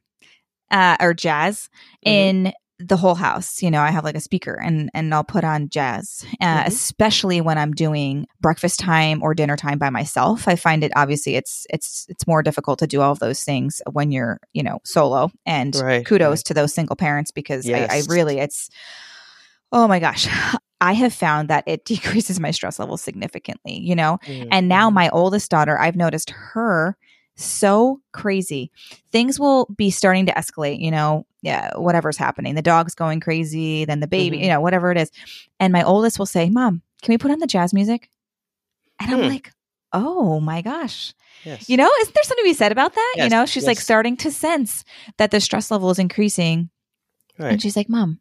uh, 0.71 0.97
or 0.99 1.13
jazz 1.13 1.69
Mhm. 2.05 2.11
in 2.11 2.53
the 2.81 2.95
whole 2.95 3.15
house. 3.15 3.61
You 3.61 3.69
know, 3.71 3.81
I 3.81 3.91
have 3.91 4.05
like 4.05 4.15
a 4.15 4.21
speaker 4.21 4.53
and 4.53 4.89
and 4.93 5.13
I'll 5.13 5.23
put 5.23 5.43
on 5.43 5.67
jazz, 5.69 6.25
uh, 6.39 6.45
mm-hmm. 6.45 6.67
especially 6.67 7.41
when 7.41 7.57
I'm 7.57 7.73
doing 7.73 8.25
breakfast 8.39 8.79
time 8.79 9.21
or 9.21 9.33
dinner 9.33 9.57
time 9.57 9.77
by 9.77 9.89
myself. 9.89 10.47
I 10.47 10.55
find 10.55 10.83
it 10.83 10.91
obviously 10.95 11.35
it's 11.35 11.67
it's 11.69 12.05
it's 12.09 12.25
more 12.25 12.41
difficult 12.41 12.79
to 12.79 12.87
do 12.87 13.01
all 13.01 13.11
of 13.11 13.19
those 13.19 13.43
things 13.43 13.81
when 13.91 14.11
you're 14.11 14.39
you 14.53 14.63
know 14.63 14.79
solo. 14.85 15.29
And 15.45 15.75
right, 15.75 16.05
kudos 16.05 16.39
right. 16.39 16.45
to 16.45 16.53
those 16.53 16.73
single 16.73 16.95
parents 16.95 17.31
because 17.31 17.65
yes. 17.65 17.89
I, 17.91 17.97
I 17.97 18.01
really 18.07 18.39
it's 18.39 18.69
oh 19.73 19.87
my 19.87 19.99
gosh. 19.99 20.27
I 20.81 20.93
have 20.93 21.13
found 21.13 21.49
that 21.49 21.63
it 21.67 21.85
decreases 21.85 22.39
my 22.39 22.51
stress 22.51 22.79
level 22.79 22.97
significantly, 22.97 23.79
you 23.79 23.95
know? 23.95 24.19
Mm-hmm. 24.25 24.49
And 24.51 24.69
now 24.69 24.89
my 24.89 25.09
oldest 25.09 25.51
daughter, 25.51 25.79
I've 25.79 25.95
noticed 25.95 26.31
her 26.31 26.97
so 27.35 28.01
crazy. 28.11 28.71
Things 29.11 29.39
will 29.39 29.65
be 29.75 29.91
starting 29.91 30.25
to 30.25 30.33
escalate, 30.33 30.79
you 30.79 30.91
know, 30.91 31.25
yeah, 31.41 31.71
whatever's 31.77 32.17
happening. 32.17 32.55
The 32.55 32.61
dog's 32.61 32.95
going 32.95 33.21
crazy, 33.21 33.85
then 33.85 34.01
the 34.01 34.07
baby, 34.07 34.37
mm-hmm. 34.37 34.43
you 34.43 34.49
know, 34.49 34.61
whatever 34.61 34.91
it 34.91 34.97
is. 34.97 35.11
And 35.59 35.71
my 35.71 35.83
oldest 35.83 36.19
will 36.19 36.25
say, 36.25 36.49
Mom, 36.49 36.81
can 37.01 37.13
we 37.13 37.17
put 37.17 37.31
on 37.31 37.39
the 37.39 37.47
jazz 37.47 37.73
music? 37.73 38.09
And 38.99 39.11
I'm 39.11 39.21
hmm. 39.21 39.29
like, 39.29 39.53
oh 39.93 40.39
my 40.39 40.61
gosh. 40.61 41.13
Yes. 41.43 41.69
You 41.69 41.77
know, 41.77 41.89
isn't 42.01 42.13
there 42.13 42.23
something 42.23 42.43
to 42.43 42.49
be 42.49 42.53
said 42.53 42.71
about 42.71 42.93
that? 42.93 43.13
Yes. 43.15 43.23
You 43.25 43.29
know, 43.29 43.45
she's 43.45 43.63
yes. 43.63 43.67
like 43.67 43.79
starting 43.79 44.17
to 44.17 44.31
sense 44.31 44.83
that 45.17 45.31
the 45.31 45.39
stress 45.39 45.71
level 45.71 45.89
is 45.89 45.99
increasing. 45.99 46.69
Right. 47.37 47.53
And 47.53 47.61
she's 47.61 47.77
like, 47.77 47.87
Mom, 47.87 48.19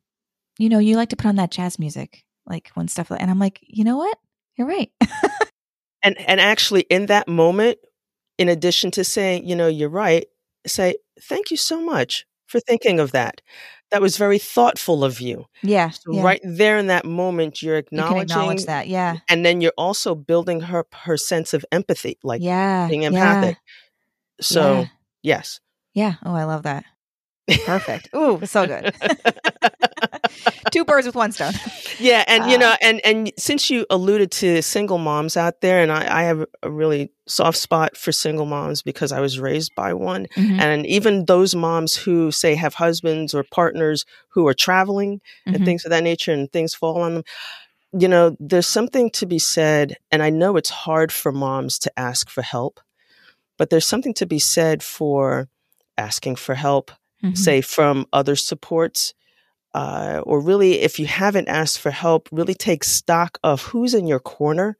you 0.58 0.68
know, 0.68 0.78
you 0.78 0.96
like 0.96 1.08
to 1.08 1.16
put 1.16 1.26
on 1.26 1.36
that 1.36 1.50
jazz 1.50 1.78
music, 1.78 2.24
like 2.48 2.70
when 2.74 2.88
stuff 2.88 3.10
like, 3.10 3.20
and 3.20 3.30
I'm 3.30 3.38
like, 3.38 3.60
you 3.66 3.84
know 3.84 3.96
what? 3.96 4.18
You're 4.56 4.66
right. 4.66 4.90
and 6.02 6.18
and 6.20 6.40
actually 6.40 6.82
in 6.82 7.06
that 7.06 7.28
moment, 7.28 7.78
in 8.38 8.48
addition 8.48 8.90
to 8.92 9.04
saying, 9.04 9.46
you 9.46 9.56
know, 9.56 9.68
you're 9.68 9.88
right, 9.88 10.26
say, 10.66 10.96
thank 11.20 11.50
you 11.50 11.56
so 11.56 11.80
much 11.80 12.26
for 12.46 12.60
thinking 12.60 13.00
of 13.00 13.12
that. 13.12 13.40
That 13.90 14.02
was 14.02 14.18
very 14.18 14.38
thoughtful 14.38 15.02
of 15.02 15.20
you. 15.20 15.46
Yeah. 15.62 15.90
So 15.90 16.12
yeah. 16.12 16.22
right 16.22 16.40
there 16.44 16.76
in 16.76 16.88
that 16.88 17.06
moment, 17.06 17.62
you're 17.62 17.78
acknowledging 17.78 18.16
you 18.16 18.22
acknowledge 18.22 18.64
that. 18.66 18.86
Yeah. 18.86 19.18
And 19.28 19.46
then 19.46 19.60
you're 19.62 19.72
also 19.78 20.14
building 20.14 20.60
her 20.60 20.84
her 20.92 21.16
sense 21.16 21.54
of 21.54 21.64
empathy, 21.72 22.18
like 22.22 22.42
yeah, 22.42 22.86
being 22.88 23.02
empathic. 23.02 23.56
Yeah. 23.56 24.42
So 24.42 24.72
yeah. 24.80 24.86
yes. 25.22 25.60
Yeah. 25.94 26.14
Oh, 26.24 26.34
I 26.34 26.44
love 26.44 26.64
that. 26.64 26.84
Perfect. 27.64 28.10
Ooh, 28.14 28.44
so 28.44 28.66
good. 28.66 28.94
Two 30.72 30.84
birds 30.84 31.06
with 31.06 31.14
one 31.14 31.32
stone. 31.32 31.52
Yeah, 31.98 32.24
and 32.26 32.44
uh, 32.44 32.46
you 32.46 32.58
know, 32.58 32.74
and 32.80 33.00
and 33.04 33.32
since 33.38 33.70
you 33.70 33.86
alluded 33.90 34.30
to 34.32 34.62
single 34.62 34.98
moms 34.98 35.36
out 35.36 35.60
there, 35.60 35.82
and 35.82 35.90
I, 35.90 36.20
I 36.20 36.22
have 36.24 36.44
a 36.62 36.70
really 36.70 37.12
soft 37.26 37.58
spot 37.58 37.96
for 37.96 38.12
single 38.12 38.46
moms 38.46 38.82
because 38.82 39.12
I 39.12 39.20
was 39.20 39.38
raised 39.38 39.74
by 39.74 39.94
one, 39.94 40.26
mm-hmm. 40.36 40.60
and 40.60 40.86
even 40.86 41.26
those 41.26 41.54
moms 41.54 41.96
who 41.96 42.30
say 42.30 42.54
have 42.54 42.74
husbands 42.74 43.34
or 43.34 43.44
partners 43.44 44.04
who 44.28 44.46
are 44.46 44.54
traveling 44.54 45.20
mm-hmm. 45.46 45.54
and 45.54 45.64
things 45.64 45.84
of 45.84 45.90
that 45.90 46.04
nature, 46.04 46.32
and 46.32 46.50
things 46.52 46.74
fall 46.74 47.00
on 47.00 47.14
them. 47.14 47.22
You 47.92 48.08
know, 48.08 48.36
there's 48.38 48.66
something 48.66 49.10
to 49.12 49.26
be 49.26 49.38
said, 49.38 49.96
and 50.10 50.22
I 50.22 50.30
know 50.30 50.56
it's 50.56 50.70
hard 50.70 51.10
for 51.10 51.32
moms 51.32 51.78
to 51.80 51.98
ask 51.98 52.28
for 52.28 52.42
help, 52.42 52.80
but 53.56 53.70
there's 53.70 53.86
something 53.86 54.14
to 54.14 54.26
be 54.26 54.38
said 54.38 54.82
for 54.82 55.48
asking 55.96 56.36
for 56.36 56.54
help 56.54 56.92
mm-hmm. 57.22 57.34
say 57.34 57.60
from 57.60 58.06
other 58.12 58.36
supports. 58.36 59.14
Uh, 59.74 60.22
or 60.24 60.40
really, 60.40 60.80
if 60.80 60.98
you 60.98 61.06
haven't 61.06 61.48
asked 61.48 61.78
for 61.78 61.90
help, 61.90 62.28
really 62.32 62.54
take 62.54 62.84
stock 62.84 63.38
of 63.42 63.62
who's 63.62 63.94
in 63.94 64.06
your 64.06 64.20
corner. 64.20 64.76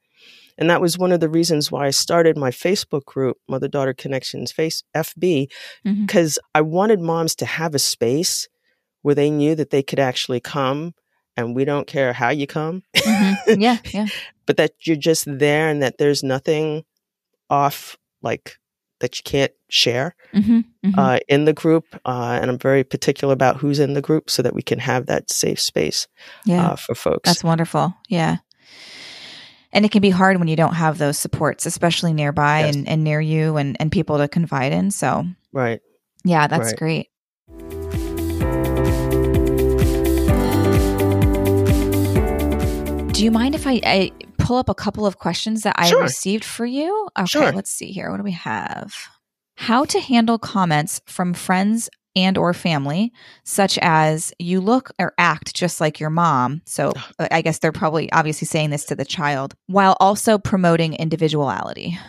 And 0.57 0.69
that 0.69 0.81
was 0.81 0.97
one 0.97 1.13
of 1.13 1.21
the 1.21 1.29
reasons 1.29 1.71
why 1.71 1.87
I 1.87 1.91
started 1.91 2.37
my 2.37 2.49
Facebook 2.49 3.05
group, 3.05 3.37
Mother 3.47 3.69
Daughter 3.69 3.93
Connections 3.93 4.51
Face 4.51 4.83
FB, 4.95 5.47
because 5.83 6.33
mm-hmm. 6.33 6.57
I 6.57 6.61
wanted 6.61 6.99
moms 6.99 7.33
to 7.35 7.45
have 7.45 7.73
a 7.73 7.79
space 7.79 8.49
where 9.01 9.15
they 9.15 9.29
knew 9.29 9.55
that 9.55 9.69
they 9.69 9.81
could 9.81 9.99
actually 9.99 10.41
come 10.41 10.93
and 11.37 11.55
we 11.55 11.63
don't 11.63 11.87
care 11.87 12.11
how 12.11 12.29
you 12.29 12.45
come. 12.45 12.83
Mm-hmm. 12.97 13.61
Yeah, 13.61 13.77
yeah. 13.93 14.07
but 14.45 14.57
that 14.57 14.73
you're 14.83 14.97
just 14.97 15.25
there 15.25 15.69
and 15.69 15.81
that 15.81 15.97
there's 15.97 16.23
nothing 16.23 16.83
off 17.49 17.97
like 18.21 18.57
that 18.99 19.17
you 19.17 19.23
can't 19.23 19.51
share 19.69 20.15
mm-hmm, 20.33 20.59
mm-hmm. 20.85 20.99
Uh, 20.99 21.19
in 21.27 21.45
the 21.45 21.53
group. 21.53 21.85
Uh, 22.05 22.39
and 22.41 22.49
I'm 22.49 22.57
very 22.57 22.83
particular 22.83 23.33
about 23.33 23.57
who's 23.57 23.79
in 23.79 23.93
the 23.93 24.01
group 24.01 24.29
so 24.29 24.41
that 24.41 24.53
we 24.53 24.61
can 24.61 24.79
have 24.79 25.07
that 25.07 25.29
safe 25.29 25.59
space 25.59 26.07
yeah. 26.45 26.69
uh, 26.69 26.75
for 26.75 26.95
folks. 26.95 27.27
That's 27.29 27.43
wonderful. 27.43 27.93
Yeah. 28.07 28.37
And 29.71 29.85
it 29.85 29.91
can 29.91 30.01
be 30.01 30.09
hard 30.09 30.37
when 30.37 30.47
you 30.47 30.55
don't 30.55 30.73
have 30.73 30.97
those 30.97 31.17
supports, 31.17 31.65
especially 31.65 32.13
nearby 32.13 32.61
yes. 32.61 32.75
and, 32.75 32.87
and 32.87 33.03
near 33.03 33.21
you 33.21 33.57
and, 33.57 33.77
and 33.79 33.91
people 33.91 34.17
to 34.17 34.27
confide 34.27 34.71
in. 34.73 34.91
So, 34.91 35.25
right. 35.53 35.79
Yeah, 36.23 36.47
that's 36.47 36.73
right. 36.73 36.77
great. 36.77 37.09
Do 43.13 43.23
you 43.23 43.31
mind 43.31 43.53
if 43.53 43.67
I, 43.67 43.81
I 43.83 44.11
pull 44.49 44.57
up 44.57 44.67
a 44.67 44.73
couple 44.73 45.05
of 45.05 45.19
questions 45.19 45.61
that 45.61 45.75
I 45.77 45.91
received 45.91 46.43
for 46.43 46.65
you? 46.65 47.07
Okay, 47.15 47.27
sure. 47.27 47.51
let's 47.51 47.69
see 47.69 47.91
here. 47.91 48.09
What 48.09 48.17
do 48.17 48.23
we 48.23 48.31
have? 48.31 48.95
How 49.53 49.85
to 49.85 49.99
handle 49.99 50.39
comments 50.39 50.99
from 51.05 51.35
friends 51.35 51.87
and 52.15 52.35
or 52.35 52.55
family 52.55 53.13
such 53.43 53.77
as 53.77 54.33
you 54.39 54.59
look 54.59 54.89
or 54.97 55.13
act 55.19 55.53
just 55.53 55.79
like 55.79 55.99
your 55.99 56.09
mom 56.09 56.59
so 56.65 56.91
uh, 57.19 57.27
i 57.29 57.39
guess 57.43 57.59
they're 57.59 57.71
probably 57.71 58.11
obviously 58.11 58.47
saying 58.47 58.71
this 58.71 58.83
to 58.85 58.95
the 58.95 59.05
child 59.05 59.53
while 59.67 59.95
also 59.99 60.39
promoting 60.39 60.95
individuality 60.95 61.99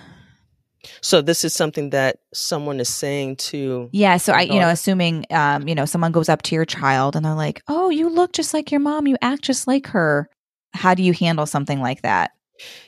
so 1.03 1.21
this 1.21 1.45
is 1.45 1.53
something 1.53 1.91
that 1.91 2.17
someone 2.33 2.81
is 2.81 2.89
saying 2.89 3.37
to 3.37 3.91
yeah 3.93 4.17
so 4.17 4.33
i 4.33 4.41
you 4.41 4.59
know 4.59 4.71
assuming 4.71 5.27
um 5.31 5.69
you 5.69 5.75
know 5.75 5.85
someone 5.85 6.13
goes 6.13 6.31
up 6.31 6.41
to 6.41 6.55
your 6.55 6.65
child 6.65 7.15
and 7.15 7.27
they're 7.27 7.35
like 7.35 7.63
oh 7.69 7.91
you 7.91 8.09
look 8.09 8.33
just 8.33 8.55
like 8.55 8.71
your 8.73 8.81
mom 8.81 9.07
you 9.07 9.19
act 9.21 9.43
just 9.43 9.67
like 9.67 9.89
her 9.89 10.31
how 10.73 10.95
do 10.95 11.03
you 11.03 11.13
handle 11.13 11.47
something 11.47 11.81
like 11.81 12.03
that? 12.03 12.33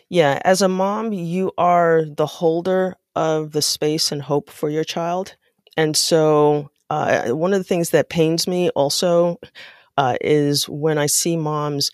Yeah, 0.09 0.41
as 0.45 0.63
a 0.63 0.69
mom, 0.69 1.13
you 1.13 1.53
are 1.57 2.05
the 2.05 2.27
holder 2.27 2.97
of 3.15 3.53
the 3.53 3.63
space 3.63 4.13
and 4.13 4.23
hope 4.23 4.51
for 4.51 4.69
your 4.69 4.85
child. 4.85 5.37
And 5.77 5.97
so, 5.97 6.71
uh, 6.91 7.31
one 7.31 7.55
of 7.55 7.61
the 7.61 7.65
things 7.65 7.91
that 7.91 8.11
pains 8.11 8.47
me 8.47 8.69
also 8.71 9.39
uh, 9.97 10.17
is 10.21 10.69
when 10.69 10.99
I 10.99 11.07
see 11.07 11.37
moms 11.37 11.91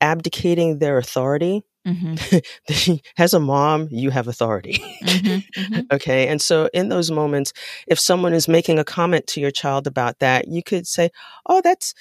abdicating 0.00 0.78
their 0.78 0.98
authority. 0.98 1.64
Mm-hmm. 1.86 2.94
As 3.18 3.34
a 3.34 3.40
mom, 3.40 3.88
you 3.90 4.10
have 4.10 4.28
authority. 4.28 4.74
mm-hmm, 5.02 5.60
mm-hmm. 5.60 5.80
Okay. 5.90 6.28
And 6.28 6.40
so, 6.40 6.68
in 6.72 6.90
those 6.90 7.10
moments, 7.10 7.52
if 7.86 7.98
someone 7.98 8.34
is 8.34 8.46
making 8.46 8.78
a 8.78 8.84
comment 8.84 9.26
to 9.28 9.40
your 9.40 9.50
child 9.50 9.86
about 9.86 10.18
that, 10.20 10.48
you 10.48 10.62
could 10.62 10.86
say, 10.86 11.10
Oh, 11.46 11.60
that's 11.62 11.94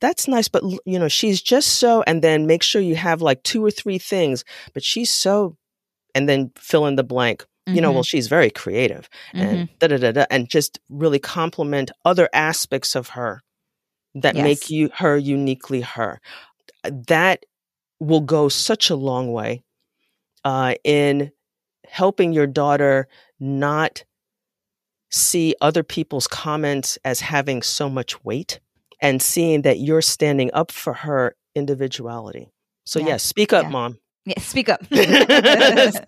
that's 0.00 0.28
nice, 0.28 0.48
but 0.48 0.62
you 0.84 0.98
know, 0.98 1.08
she's 1.08 1.42
just 1.42 1.76
so, 1.76 2.02
and 2.06 2.22
then 2.22 2.46
make 2.46 2.62
sure 2.62 2.80
you 2.80 2.96
have 2.96 3.22
like 3.22 3.42
two 3.42 3.64
or 3.64 3.70
three 3.70 3.98
things, 3.98 4.44
but 4.72 4.84
she's 4.84 5.10
so, 5.10 5.56
and 6.14 6.28
then 6.28 6.52
fill 6.56 6.86
in 6.86 6.96
the 6.96 7.04
blank. 7.04 7.42
Mm-hmm. 7.42 7.74
You 7.74 7.80
know, 7.82 7.90
well, 7.90 8.02
mm-hmm. 8.02 8.06
she's 8.06 8.28
very 8.28 8.50
creative 8.50 9.08
and 9.34 9.68
mm-hmm. 9.68 9.74
da 9.78 9.88
da 9.88 9.96
da 9.98 10.12
da, 10.12 10.26
and 10.30 10.48
just 10.48 10.78
really 10.88 11.18
compliment 11.18 11.90
other 12.04 12.28
aspects 12.32 12.94
of 12.94 13.08
her 13.10 13.42
that 14.14 14.36
yes. 14.36 14.42
make 14.42 14.70
you 14.70 14.90
her 14.94 15.16
uniquely 15.16 15.80
her. 15.80 16.20
That 16.84 17.44
will 18.00 18.20
go 18.20 18.48
such 18.48 18.90
a 18.90 18.96
long 18.96 19.32
way 19.32 19.64
uh, 20.44 20.74
in 20.84 21.32
helping 21.86 22.32
your 22.32 22.46
daughter 22.46 23.08
not 23.40 24.04
see 25.10 25.54
other 25.60 25.82
people's 25.82 26.26
comments 26.26 26.98
as 27.04 27.20
having 27.20 27.62
so 27.62 27.88
much 27.88 28.24
weight 28.24 28.60
and 29.00 29.22
seeing 29.22 29.62
that 29.62 29.78
you're 29.78 30.02
standing 30.02 30.50
up 30.52 30.70
for 30.70 30.92
her 30.92 31.36
individuality. 31.54 32.48
So, 32.84 32.98
yeah. 32.98 33.06
yes, 33.06 33.22
speak 33.22 33.52
up, 33.52 33.64
yeah. 33.64 33.70
mom. 33.70 33.98
Yeah, 34.24 34.40
speak 34.40 34.68
up. 34.68 34.84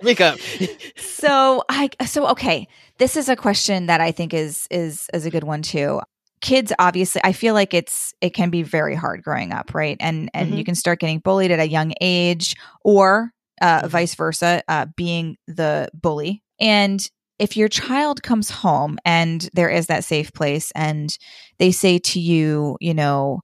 speak 0.02 0.20
up. 0.20 0.38
so, 0.96 1.62
I 1.68 1.88
so 2.06 2.26
okay. 2.28 2.68
This 2.98 3.16
is 3.16 3.30
a 3.30 3.36
question 3.36 3.86
that 3.86 4.00
I 4.02 4.12
think 4.12 4.34
is 4.34 4.66
is 4.70 5.08
is 5.14 5.24
a 5.24 5.30
good 5.30 5.44
one 5.44 5.62
too. 5.62 6.00
Kids 6.42 6.72
obviously 6.78 7.22
I 7.24 7.32
feel 7.32 7.54
like 7.54 7.72
it's 7.72 8.12
it 8.20 8.30
can 8.30 8.50
be 8.50 8.62
very 8.62 8.94
hard 8.94 9.22
growing 9.22 9.52
up, 9.52 9.74
right? 9.74 9.96
And 10.00 10.30
and 10.34 10.48
mm-hmm. 10.48 10.58
you 10.58 10.64
can 10.64 10.74
start 10.74 11.00
getting 11.00 11.20
bullied 11.20 11.50
at 11.50 11.60
a 11.60 11.68
young 11.68 11.94
age 12.02 12.56
or 12.84 13.30
uh, 13.60 13.80
mm-hmm. 13.80 13.88
vice 13.88 14.14
versa, 14.14 14.62
uh, 14.68 14.86
being 14.96 15.36
the 15.46 15.88
bully. 15.94 16.42
And 16.60 17.00
if 17.40 17.56
your 17.56 17.68
child 17.68 18.22
comes 18.22 18.50
home 18.50 18.98
and 19.04 19.48
there 19.54 19.70
is 19.70 19.86
that 19.86 20.04
safe 20.04 20.32
place 20.34 20.70
and 20.74 21.16
they 21.58 21.72
say 21.72 21.98
to 21.98 22.20
you, 22.20 22.76
you 22.80 22.92
know, 22.92 23.40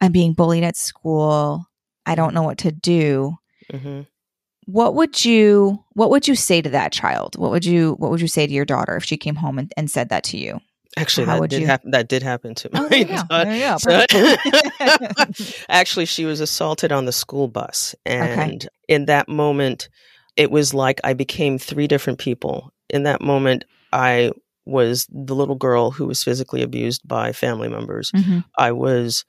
I'm 0.00 0.10
being 0.10 0.32
bullied 0.32 0.64
at 0.64 0.76
school, 0.76 1.66
I 2.06 2.14
don't 2.14 2.32
know 2.32 2.42
what 2.42 2.58
to 2.58 2.72
do. 2.72 3.36
Mm-hmm. 3.70 4.02
What 4.64 4.94
would 4.94 5.22
you 5.24 5.84
what 5.92 6.10
would 6.10 6.26
you 6.26 6.34
say 6.34 6.62
to 6.62 6.70
that 6.70 6.92
child? 6.92 7.36
What 7.36 7.50
would 7.50 7.64
you 7.64 7.92
what 7.98 8.10
would 8.10 8.22
you 8.22 8.26
say 8.26 8.46
to 8.46 8.52
your 8.52 8.64
daughter 8.64 8.96
if 8.96 9.04
she 9.04 9.18
came 9.18 9.36
home 9.36 9.58
and, 9.58 9.72
and 9.76 9.90
said 9.90 10.08
that 10.08 10.24
to 10.24 10.38
you? 10.38 10.58
Actually, 10.96 11.26
How 11.26 11.40
that 11.40 11.50
did 11.50 11.62
happen. 11.62 11.90
That 11.90 12.08
did 12.08 12.22
happen 12.22 12.54
to 12.54 12.70
me. 12.70 12.80
Oh, 12.80 12.88
there 12.88 12.98
you 12.98 13.04
go. 13.04 13.22
There 13.84 14.06
you 14.10 14.36
go. 15.18 15.24
actually, 15.68 16.06
she 16.06 16.24
was 16.24 16.40
assaulted 16.40 16.90
on 16.90 17.04
the 17.04 17.12
school 17.12 17.48
bus, 17.48 17.94
and 18.06 18.62
okay. 18.62 18.68
in 18.88 19.04
that 19.04 19.28
moment, 19.28 19.90
it 20.36 20.50
was 20.50 20.72
like 20.72 21.02
I 21.04 21.12
became 21.12 21.58
three 21.58 21.86
different 21.86 22.18
people 22.18 22.72
in 22.90 23.04
that 23.04 23.20
moment, 23.20 23.64
I 23.92 24.32
was 24.64 25.06
the 25.10 25.34
little 25.34 25.54
girl 25.54 25.90
who 25.90 26.06
was 26.06 26.22
physically 26.22 26.62
abused 26.62 27.06
by 27.06 27.32
family 27.32 27.68
members. 27.68 28.10
Mm-hmm. 28.12 28.40
I 28.58 28.72
was 28.72 29.24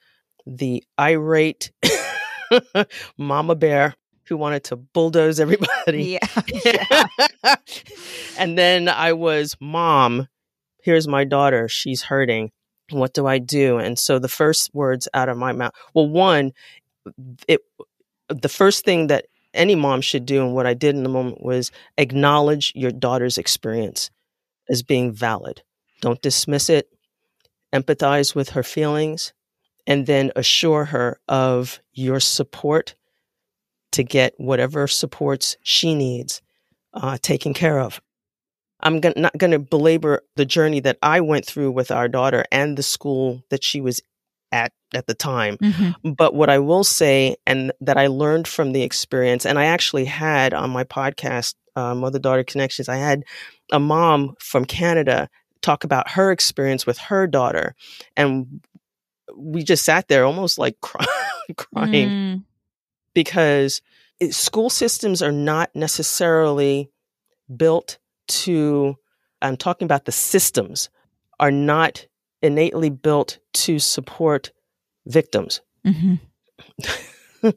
the 0.46 0.84
irate 1.00 1.72
mama 3.18 3.56
bear 3.56 3.96
who 4.28 4.38
wanted 4.38 4.64
to 4.66 4.76
bulldoze 4.76 5.40
everybody. 5.40 6.20
Yeah. 6.20 6.42
yeah. 7.44 7.56
and 8.38 8.58
then 8.58 8.90
I 8.90 9.14
was 9.14 9.56
mom. 9.62 10.28
Here's 10.82 11.08
my 11.08 11.24
daughter. 11.24 11.68
She's 11.68 12.04
hurting. 12.04 12.52
What 12.92 13.14
do 13.14 13.28
I 13.28 13.40
do? 13.40 13.78
And 13.78 14.00
so 14.00 14.20
the 14.20 14.30
first 14.30 14.74
words 14.74 15.08
out 15.14 15.30
of 15.30 15.38
my 15.38 15.52
mouth. 15.52 15.74
Well, 15.94 16.08
one, 16.08 16.54
it 17.48 17.62
the 18.30 18.50
first 18.50 18.86
thing 18.86 19.08
that 19.08 19.26
any 19.54 19.76
mom 19.76 20.02
should 20.02 20.26
do, 20.26 20.44
and 20.44 20.54
what 20.54 20.68
I 20.68 20.74
did 20.74 20.96
in 20.96 21.04
the 21.04 21.10
moment 21.10 21.42
was 21.42 21.72
acknowledge 21.98 22.74
your 22.76 22.92
daughter's 22.92 23.38
experience 23.38 24.10
as 24.70 24.84
being 24.84 25.12
valid. 25.12 25.64
Don't 26.02 26.22
dismiss 26.22 26.70
it. 26.70 26.90
Empathize 27.74 28.34
with 28.36 28.50
her 28.50 28.64
feelings, 28.64 29.34
and 29.86 30.06
then 30.06 30.32
assure 30.36 30.86
her 30.86 31.20
of 31.28 31.80
your 31.94 32.20
support 32.20 32.96
to 33.92 34.04
get 34.04 34.34
whatever 34.38 34.88
supports 34.88 35.58
she 35.64 35.96
needs 35.96 36.42
uh, 36.94 37.18
taken 37.22 37.54
care 37.54 37.80
of. 37.80 38.02
I'm 38.80 39.02
not 39.16 39.38
going 39.38 39.52
to 39.52 39.60
belabor 39.60 40.22
the 40.36 40.46
journey 40.46 40.80
that 40.82 40.98
I 41.02 41.22
went 41.22 41.46
through 41.46 41.72
with 41.72 41.90
our 41.90 42.08
daughter 42.08 42.46
and 42.52 42.78
the 42.78 42.84
school 42.84 43.42
that 43.50 43.64
she 43.64 43.82
was 43.82 44.02
at 44.52 44.72
at 44.94 45.08
the 45.08 45.14
time. 45.14 45.58
Mm-hmm. 45.58 46.12
But 46.12 46.34
what 46.34 46.50
I 46.50 46.60
will 46.60 46.84
say, 46.84 47.36
and 47.46 47.72
that 47.82 47.98
I 47.98 48.08
learned 48.08 48.48
from 48.48 48.72
the 48.72 48.84
experience, 48.84 49.46
and 49.46 49.60
I 49.60 49.66
actually 49.66 50.06
had 50.06 50.54
on 50.54 50.70
my 50.70 50.84
podcast, 50.84 51.56
uh, 51.76 51.94
Mother 51.94 52.20
Daughter 52.20 52.44
Connections, 52.44 52.88
I 52.90 52.96
had 52.96 53.24
a 53.72 53.80
mom 53.80 54.36
from 54.40 54.66
Canada 54.66 55.30
talk 55.62 55.84
about 55.84 56.12
her 56.12 56.32
experience 56.32 56.86
with 56.86 56.98
her 56.98 57.28
daughter. 57.28 57.76
And 58.16 58.62
we 59.36 59.64
just 59.64 59.84
sat 59.84 60.08
there 60.08 60.24
almost 60.26 60.58
like 60.58 60.80
cry- 60.82 61.06
crying 61.58 62.10
Mm. 62.10 62.44
because 63.14 63.82
it, 64.20 64.34
school 64.34 64.70
systems 64.70 65.22
are 65.22 65.32
not 65.32 65.70
necessarily 65.76 66.90
built 67.56 67.98
to, 68.28 68.96
I'm 69.42 69.58
talking 69.58 69.86
about 69.86 70.06
the 70.06 70.12
systems, 70.12 70.90
are 71.40 71.52
not 71.52 72.07
innately 72.42 72.90
built 72.90 73.40
to 73.54 73.80
support 73.80 74.52
victims. 75.06 75.62
Mhm. 75.86 76.20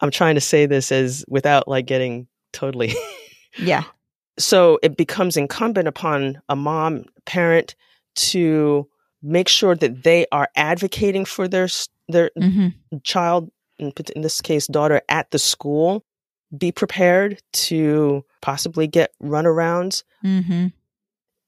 I'm 0.00 0.10
trying 0.10 0.34
to 0.34 0.40
say 0.40 0.66
this 0.66 0.92
as 0.92 1.24
without 1.28 1.68
like 1.68 1.86
getting 1.86 2.26
totally. 2.52 2.94
Yeah. 3.60 3.82
so 4.38 4.78
it 4.84 4.96
becomes 4.96 5.36
incumbent 5.36 5.88
upon 5.88 6.40
a 6.48 6.54
mom, 6.54 7.06
parent 7.26 7.74
to 8.14 8.86
make 9.20 9.48
sure 9.48 9.74
that 9.74 10.04
they 10.04 10.26
are 10.30 10.48
advocating 10.54 11.24
for 11.24 11.48
their 11.48 11.66
their 12.08 12.30
Mhm. 12.38 12.72
child, 13.02 13.50
in 13.80 13.92
in 14.14 14.22
this 14.22 14.40
case, 14.40 14.68
daughter, 14.68 15.02
at 15.08 15.32
the 15.32 15.40
school. 15.40 16.04
Be 16.56 16.70
prepared 16.70 17.42
to 17.66 18.24
possibly 18.40 18.86
get 18.86 19.10
runarounds. 19.20 20.04
Mm 20.24 20.44
Mhm. 20.44 20.72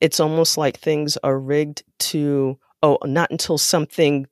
It's 0.01 0.21
almost 0.21 0.57
like 0.57 0.79
things 0.79 1.17
are 1.23 1.39
rigged 1.39 1.83
to, 2.11 2.59
oh, 2.83 2.99
not 3.05 3.31
until 3.31 3.59
something 3.59 4.27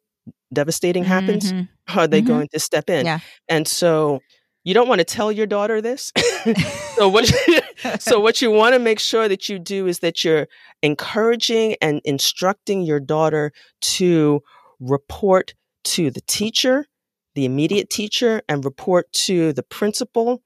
devastating 0.53 1.05
happens 1.05 1.53
Mhm. 1.53 1.69
are 1.95 2.07
they 2.07 2.23
Mhm. 2.23 2.27
going 2.27 2.49
to 2.49 2.59
step 2.61 2.89
in. 2.89 3.05
Yeah. 3.07 3.21
And 3.49 3.69
so 3.69 4.21
you 4.65 4.73
don't 4.75 4.89
want 4.89 4.99
to 5.01 5.05
tell 5.05 5.31
your 5.31 5.47
daughter 5.47 5.81
this. 5.83 6.13
so 6.97 7.09
what 7.09 7.25
so 8.01 8.19
what 8.21 8.41
you 8.43 8.51
want 8.51 8.75
to 8.75 8.79
make 8.79 8.99
sure 8.99 9.29
that 9.29 9.49
you 9.49 9.59
do 9.59 9.87
is 9.87 9.99
that 10.01 10.25
you're 10.25 10.49
encouraging 10.83 11.77
and 11.83 12.01
instructing 12.05 12.83
your 12.83 12.99
daughter 13.01 13.53
to 13.81 14.43
report 14.81 15.55
to 15.85 16.11
the 16.11 16.21
teacher, 16.23 16.87
the 17.35 17.45
immediate 17.45 17.89
teacher 17.91 18.43
and 18.49 18.65
report 18.65 19.11
to 19.13 19.53
the 19.53 19.63
principal 19.63 20.43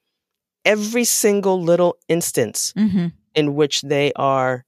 every 0.64 1.04
single 1.04 1.60
little 1.62 1.96
instance 2.08 2.72
Mhm. 2.76 3.12
in 3.34 3.54
which 3.54 3.82
they 3.82 4.12
are 4.14 4.64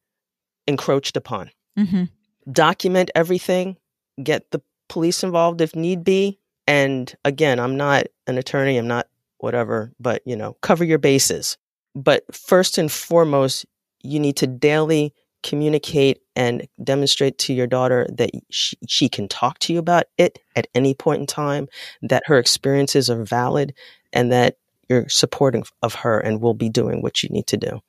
encroached 0.66 1.16
upon. 1.16 1.50
Mhm. 1.78 2.08
Document 2.50 3.10
everything, 3.14 3.76
get 4.22 4.50
the 4.50 4.60
police 4.88 5.22
involved 5.22 5.60
if 5.60 5.74
need 5.74 6.04
be. 6.04 6.38
And 6.66 7.14
again, 7.24 7.58
I'm 7.58 7.76
not 7.76 8.06
an 8.26 8.38
attorney, 8.38 8.76
I'm 8.76 8.88
not 8.88 9.08
whatever, 9.38 9.92
but 10.00 10.22
you 10.24 10.36
know, 10.36 10.56
cover 10.62 10.84
your 10.84 10.98
bases. 10.98 11.56
But 11.94 12.24
first 12.34 12.78
and 12.78 12.90
foremost, 12.90 13.66
you 14.02 14.18
need 14.18 14.36
to 14.36 14.46
daily 14.46 15.12
communicate 15.42 16.20
and 16.34 16.66
demonstrate 16.82 17.36
to 17.38 17.52
your 17.52 17.66
daughter 17.66 18.06
that 18.10 18.30
she, 18.50 18.76
she 18.88 19.08
can 19.08 19.28
talk 19.28 19.58
to 19.60 19.72
you 19.72 19.78
about 19.78 20.04
it 20.16 20.38
at 20.56 20.66
any 20.74 20.94
point 20.94 21.20
in 21.20 21.26
time, 21.26 21.68
that 22.02 22.22
her 22.26 22.38
experiences 22.38 23.10
are 23.10 23.24
valid, 23.24 23.74
and 24.12 24.32
that 24.32 24.56
you're 24.88 25.08
supporting 25.08 25.64
of 25.82 25.94
her 25.94 26.18
and 26.18 26.40
will 26.40 26.54
be 26.54 26.68
doing 26.68 27.02
what 27.02 27.22
you 27.22 27.28
need 27.28 27.46
to 27.46 27.56
do 27.56 27.80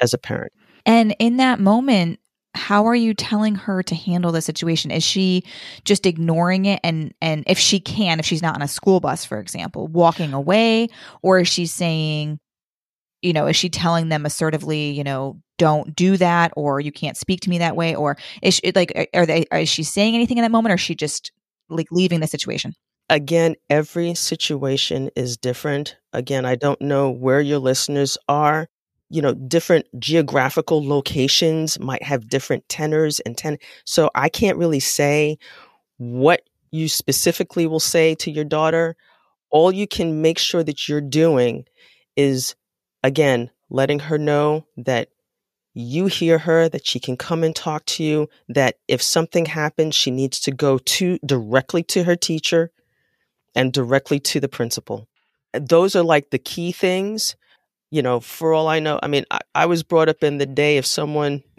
as 0.00 0.12
a 0.12 0.18
parent. 0.18 0.52
And 0.90 1.14
in 1.20 1.36
that 1.36 1.60
moment, 1.60 2.18
how 2.52 2.86
are 2.86 2.96
you 2.96 3.14
telling 3.14 3.54
her 3.54 3.80
to 3.84 3.94
handle 3.94 4.32
the 4.32 4.42
situation? 4.42 4.90
Is 4.90 5.04
she 5.04 5.44
just 5.84 6.04
ignoring 6.04 6.64
it 6.64 6.80
and 6.82 7.14
and 7.22 7.44
if 7.46 7.60
she 7.60 7.78
can, 7.78 8.18
if 8.18 8.26
she's 8.26 8.42
not 8.42 8.56
on 8.56 8.62
a 8.62 8.66
school 8.66 8.98
bus, 8.98 9.24
for 9.24 9.38
example, 9.38 9.86
walking 9.86 10.32
away, 10.32 10.88
or 11.22 11.38
is 11.38 11.46
she 11.46 11.66
saying, 11.66 12.40
you 13.22 13.32
know, 13.32 13.46
is 13.46 13.54
she 13.54 13.68
telling 13.68 14.08
them 14.08 14.26
assertively, 14.26 14.90
you 14.90 15.04
know, 15.04 15.40
don't 15.58 15.94
do 15.94 16.16
that, 16.16 16.52
or 16.56 16.80
you 16.80 16.90
can't 16.90 17.16
speak 17.16 17.38
to 17.42 17.50
me 17.50 17.58
that 17.58 17.76
way, 17.76 17.94
or 17.94 18.16
is 18.42 18.54
she, 18.54 18.72
like, 18.74 19.10
are 19.14 19.26
they? 19.26 19.42
Is 19.52 19.68
she 19.68 19.84
saying 19.84 20.16
anything 20.16 20.38
in 20.38 20.42
that 20.42 20.50
moment, 20.50 20.72
or 20.72 20.74
is 20.74 20.80
she 20.80 20.96
just 20.96 21.30
like 21.68 21.86
leaving 21.92 22.18
the 22.18 22.26
situation? 22.26 22.74
Again, 23.08 23.54
every 23.68 24.14
situation 24.14 25.10
is 25.14 25.36
different. 25.36 25.98
Again, 26.12 26.44
I 26.44 26.56
don't 26.56 26.80
know 26.80 27.10
where 27.10 27.40
your 27.40 27.60
listeners 27.60 28.18
are. 28.28 28.66
You 29.10 29.20
know, 29.20 29.34
different 29.34 29.86
geographical 29.98 30.86
locations 30.86 31.78
might 31.80 32.02
have 32.02 32.28
different 32.28 32.68
tenors 32.68 33.18
and 33.20 33.36
ten. 33.36 33.58
So 33.84 34.10
I 34.14 34.28
can't 34.28 34.56
really 34.56 34.80
say 34.80 35.36
what 35.98 36.42
you 36.70 36.88
specifically 36.88 37.66
will 37.66 37.80
say 37.80 38.14
to 38.14 38.30
your 38.30 38.44
daughter. 38.44 38.96
All 39.50 39.72
you 39.72 39.88
can 39.88 40.22
make 40.22 40.38
sure 40.38 40.62
that 40.62 40.88
you're 40.88 41.00
doing 41.00 41.64
is, 42.16 42.54
again, 43.02 43.50
letting 43.68 43.98
her 43.98 44.16
know 44.16 44.64
that 44.76 45.08
you 45.74 46.06
hear 46.06 46.38
her, 46.38 46.68
that 46.68 46.86
she 46.86 47.00
can 47.00 47.16
come 47.16 47.42
and 47.42 47.54
talk 47.54 47.84
to 47.86 48.04
you, 48.04 48.28
that 48.48 48.76
if 48.86 49.02
something 49.02 49.46
happens, 49.46 49.94
she 49.94 50.10
needs 50.10 50.38
to 50.40 50.52
go 50.52 50.78
to 50.78 51.18
directly 51.26 51.82
to 51.84 52.04
her 52.04 52.16
teacher 52.16 52.70
and 53.54 53.72
directly 53.72 54.20
to 54.20 54.38
the 54.38 54.48
principal. 54.48 55.08
Those 55.52 55.96
are 55.96 56.04
like 56.04 56.30
the 56.30 56.38
key 56.38 56.70
things. 56.70 57.34
You 57.90 58.02
know, 58.02 58.20
for 58.20 58.52
all 58.52 58.68
I 58.68 58.78
know, 58.78 59.00
I 59.02 59.08
mean, 59.08 59.24
I, 59.30 59.40
I 59.54 59.66
was 59.66 59.82
brought 59.82 60.08
up 60.08 60.22
in 60.22 60.38
the 60.38 60.46
day 60.46 60.76
if 60.76 60.86
someone, 60.86 61.42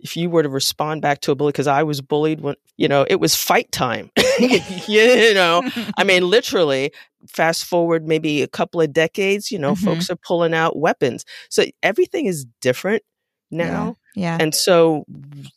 if 0.00 0.16
you 0.16 0.30
were 0.30 0.42
to 0.42 0.48
respond 0.48 1.02
back 1.02 1.20
to 1.22 1.32
a 1.32 1.34
bully, 1.34 1.52
because 1.52 1.66
I 1.66 1.82
was 1.82 2.00
bullied 2.00 2.40
when, 2.40 2.54
you 2.76 2.88
know, 2.88 3.06
it 3.08 3.16
was 3.20 3.34
fight 3.34 3.70
time. 3.72 4.10
you 4.86 5.34
know, 5.34 5.62
I 5.96 6.04
mean, 6.04 6.22
literally, 6.28 6.92
fast 7.26 7.64
forward 7.64 8.06
maybe 8.06 8.42
a 8.42 8.46
couple 8.48 8.80
of 8.80 8.92
decades, 8.92 9.50
you 9.50 9.58
know, 9.58 9.72
Mhm. 9.72 9.84
folks 9.84 10.10
are 10.10 10.16
pulling 10.16 10.54
out 10.54 10.76
weapons. 10.78 11.24
So 11.50 11.64
everything 11.82 12.26
is 12.26 12.46
different 12.60 13.02
now. 13.50 13.96
yeah, 14.14 14.36
And 14.40 14.54
so 14.54 15.04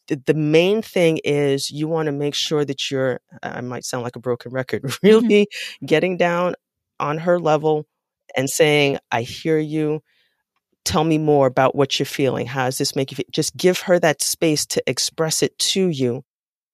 th- 0.08 0.22
the 0.26 0.34
main 0.34 0.82
thing 0.82 1.20
is 1.24 1.70
you 1.70 1.88
want 1.88 2.08
to 2.08 2.12
make 2.12 2.34
sure 2.36 2.64
that 2.66 2.90
you're, 2.90 3.20
I 3.44 3.62
might 3.62 3.84
sound 3.86 4.04
like 4.04 4.16
a 4.16 4.20
broken 4.20 4.52
record, 4.52 4.92
really 5.04 5.48
getting 5.86 6.18
down 6.18 6.56
on 7.00 7.18
her 7.20 7.40
level 7.40 7.86
and 8.36 8.50
saying, 8.50 8.98
I 9.12 9.22
hear 9.22 9.58
you. 9.58 10.02
Tell 10.84 11.04
me 11.04 11.18
more 11.18 11.48
about 11.48 11.76
what 11.76 12.00
you're 12.00 12.06
feeling. 12.06 12.48
How 12.48 12.66
does 12.66 12.78
this 12.78 12.96
make 12.96 13.12
you 13.12 13.16
feel? 13.16 13.26
Just 13.32 13.56
give 13.56 13.82
her 13.82 14.00
that 14.00 14.22
space 14.22 14.66
to 14.68 14.84
express 14.88 15.44
it 15.44 15.58
to 15.60 15.90
you 15.90 16.24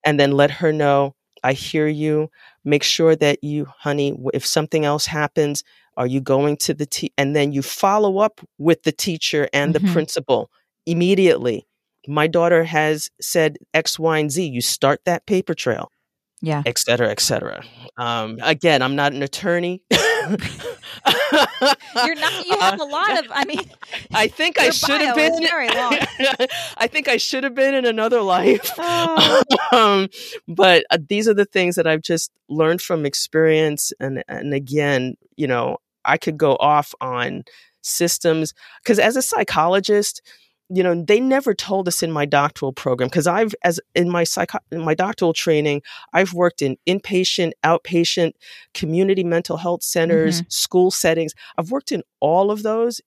and 0.06 0.20
then 0.20 0.32
let 0.32 0.52
her 0.52 0.72
know, 0.72 1.14
I 1.44 1.54
hear 1.54 1.88
you. 1.88 2.30
Make 2.64 2.84
sure 2.84 3.16
that 3.18 3.44
you, 3.44 3.68
honey, 3.80 4.18
if 4.34 4.46
something 4.46 4.86
else 4.86 5.06
happens, 5.06 5.64
are 5.98 6.08
you 6.08 6.22
going 6.22 6.58
to 6.58 6.74
the 6.74 6.86
te- 6.86 7.12
and 7.18 7.36
then 7.36 7.52
you 7.52 7.62
follow 7.62 8.20
up 8.20 8.40
with 8.58 8.84
the 8.84 8.92
teacher 8.92 9.50
and 9.52 9.74
the 9.74 9.80
mm-hmm. 9.80 9.94
principal 9.94 10.50
immediately. 10.86 11.68
My 12.08 12.28
daughter 12.28 12.64
has 12.64 13.10
said 13.20 13.58
X, 13.74 14.00
Y, 14.00 14.18
and 14.18 14.32
Z. 14.32 14.46
You 14.46 14.62
start 14.62 15.02
that 15.06 15.26
paper 15.26 15.54
trail, 15.54 15.92
yeah. 16.42 16.62
et 16.66 16.78
cetera, 16.78 17.10
et 17.10 17.20
cetera. 17.20 17.64
Um, 17.98 18.38
again, 18.42 18.82
I'm 18.82 18.96
not 18.96 19.14
an 19.14 19.24
attorney. 19.24 19.82
You're 19.92 20.38
not. 22.16 22.46
You 22.46 22.60
have 22.60 22.80
a 22.80 22.84
lot 22.84 23.20
of. 23.20 23.26
I 23.32 23.46
mean, 23.46 23.60
I 24.14 24.28
think 24.28 24.60
I 24.60 24.70
should 24.70 25.02
have 25.02 25.16
been. 25.16 25.42
very 25.42 25.70
long. 25.70 25.98
I 26.78 26.88
think 26.88 27.08
I 27.08 27.18
should 27.18 27.44
have 27.44 27.56
been 27.56 27.74
in 27.74 27.86
another 27.86 28.22
life. 28.22 28.72
Oh. 28.78 29.44
um, 29.72 30.10
but 30.48 30.86
uh, 30.90 30.98
these 31.08 31.28
are 31.28 31.34
the 31.34 31.46
things 31.46 31.76
that 31.76 31.88
I've 31.88 32.02
just 32.02 32.32
learned 32.50 32.82
from 32.82 33.06
experience, 33.06 33.94
and 34.00 34.24
and 34.28 34.54
again, 34.54 35.16
you 35.36 35.48
know, 35.48 35.78
I 36.06 36.18
could 36.18 36.38
go 36.38 36.56
off 36.60 36.94
on 37.02 37.44
systems 37.82 38.54
because 38.84 39.00
as 39.00 39.16
a 39.16 39.22
psychologist, 39.22 40.22
you 40.70 40.84
know 40.84 41.02
they 41.02 41.20
never 41.20 41.54
told 41.54 41.88
us 41.88 42.04
in 42.04 42.12
my 42.12 42.26
doctoral 42.26 42.74
program 42.74 43.08
because 43.08 43.28
i've 43.28 43.56
as 43.64 43.80
in 43.96 44.10
my 44.10 44.24
psycho 44.24 44.60
in 44.72 44.84
my 44.84 44.94
doctoral 44.94 45.34
training 45.34 45.82
i've 46.14 46.34
worked 46.34 46.62
in 46.62 46.78
inpatient 46.88 47.52
outpatient 47.64 48.34
community 48.74 49.24
mental 49.24 49.58
health 49.58 49.84
centers 49.84 50.42
mm-hmm. 50.42 50.50
school 50.50 50.92
settings 50.92 51.34
i've 51.58 51.72
worked 51.72 51.92
in 51.92 52.04
all 52.20 52.52
of 52.52 52.64
those 52.64 53.02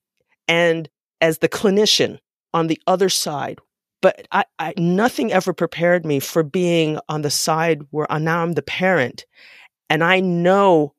and 0.47 0.89
as 1.19 1.37
the 1.39 1.49
clinician 1.49 2.17
on 2.53 2.67
the 2.67 2.81
other 2.87 3.09
side 3.09 3.59
but 4.01 4.27
I, 4.31 4.45
I 4.57 4.73
nothing 4.77 5.31
ever 5.31 5.53
prepared 5.53 6.05
me 6.05 6.19
for 6.19 6.41
being 6.41 6.99
on 7.07 7.21
the 7.21 7.29
side 7.29 7.83
where 7.91 8.11
uh, 8.11 8.17
now 8.17 8.41
i'm 8.41 8.53
the 8.53 8.61
parent 8.61 9.25
and 9.89 10.03
i 10.03 10.19
know 10.19 10.93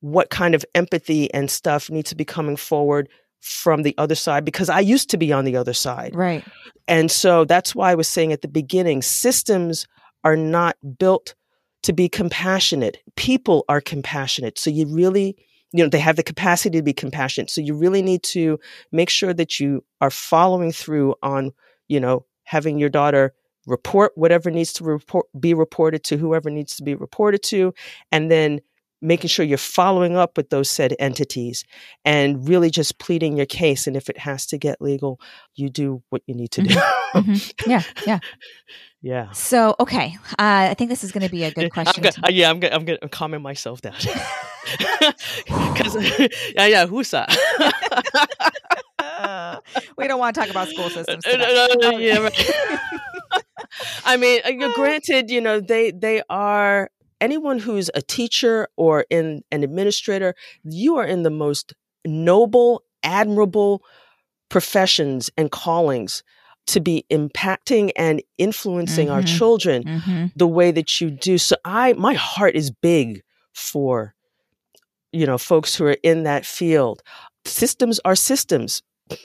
what 0.00 0.30
kind 0.30 0.54
of 0.54 0.64
empathy 0.74 1.32
and 1.34 1.50
stuff 1.50 1.90
needs 1.90 2.10
to 2.10 2.16
be 2.16 2.24
coming 2.24 2.56
forward 2.56 3.08
from 3.46 3.84
the 3.84 3.94
other 3.96 4.16
side 4.16 4.44
because 4.44 4.68
I 4.68 4.80
used 4.80 5.08
to 5.10 5.16
be 5.16 5.32
on 5.32 5.44
the 5.44 5.56
other 5.56 5.72
side. 5.72 6.16
Right. 6.16 6.44
And 6.88 7.12
so 7.12 7.44
that's 7.44 7.76
why 7.76 7.92
I 7.92 7.94
was 7.94 8.08
saying 8.08 8.32
at 8.32 8.42
the 8.42 8.48
beginning 8.48 9.02
systems 9.02 9.86
are 10.24 10.36
not 10.36 10.76
built 10.98 11.36
to 11.84 11.92
be 11.92 12.08
compassionate. 12.08 12.98
People 13.14 13.64
are 13.68 13.80
compassionate. 13.80 14.58
So 14.58 14.68
you 14.68 14.86
really, 14.88 15.36
you 15.72 15.84
know, 15.84 15.88
they 15.88 16.00
have 16.00 16.16
the 16.16 16.24
capacity 16.24 16.78
to 16.78 16.82
be 16.82 16.92
compassionate. 16.92 17.48
So 17.48 17.60
you 17.60 17.76
really 17.76 18.02
need 18.02 18.24
to 18.24 18.58
make 18.90 19.10
sure 19.10 19.32
that 19.32 19.60
you 19.60 19.84
are 20.00 20.10
following 20.10 20.72
through 20.72 21.14
on, 21.22 21.52
you 21.86 22.00
know, 22.00 22.26
having 22.42 22.78
your 22.78 22.88
daughter 22.88 23.32
report 23.68 24.12
whatever 24.16 24.50
needs 24.50 24.72
to 24.72 24.84
report 24.84 25.26
be 25.38 25.52
reported 25.52 26.04
to 26.04 26.16
whoever 26.16 26.50
needs 26.50 26.76
to 26.76 26.84
be 26.84 26.94
reported 26.94 27.42
to 27.42 27.74
and 28.12 28.30
then 28.30 28.60
making 29.02 29.28
sure 29.28 29.44
you're 29.44 29.58
following 29.58 30.16
up 30.16 30.36
with 30.36 30.50
those 30.50 30.70
said 30.70 30.94
entities 30.98 31.64
and 32.04 32.48
really 32.48 32.70
just 32.70 32.98
pleading 32.98 33.36
your 33.36 33.46
case. 33.46 33.86
And 33.86 33.96
if 33.96 34.08
it 34.08 34.18
has 34.18 34.46
to 34.46 34.58
get 34.58 34.80
legal, 34.80 35.20
you 35.54 35.68
do 35.68 36.02
what 36.10 36.22
you 36.26 36.34
need 36.34 36.50
to 36.52 36.62
do. 36.62 36.74
Mm-hmm. 36.74 37.18
mm-hmm. 37.18 37.70
Yeah, 37.70 37.82
yeah. 38.06 38.18
Yeah. 39.02 39.30
So, 39.30 39.76
okay. 39.78 40.16
Uh, 40.32 40.34
I 40.70 40.74
think 40.74 40.90
this 40.90 41.04
is 41.04 41.12
going 41.12 41.22
to 41.22 41.30
be 41.30 41.44
a 41.44 41.52
good 41.52 41.70
question. 41.72 42.04
I'm 42.04 42.10
gonna, 42.10 42.26
uh, 42.26 42.30
yeah, 42.30 42.50
I'm 42.50 42.58
going 42.58 42.72
I'm 42.72 42.86
to 42.86 43.08
calm 43.08 43.40
myself 43.40 43.80
down. 43.80 43.94
Because, 45.46 45.94
yeah, 46.56 46.66
yeah, 46.66 46.86
who's 46.86 47.12
that? 47.12 47.30
we 49.96 50.08
don't 50.08 50.18
want 50.18 50.34
to 50.34 50.40
talk 50.40 50.50
about 50.50 50.66
school 50.66 50.90
systems. 50.90 51.24
yeah, 51.24 52.18
right. 52.18 52.50
I 54.04 54.16
mean, 54.16 54.40
uh, 54.44 54.68
granted, 54.74 55.30
you 55.30 55.40
know, 55.40 55.60
they 55.60 55.92
they 55.92 56.22
are 56.28 56.90
anyone 57.20 57.58
who's 57.58 57.90
a 57.94 58.02
teacher 58.02 58.68
or 58.76 59.04
in 59.10 59.42
an 59.50 59.62
administrator, 59.62 60.34
you 60.64 60.96
are 60.96 61.06
in 61.06 61.22
the 61.22 61.30
most 61.30 61.74
noble, 62.04 62.82
admirable 63.02 63.82
professions 64.48 65.30
and 65.36 65.50
callings 65.50 66.22
to 66.66 66.80
be 66.80 67.04
impacting 67.10 67.90
and 67.96 68.22
influencing 68.38 69.06
mm-hmm. 69.06 69.16
our 69.16 69.22
children 69.22 69.84
mm-hmm. 69.84 70.26
the 70.34 70.46
way 70.46 70.70
that 70.72 71.00
you 71.00 71.10
do. 71.10 71.38
So 71.38 71.56
I 71.64 71.92
my 71.94 72.14
heart 72.14 72.54
is 72.54 72.70
big 72.70 73.22
for 73.52 74.14
you 75.12 75.26
know 75.26 75.38
folks 75.38 75.74
who 75.74 75.86
are 75.86 75.96
in 76.02 76.24
that 76.24 76.44
field. 76.44 77.02
Systems 77.44 78.00
are 78.04 78.16
systems. 78.16 78.82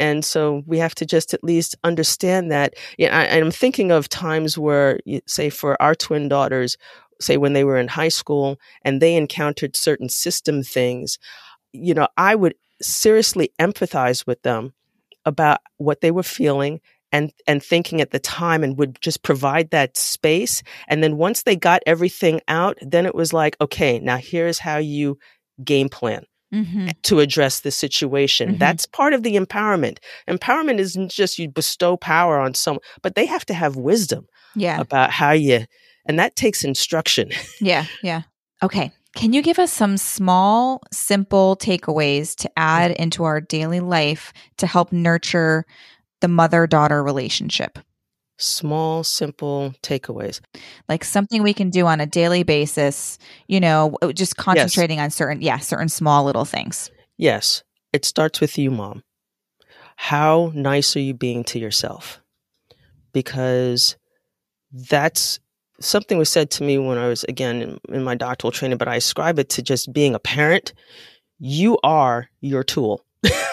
and 0.00 0.24
so 0.24 0.62
we 0.66 0.78
have 0.78 0.94
to 0.96 1.06
just 1.06 1.34
at 1.34 1.44
least 1.44 1.76
understand 1.84 2.50
that. 2.50 2.74
Yeah, 2.98 3.16
I, 3.16 3.38
I'm 3.38 3.50
thinking 3.50 3.92
of 3.92 4.08
times 4.08 4.56
where, 4.56 4.98
say, 5.26 5.50
for 5.50 5.80
our 5.80 5.94
twin 5.94 6.28
daughters, 6.28 6.76
say 7.20 7.36
when 7.36 7.52
they 7.52 7.64
were 7.64 7.76
in 7.76 7.88
high 7.88 8.08
school 8.08 8.58
and 8.82 9.00
they 9.00 9.14
encountered 9.14 9.76
certain 9.76 10.08
system 10.08 10.62
things, 10.62 11.18
you 11.72 11.94
know, 11.94 12.08
I 12.16 12.34
would 12.34 12.54
seriously 12.80 13.52
empathize 13.60 14.26
with 14.26 14.42
them 14.42 14.72
about 15.26 15.60
what 15.76 16.00
they 16.00 16.10
were 16.10 16.22
feeling 16.22 16.80
and 17.12 17.32
and 17.46 17.62
thinking 17.62 18.00
at 18.00 18.10
the 18.10 18.18
time 18.18 18.64
and 18.64 18.78
would 18.78 18.98
just 19.02 19.22
provide 19.22 19.70
that 19.70 19.96
space 19.96 20.62
and 20.88 21.02
then 21.02 21.16
once 21.16 21.42
they 21.42 21.56
got 21.56 21.82
everything 21.86 22.40
out 22.48 22.78
then 22.80 23.04
it 23.04 23.14
was 23.14 23.32
like 23.32 23.56
okay 23.60 23.98
now 23.98 24.16
here's 24.16 24.58
how 24.58 24.78
you 24.78 25.18
game 25.62 25.88
plan 25.88 26.24
mm-hmm. 26.52 26.88
to 27.02 27.20
address 27.20 27.60
the 27.60 27.70
situation. 27.70 28.50
Mm-hmm. 28.50 28.58
That's 28.58 28.86
part 28.86 29.12
of 29.12 29.22
the 29.22 29.36
empowerment. 29.36 29.98
Empowerment 30.28 30.78
isn't 30.78 31.10
just 31.10 31.38
you 31.38 31.48
bestow 31.48 31.96
power 31.96 32.38
on 32.38 32.54
someone, 32.54 32.82
but 33.02 33.14
they 33.14 33.26
have 33.26 33.46
to 33.46 33.54
have 33.54 33.76
wisdom 33.76 34.26
yeah. 34.54 34.80
about 34.80 35.10
how 35.10 35.32
you, 35.32 35.66
and 36.06 36.18
that 36.18 36.36
takes 36.36 36.64
instruction. 36.64 37.30
yeah, 37.60 37.86
yeah. 38.02 38.22
Okay. 38.62 38.92
Can 39.16 39.32
you 39.32 39.42
give 39.42 39.58
us 39.58 39.72
some 39.72 39.96
small, 39.96 40.82
simple 40.92 41.56
takeaways 41.56 42.36
to 42.36 42.50
add 42.56 42.92
into 42.92 43.24
our 43.24 43.40
daily 43.40 43.80
life 43.80 44.32
to 44.58 44.68
help 44.68 44.92
nurture 44.92 45.66
the 46.20 46.28
mother 46.28 46.66
daughter 46.66 47.02
relationship? 47.02 47.78
Small, 48.40 49.04
simple 49.04 49.74
takeaways. 49.82 50.40
Like 50.88 51.04
something 51.04 51.42
we 51.42 51.54
can 51.54 51.70
do 51.70 51.86
on 51.86 52.00
a 52.00 52.06
daily 52.06 52.42
basis, 52.42 53.18
you 53.46 53.60
know, 53.60 53.96
just 54.14 54.36
concentrating 54.36 54.98
yes. 54.98 55.04
on 55.04 55.10
certain, 55.10 55.42
yeah, 55.42 55.58
certain 55.58 55.88
small 55.88 56.24
little 56.24 56.44
things. 56.44 56.90
Yes. 57.16 57.62
It 57.92 58.04
starts 58.04 58.40
with 58.40 58.56
you, 58.58 58.70
mom. 58.70 59.02
How 59.96 60.52
nice 60.54 60.96
are 60.96 61.00
you 61.00 61.12
being 61.12 61.44
to 61.44 61.58
yourself? 61.58 62.20
Because 63.12 63.96
that's 64.72 65.40
something 65.80 66.16
was 66.16 66.28
said 66.28 66.50
to 66.52 66.62
me 66.62 66.78
when 66.78 66.98
I 66.98 67.08
was, 67.08 67.24
again, 67.24 67.62
in, 67.62 67.94
in 67.94 68.04
my 68.04 68.14
doctoral 68.14 68.52
training, 68.52 68.78
but 68.78 68.88
I 68.88 68.96
ascribe 68.96 69.38
it 69.38 69.50
to 69.50 69.62
just 69.62 69.92
being 69.92 70.14
a 70.14 70.18
parent. 70.18 70.72
You 71.38 71.78
are 71.82 72.30
your 72.40 72.62
tool. 72.62 73.04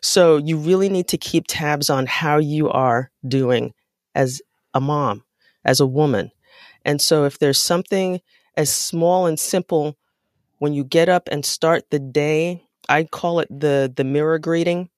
So 0.00 0.36
you 0.36 0.56
really 0.56 0.88
need 0.88 1.08
to 1.08 1.18
keep 1.18 1.44
tabs 1.48 1.90
on 1.90 2.06
how 2.06 2.38
you 2.38 2.68
are 2.70 3.10
doing 3.26 3.72
as 4.14 4.42
a 4.74 4.80
mom, 4.80 5.24
as 5.64 5.80
a 5.80 5.86
woman. 5.86 6.30
And 6.84 7.00
so 7.00 7.24
if 7.24 7.38
there's 7.38 7.60
something 7.60 8.20
as 8.56 8.70
small 8.72 9.26
and 9.26 9.38
simple 9.38 9.96
when 10.58 10.72
you 10.74 10.84
get 10.84 11.08
up 11.08 11.28
and 11.32 11.44
start 11.44 11.84
the 11.90 11.98
day, 11.98 12.64
I 12.88 13.04
call 13.04 13.40
it 13.40 13.48
the 13.50 13.92
the 13.94 14.04
mirror 14.04 14.38
greeting. 14.38 14.90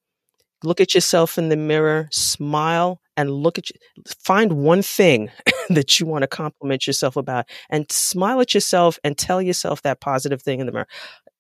Look 0.62 0.80
at 0.80 0.95
yourself 0.95 1.37
in 1.39 1.51
the 1.51 1.57
mirror, 1.57 2.09
smile 2.11 3.01
and 3.16 3.30
look 3.30 3.59
at 3.59 3.70
you, 3.70 3.76
find 4.24 4.55
one 4.55 4.82
thing 4.82 5.30
that 5.68 6.01
you 6.01 6.07
want 6.07 6.22
to 6.22 6.26
compliment 6.28 6.87
yourself 6.87 7.16
about 7.16 7.47
and 7.70 7.91
smile 7.93 8.41
at 8.41 8.55
yourself 8.55 8.99
and 9.05 9.16
tell 9.18 9.43
yourself 9.43 9.82
that 9.82 10.01
positive 10.01 10.43
thing 10.43 10.61
in 10.61 10.66
the 10.66 10.72
mirror. 10.72 10.89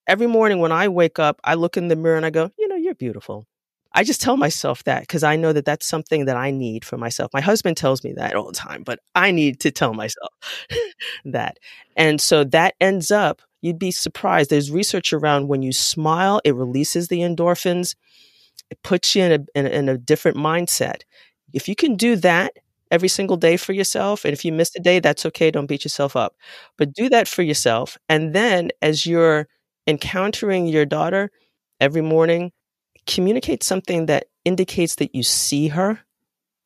Every 0.06 0.26
morning 0.26 0.58
when 0.60 0.72
I 0.72 0.88
wake 0.88 1.18
up, 1.18 1.40
I 1.44 1.54
look 1.54 1.76
in 1.76 1.88
the 1.88 1.96
mirror 1.96 2.16
and 2.16 2.26
I 2.26 2.30
go, 2.30 2.50
you 2.58 2.68
know, 2.68 2.73
you're 2.94 3.12
beautiful. 3.12 3.46
I 3.96 4.02
just 4.02 4.20
tell 4.20 4.36
myself 4.36 4.82
that 4.84 5.02
because 5.02 5.22
I 5.22 5.36
know 5.36 5.52
that 5.52 5.64
that's 5.64 5.86
something 5.86 6.24
that 6.24 6.36
I 6.36 6.50
need 6.50 6.84
for 6.84 6.98
myself. 6.98 7.30
My 7.32 7.40
husband 7.40 7.76
tells 7.76 8.02
me 8.02 8.12
that 8.14 8.34
all 8.34 8.46
the 8.46 8.52
time, 8.52 8.82
but 8.82 8.98
I 9.14 9.30
need 9.30 9.60
to 9.60 9.70
tell 9.70 9.94
myself 9.94 10.32
that. 11.24 11.58
And 11.96 12.20
so 12.20 12.42
that 12.44 12.74
ends 12.80 13.12
up, 13.12 13.40
you'd 13.62 13.78
be 13.78 13.92
surprised. 13.92 14.50
There's 14.50 14.70
research 14.70 15.12
around 15.12 15.46
when 15.48 15.62
you 15.62 15.72
smile, 15.72 16.40
it 16.44 16.56
releases 16.56 17.06
the 17.06 17.20
endorphins, 17.20 17.94
it 18.70 18.82
puts 18.82 19.14
you 19.14 19.22
in 19.24 19.32
a, 19.32 19.58
in 19.58 19.66
a, 19.66 19.70
in 19.70 19.88
a 19.88 19.98
different 19.98 20.36
mindset. 20.36 21.02
If 21.52 21.68
you 21.68 21.76
can 21.76 21.96
do 21.96 22.16
that 22.16 22.54
every 22.90 23.08
single 23.08 23.36
day 23.36 23.56
for 23.56 23.72
yourself, 23.72 24.24
and 24.24 24.32
if 24.32 24.44
you 24.44 24.52
miss 24.52 24.74
a 24.76 24.80
day, 24.80 24.98
that's 25.00 25.26
okay. 25.26 25.50
Don't 25.52 25.66
beat 25.66 25.84
yourself 25.84 26.16
up. 26.16 26.36
But 26.78 26.92
do 26.92 27.08
that 27.10 27.28
for 27.28 27.42
yourself. 27.42 27.96
And 28.08 28.34
then 28.34 28.70
as 28.82 29.06
you're 29.06 29.48
encountering 29.86 30.66
your 30.66 30.86
daughter 30.86 31.30
every 31.80 32.02
morning, 32.02 32.52
communicate 33.06 33.62
something 33.62 34.06
that 34.06 34.26
indicates 34.44 34.96
that 34.96 35.14
you 35.14 35.22
see 35.22 35.68
her. 35.68 36.00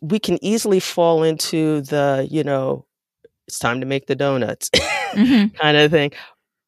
We 0.01 0.19
can 0.19 0.43
easily 0.45 0.81
fall 0.81 1.23
into 1.23 1.83
the, 1.83 2.27
you 2.31 2.45
know, 2.45 2.87
it's 3.47 3.59
time 3.59 3.81
to 3.81 3.87
make 3.87 4.07
the 4.07 4.17
donuts 4.17 4.71
mm-hmm. 4.71 5.57
kind 5.61 5.77
of 5.77 5.91
thing. 5.91 6.13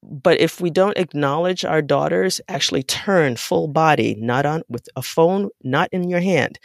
But 0.03 0.41
if 0.41 0.63
we 0.63 0.71
don't 0.71 0.97
acknowledge 0.97 1.65
our 1.65 1.83
daughters, 1.83 2.41
actually 2.49 2.83
turn 2.83 3.37
full 3.37 3.69
body, 3.69 4.17
not 4.19 4.47
on 4.47 4.63
with 4.69 4.89
a 4.97 5.03
phone, 5.03 5.51
not 5.63 5.91
in 5.93 6.09
your 6.09 6.21
hand, 6.21 6.59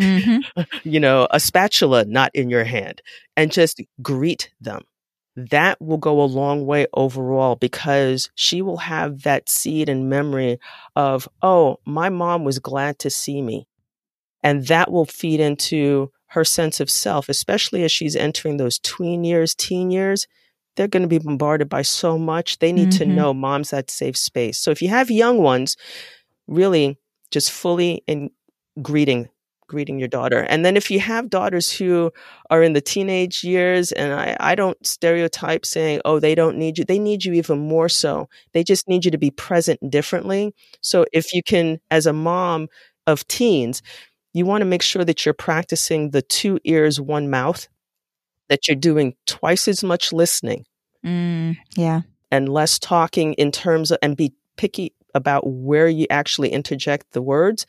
mm-hmm. 0.00 0.62
you 0.82 0.98
know, 0.98 1.28
a 1.30 1.38
spatula 1.38 2.04
not 2.06 2.32
in 2.34 2.50
your 2.50 2.64
hand, 2.64 3.02
and 3.36 3.52
just 3.52 3.80
greet 4.02 4.50
them 4.60 4.82
that 5.36 5.80
will 5.80 5.98
go 5.98 6.22
a 6.22 6.24
long 6.24 6.64
way 6.64 6.86
overall 6.94 7.56
because 7.56 8.30
she 8.34 8.62
will 8.62 8.78
have 8.78 9.22
that 9.22 9.48
seed 9.48 9.88
and 9.88 10.08
memory 10.08 10.58
of, 10.96 11.28
oh, 11.42 11.78
my 11.84 12.08
mom 12.08 12.44
was 12.44 12.58
glad 12.58 12.98
to 13.00 13.10
see 13.10 13.42
me. 13.42 13.68
And 14.42 14.66
that 14.68 14.90
will 14.90 15.04
feed 15.04 15.40
into 15.40 16.10
her 16.28 16.44
sense 16.44 16.80
of 16.80 16.90
self, 16.90 17.28
especially 17.28 17.84
as 17.84 17.92
she's 17.92 18.16
entering 18.16 18.56
those 18.56 18.78
tween 18.78 19.24
years, 19.24 19.54
teen 19.54 19.90
years. 19.90 20.26
They're 20.76 20.88
going 20.88 21.02
to 21.02 21.08
be 21.08 21.18
bombarded 21.18 21.68
by 21.68 21.82
so 21.82 22.18
much. 22.18 22.58
They 22.58 22.72
need 22.72 22.90
mm-hmm. 22.90 22.98
to 22.98 23.06
know 23.06 23.34
mom's 23.34 23.70
that 23.70 23.90
safe 23.90 24.16
space. 24.16 24.58
So 24.58 24.70
if 24.70 24.82
you 24.82 24.88
have 24.88 25.10
young 25.10 25.38
ones, 25.38 25.76
really 26.46 26.98
just 27.30 27.50
fully 27.50 28.02
in 28.06 28.30
greeting 28.82 29.28
greeting 29.66 29.98
your 29.98 30.08
daughter. 30.08 30.40
And 30.40 30.64
then 30.64 30.76
if 30.76 30.90
you 30.90 31.00
have 31.00 31.30
daughters 31.30 31.72
who 31.72 32.12
are 32.50 32.62
in 32.62 32.72
the 32.72 32.80
teenage 32.80 33.44
years, 33.44 33.92
and 33.92 34.12
I, 34.12 34.36
I 34.38 34.54
don't 34.54 34.84
stereotype 34.86 35.66
saying, 35.66 36.00
oh, 36.04 36.20
they 36.20 36.34
don't 36.34 36.56
need 36.56 36.78
you, 36.78 36.84
they 36.84 36.98
need 36.98 37.24
you 37.24 37.32
even 37.34 37.58
more 37.58 37.88
so. 37.88 38.28
They 38.52 38.64
just 38.64 38.88
need 38.88 39.04
you 39.04 39.10
to 39.10 39.18
be 39.18 39.30
present 39.30 39.80
differently. 39.90 40.54
So 40.80 41.04
if 41.12 41.32
you 41.32 41.42
can, 41.42 41.80
as 41.90 42.06
a 42.06 42.12
mom, 42.12 42.68
of 43.06 43.26
teens, 43.28 43.82
you 44.32 44.44
want 44.44 44.62
to 44.62 44.66
make 44.66 44.82
sure 44.82 45.04
that 45.04 45.24
you're 45.24 45.32
practicing 45.32 46.10
the 46.10 46.22
two 46.22 46.58
ears, 46.64 47.00
one 47.00 47.30
mouth, 47.30 47.68
that 48.48 48.68
you're 48.68 48.76
doing 48.76 49.14
twice 49.26 49.68
as 49.68 49.82
much 49.82 50.12
listening 50.12 50.64
Mm, 51.04 51.56
yeah. 51.76 52.00
and 52.30 52.48
less 52.48 52.78
talking 52.78 53.34
in 53.34 53.52
terms 53.52 53.90
of, 53.92 53.98
and 54.02 54.16
be 54.16 54.34
picky 54.56 54.92
about 55.14 55.46
where 55.46 55.88
you 55.88 56.06
actually 56.10 56.50
interject 56.50 57.12
the 57.12 57.22
words, 57.22 57.64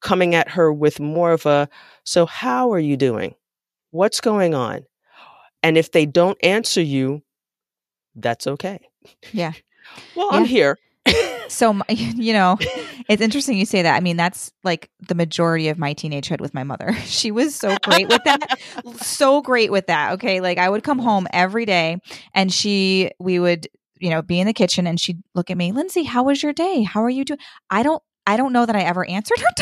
coming 0.00 0.34
at 0.34 0.50
her 0.50 0.72
with 0.72 1.00
more 1.00 1.32
of 1.32 1.46
a, 1.46 1.68
so 2.04 2.26
how 2.26 2.72
are 2.72 2.78
you 2.78 2.96
doing? 2.96 3.34
What's 3.90 4.20
going 4.20 4.54
on? 4.54 4.84
And 5.62 5.78
if 5.78 5.92
they 5.92 6.06
don't 6.06 6.38
answer 6.42 6.82
you, 6.82 7.22
that's 8.14 8.46
okay. 8.46 8.80
Yeah. 9.32 9.52
Well, 10.16 10.30
I'm 10.32 10.46
here. 10.46 10.78
So, 11.48 11.80
you 11.88 12.32
know, 12.32 12.58
it's 13.08 13.22
interesting 13.22 13.56
you 13.56 13.66
say 13.66 13.82
that. 13.82 13.94
I 13.94 14.00
mean, 14.00 14.16
that's 14.16 14.52
like 14.62 14.90
the 15.08 15.14
majority 15.14 15.68
of 15.68 15.78
my 15.78 15.94
teenagehood 15.94 16.40
with 16.40 16.54
my 16.54 16.64
mother. 16.64 16.94
She 17.04 17.30
was 17.30 17.54
so 17.54 17.76
great 17.82 18.08
with 18.08 18.22
that. 18.24 18.58
so 18.96 19.40
great 19.40 19.70
with 19.70 19.86
that. 19.86 20.12
Okay. 20.12 20.40
Like 20.40 20.58
I 20.58 20.68
would 20.68 20.82
come 20.82 20.98
home 20.98 21.26
every 21.32 21.64
day 21.64 21.98
and 22.34 22.52
she, 22.52 23.10
we 23.18 23.38
would, 23.38 23.68
you 24.00 24.10
know, 24.10 24.22
be 24.22 24.40
in 24.40 24.46
the 24.46 24.52
kitchen 24.52 24.86
and 24.86 25.00
she'd 25.00 25.22
look 25.34 25.50
at 25.50 25.56
me, 25.56 25.72
Lynzy, 25.72 26.04
how 26.04 26.24
was 26.24 26.42
your 26.42 26.52
day? 26.52 26.82
How 26.82 27.02
are 27.04 27.10
you 27.10 27.24
doing? 27.24 27.40
I 27.70 27.82
don't, 27.82 28.02
I 28.26 28.36
don't 28.36 28.52
know 28.52 28.66
that 28.66 28.76
I 28.76 28.82
ever 28.82 29.04
answered 29.04 29.38
her. 29.38 29.48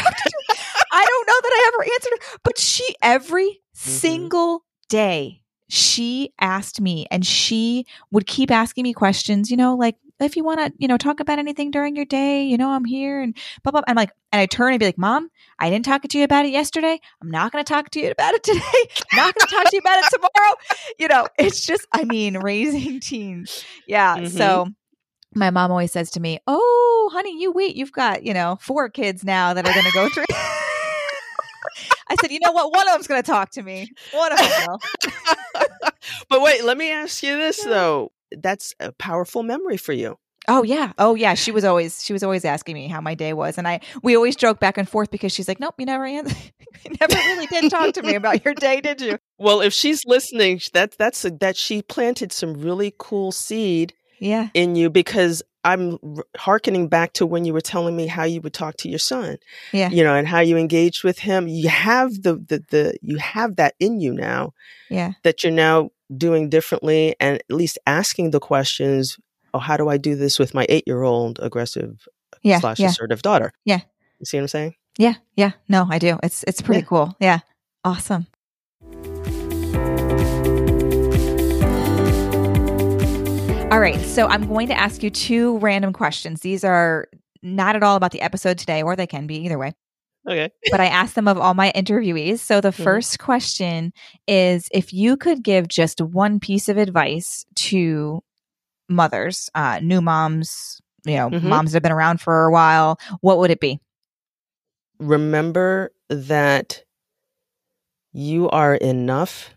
I 0.93 1.05
don't 1.07 1.27
know 1.27 1.41
that 1.43 1.53
I 1.53 1.71
ever 1.75 1.85
answered 1.85 2.13
her, 2.13 2.39
but 2.45 2.59
she, 2.59 2.95
every 3.03 3.61
single 3.73 4.65
day, 4.89 5.43
she 5.69 6.33
asked 6.41 6.81
me 6.81 7.07
and 7.11 7.25
she 7.27 7.87
would 8.11 8.27
keep 8.27 8.51
asking 8.51 8.83
me 8.85 8.93
questions, 8.93 9.51
you 9.51 9.57
know, 9.57 9.75
like, 9.75 9.97
if 10.21 10.37
you 10.37 10.45
want 10.45 10.61
to, 10.61 10.73
you 10.79 10.87
know, 10.87 10.97
talk 10.99 11.19
about 11.19 11.41
anything 11.41 11.73
during 11.73 11.97
your 11.97 12.05
day, 12.05 12.45
you 12.45 12.57
know, 12.57 12.69
I'm 12.71 12.85
here 12.85 13.21
and 13.21 13.37
blah, 13.65 13.73
blah. 13.73 13.81
I'm 13.89 13.97
like, 13.97 14.11
and 14.31 14.41
I 14.41 14.47
turn 14.47 14.73
and 14.73 14.79
be 14.79 14.87
like, 14.87 14.99
Mom, 14.99 15.29
I 15.59 15.69
didn't 15.69 15.85
talk 15.85 16.03
to 16.03 16.19
you 16.19 16.23
about 16.23 16.45
it 16.45 16.53
yesterday. 16.53 17.01
I'm 17.21 17.31
not 17.31 17.51
going 17.51 17.65
to 17.65 17.73
talk 17.73 17.91
to 17.91 18.01
you 18.01 18.11
about 18.11 18.35
it 18.35 18.45
today. 18.45 18.61
I'm 19.13 19.17
not 19.17 19.35
going 19.35 19.49
to 19.49 19.55
talk 19.55 19.65
to 19.65 19.75
you 19.77 19.81
about 19.81 19.99
it 20.05 20.11
tomorrow. 20.13 20.55
You 21.01 21.09
know, 21.09 21.27
it's 21.39 21.67
just, 21.67 21.87
I 21.91 22.05
mean, 22.05 22.37
raising 22.39 23.01
teens. 23.01 23.65
Yeah. 23.89 24.19
Mhm. 24.19 24.31
So 24.31 24.69
my 25.35 25.51
mom 25.51 25.71
always 25.71 25.93
says 25.93 26.11
to 26.13 26.21
me, 26.21 26.39
Oh, 26.47 27.11
honey, 27.13 27.41
you 27.41 27.51
wait. 27.53 27.77
You've 27.77 27.93
got, 27.93 28.25
you 28.25 28.35
know, 28.35 28.59
four 28.61 28.89
kids 28.89 29.25
now 29.25 29.55
that 29.55 29.67
are 29.67 29.73
going 29.73 29.87
to 29.87 29.93
go 29.93 30.09
through. 30.09 30.25
I 32.09 32.17
said, 32.21 32.31
you 32.31 32.41
know 32.43 32.53
what? 32.53 32.73
One 32.75 32.87
of 32.89 32.95
them's 32.95 33.07
going 33.07 33.23
to 33.23 33.31
talk 33.31 33.51
to 33.53 33.63
me. 33.63 33.91
One 34.13 34.33
of 34.33 34.39
them 34.39 35.13
but 36.29 36.43
wait, 36.43 36.65
let 36.65 36.77
me 36.77 36.91
ask 36.91 37.23
you 37.23 37.37
this 37.37 37.63
though. 37.65 38.13
That's 38.33 38.75
a 38.81 38.93
powerful 38.93 39.43
memory 39.43 39.77
for 39.77 39.93
you. 39.93 40.19
Oh 40.49 40.63
yeah. 40.65 40.93
Oh 40.99 41.15
yeah. 41.15 41.35
She 41.35 41.53
was 41.53 41.65
always 41.65 42.05
she 42.05 42.13
was 42.13 42.23
always 42.23 42.45
asking 42.45 42.75
me 42.75 42.89
how 42.89 43.01
my 43.01 43.15
day 43.15 43.33
was, 43.33 43.59
and 43.59 43.69
I 43.69 43.81
we 44.03 44.17
always 44.17 44.35
joke 44.35 44.59
back 44.59 44.77
and 44.77 44.89
forth 44.89 45.11
because 45.11 45.33
she's 45.33 45.47
like, 45.47 45.61
"Nope, 45.61 45.75
you 45.79 45.87
never 45.87 46.05
an- 46.05 46.27
you 46.85 46.91
never 47.01 47.15
really 47.15 47.47
did 47.47 47.71
talk 47.71 47.95
to 47.95 48.03
me 48.03 48.15
about 48.17 48.45
your 48.45 48.55
day, 48.55 48.81
did 48.81 49.01
you?" 49.01 49.19
Well, 49.39 49.61
if 49.61 49.73
she's 49.73 50.05
listening, 50.05 50.61
that 50.73 50.97
that's 50.99 51.25
a, 51.25 51.31
that 51.31 51.57
she 51.57 51.81
planted 51.83 52.33
some 52.33 52.55
really 52.55 52.93
cool 52.99 53.31
seed 53.31 53.95
Yeah. 54.23 54.49
in 54.55 54.77
you 54.77 54.89
because 54.89 55.43
I'm 55.65 55.99
hearkening 56.37 56.89
back 56.89 57.13
to 57.15 57.27
when 57.27 57.45
you 57.45 57.53
were 57.53 57.61
telling 57.61 57.97
me 57.97 58.07
how 58.07 58.25
you 58.25 58.41
would 58.41 58.53
talk 58.55 58.77
to 58.79 58.89
your 58.89 58.99
son. 58.99 59.37
Yeah. 59.73 59.91
You 59.91 60.03
know, 60.05 60.15
and 60.15 60.27
how 60.27 60.41
you 60.41 60.57
engaged 60.57 61.05
with 61.05 61.19
him. 61.19 61.47
You 61.49 61.69
have 61.69 62.23
the 62.23 62.35
the, 62.37 62.65
the 62.71 62.95
you 63.03 63.19
have 63.19 63.57
that 63.57 63.75
in 63.79 64.01
you 64.01 64.13
now 64.15 64.53
Yeah. 64.91 65.13
that 65.25 65.43
you're 65.45 65.53
now 65.53 65.91
doing 66.17 66.49
differently 66.51 67.15
and 67.21 67.37
at 67.37 67.45
least 67.57 67.79
asking 67.87 68.31
the 68.33 68.41
questions, 68.41 69.19
oh, 69.55 69.59
how 69.59 69.77
do 69.77 69.89
I 69.89 69.97
do 69.99 70.15
this 70.17 70.39
with 70.39 70.53
my 70.55 70.67
8-year-old 70.67 71.39
aggressive 71.43 72.07
Yeah. 72.43 72.61
slash 72.61 72.79
Yeah. 72.81 72.89
assertive 72.89 73.23
daughter? 73.23 73.53
Yeah. 73.65 73.81
You 74.19 74.27
see 74.27 74.37
what 74.39 74.43
I'm 74.43 74.49
saying? 74.49 74.75
Yeah. 74.99 75.15
Yeah. 75.37 75.53
No, 75.69 75.87
I 75.91 75.99
do. 75.99 76.19
It's 76.23 76.45
it's 76.47 76.61
pretty 76.63 76.81
Yeah. 76.83 76.87
cool. 76.87 77.17
Yeah. 77.21 77.39
Awesome. 77.85 78.27
All 83.73 83.81
right. 83.81 83.99
So 84.01 84.27
I'm 84.27 84.47
going 84.47 84.69
to 84.69 84.79
ask 84.79 85.03
you 85.03 85.09
two 85.09 85.57
random 85.57 85.95
questions. 85.95 86.43
These 86.43 86.63
are 86.63 87.09
not 87.43 87.75
at 87.75 87.83
all 87.83 87.97
about 87.97 88.11
the 88.11 88.21
episode 88.21 88.59
today, 88.59 88.83
or 88.83 88.97
they 88.97 89.07
can 89.07 89.27
be 89.27 89.37
either 89.37 89.57
way. 89.57 89.73
Okay. 90.29 90.53
but 90.71 90.79
I 90.79 90.89
asked 90.89 91.15
them 91.15 91.27
of 91.27 91.39
all 91.39 91.55
my 91.55 91.73
interviewees. 91.75 92.41
So 92.41 92.61
the 92.61 92.69
Mhm. 92.69 92.85
first 92.85 93.19
question 93.19 93.95
is 94.29 94.69
if 94.73 94.93
you 94.93 95.17
could 95.17 95.43
give 95.43 95.69
just 95.69 96.03
one 96.03 96.39
piece 96.39 96.69
of 96.69 96.77
advice 96.77 97.47
to 97.55 98.23
mothers, 98.91 99.49
uh, 99.55 99.81
new 99.83 100.03
moms, 100.03 100.83
you 101.07 101.17
know, 101.17 101.31
Mhm. 101.31 101.43
moms 101.45 101.73
that 101.73 101.77
have 101.77 101.83
been 101.83 101.93
around 101.93 102.21
for 102.21 102.45
a 102.45 102.53
while, 102.53 102.99
what 103.23 103.39
would 103.39 103.51
it 103.51 103.61
be? 103.61 103.81
remember 104.99 105.91
that 106.11 106.85
you 108.13 108.49
are 108.51 108.77
enough 108.77 109.51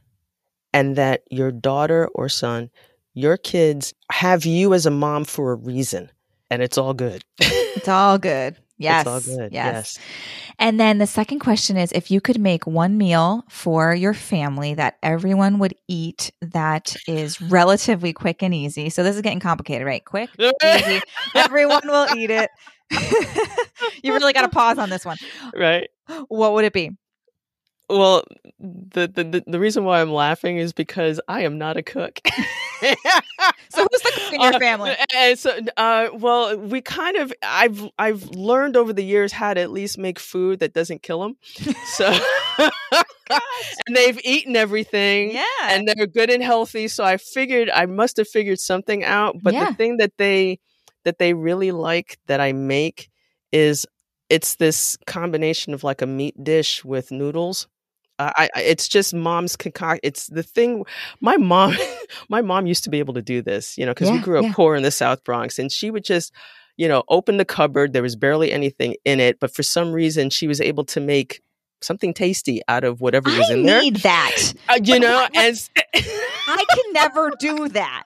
and 0.74 0.96
that 0.96 1.22
your 1.30 1.52
daughter 1.52 2.08
or 2.16 2.30
son, 2.30 2.72
your 3.16 3.38
kids 3.38 3.94
have 4.12 4.46
you 4.46 4.74
as 4.74 4.86
a 4.86 4.92
mom 4.92 5.26
for 5.26 5.52
a 5.54 5.56
reason 5.56 6.12
and 6.52 6.62
it's 6.62 6.78
all 6.78 6.94
good. 6.94 7.24
It's 7.40 7.88
all 7.88 8.18
good. 8.18 8.56
Yes. 8.78 9.08
It's 9.08 9.30
all 9.30 9.38
good. 9.38 9.54
Yes. 9.54 9.98
And 10.60 10.80
then 10.80 10.98
the 10.98 11.08
second 11.08 11.40
question 11.40 11.78
is 11.78 11.92
if 11.94 12.12
you 12.12 12.20
could 12.20 12.40
make 12.40 12.68
one 12.68 12.98
meal 12.98 13.46
for 13.50 13.96
your 13.96 14.14
family 14.14 14.74
that 14.74 14.98
everyone 15.02 15.60
would 15.60 15.74
eat 15.88 16.32
that 16.42 16.96
is 17.08 17.42
relatively 17.42 18.12
quick 18.12 18.44
and 18.44 18.54
easy. 18.54 18.90
So 18.90 19.02
this 19.02 19.16
is 19.16 19.22
getting 19.22 19.40
complicated, 19.40 19.88
right? 19.88 20.04
Quick, 20.04 20.30
easy. 20.40 21.02
Everyone 21.36 21.82
will 21.86 22.16
eat 22.18 22.30
it. 22.32 22.50
you 24.04 24.14
really 24.14 24.34
got 24.34 24.42
to 24.42 24.50
pause 24.50 24.78
on 24.78 24.90
this 24.90 25.06
one. 25.06 25.18
right. 25.56 25.90
What 26.28 26.54
would 26.54 26.66
it 26.66 26.74
be? 26.74 26.92
Well, 27.90 28.24
the, 28.60 29.08
the 29.08 29.24
the 29.24 29.44
the 29.46 29.60
reason 29.60 29.84
why 29.86 30.02
I'm 30.02 30.12
laughing 30.12 30.58
is 30.58 30.74
because 30.74 31.20
I 31.28 31.42
am 31.42 31.58
not 31.58 31.78
a 31.78 31.84
cook. 31.84 32.20
So 33.70 33.86
who's 33.92 34.02
the 34.02 34.12
cook 34.14 34.34
in 34.34 34.42
your 34.42 34.54
Uh, 34.54 34.60
family? 34.60 34.94
And 35.16 35.38
so, 35.40 35.58
uh, 35.78 36.10
well, 36.14 36.58
we 36.58 36.82
kind 36.82 37.18
of 37.18 37.34
I've 37.44 37.82
I've 37.98 38.24
learned 38.30 38.76
over 38.78 38.94
the 38.94 39.04
years 39.04 39.32
how 39.32 39.54
to 39.54 39.62
at 39.62 39.72
least 39.72 39.98
make 39.98 40.20
food 40.20 40.60
that 40.60 40.74
doesn't 40.74 41.02
kill 41.02 41.22
them. 41.22 41.38
So, 41.86 42.06
and 43.88 43.96
they've 43.96 44.20
eaten 44.24 44.56
everything. 44.56 45.32
Yeah. 45.32 45.44
and 45.70 45.88
they're 45.88 46.08
good 46.08 46.30
and 46.30 46.44
healthy. 46.44 46.88
So 46.88 47.04
I 47.04 47.18
figured 47.18 47.70
I 47.70 47.86
must 47.86 48.18
have 48.18 48.28
figured 48.28 48.60
something 48.60 49.04
out. 49.04 49.36
But 49.42 49.54
Yeah. 49.54 49.66
the 49.66 49.74
thing 49.76 49.98
that 49.98 50.14
they 50.18 50.60
that 51.04 51.18
they 51.20 51.34
really 51.34 51.72
like 51.72 52.18
that 52.28 52.40
I 52.42 52.54
make 52.54 53.10
is 53.52 53.86
it's 54.30 54.56
this 54.56 54.98
combination 55.06 55.74
of 55.74 55.84
like 55.84 56.02
a 56.02 56.08
meat 56.08 56.36
dish 56.44 56.84
with 56.84 57.12
noodles. 57.12 57.68
Uh, 58.18 58.32
I, 58.36 58.50
I 58.56 58.62
it's 58.62 58.88
just 58.88 59.14
mom's 59.14 59.56
concoct. 59.56 60.02
It's 60.04 60.28
the 60.28 60.44
thing. 60.44 60.86
My 61.22 61.38
mom, 61.38 61.76
my 62.30 62.42
mom 62.42 62.66
used 62.66 62.84
to 62.86 62.90
be 62.90 63.00
able 63.00 63.14
to 63.16 63.22
do 63.22 63.42
this, 63.42 63.78
you 63.78 63.86
know, 63.86 63.94
because 63.94 64.12
we 64.12 64.20
grew 64.20 64.40
up 64.40 64.46
yeah. 64.46 64.54
poor 64.54 64.76
in 64.76 64.84
the 64.84 64.92
South 64.92 65.24
Bronx, 65.24 65.60
and 65.60 65.72
she 65.72 65.92
would 65.92 66.04
just, 66.04 66.34
you 66.78 66.88
know, 66.88 67.04
open 67.10 67.38
the 67.38 67.46
cupboard. 67.46 67.94
There 67.94 68.02
was 68.02 68.16
barely 68.16 68.52
anything 68.52 68.96
in 69.06 69.20
it, 69.20 69.40
but 69.40 69.54
for 69.54 69.64
some 69.64 69.92
reason, 69.92 70.30
she 70.30 70.48
was 70.48 70.62
able 70.62 70.86
to 70.86 71.00
make 71.00 71.42
something 71.82 72.14
tasty 72.14 72.62
out 72.68 72.84
of 72.84 73.02
whatever 73.02 73.30
was 73.30 73.50
I 73.50 73.54
in 73.54 73.64
there. 73.64 73.80
I 73.80 73.84
need 73.84 73.98
that. 73.98 74.54
Uh, 74.70 74.80
you 74.84 75.00
know, 75.00 75.28
and 75.36 75.56
s- 75.56 75.70
I 75.96 76.66
can 76.74 76.94
never 76.94 77.32
do 77.40 77.70
that. 77.70 78.04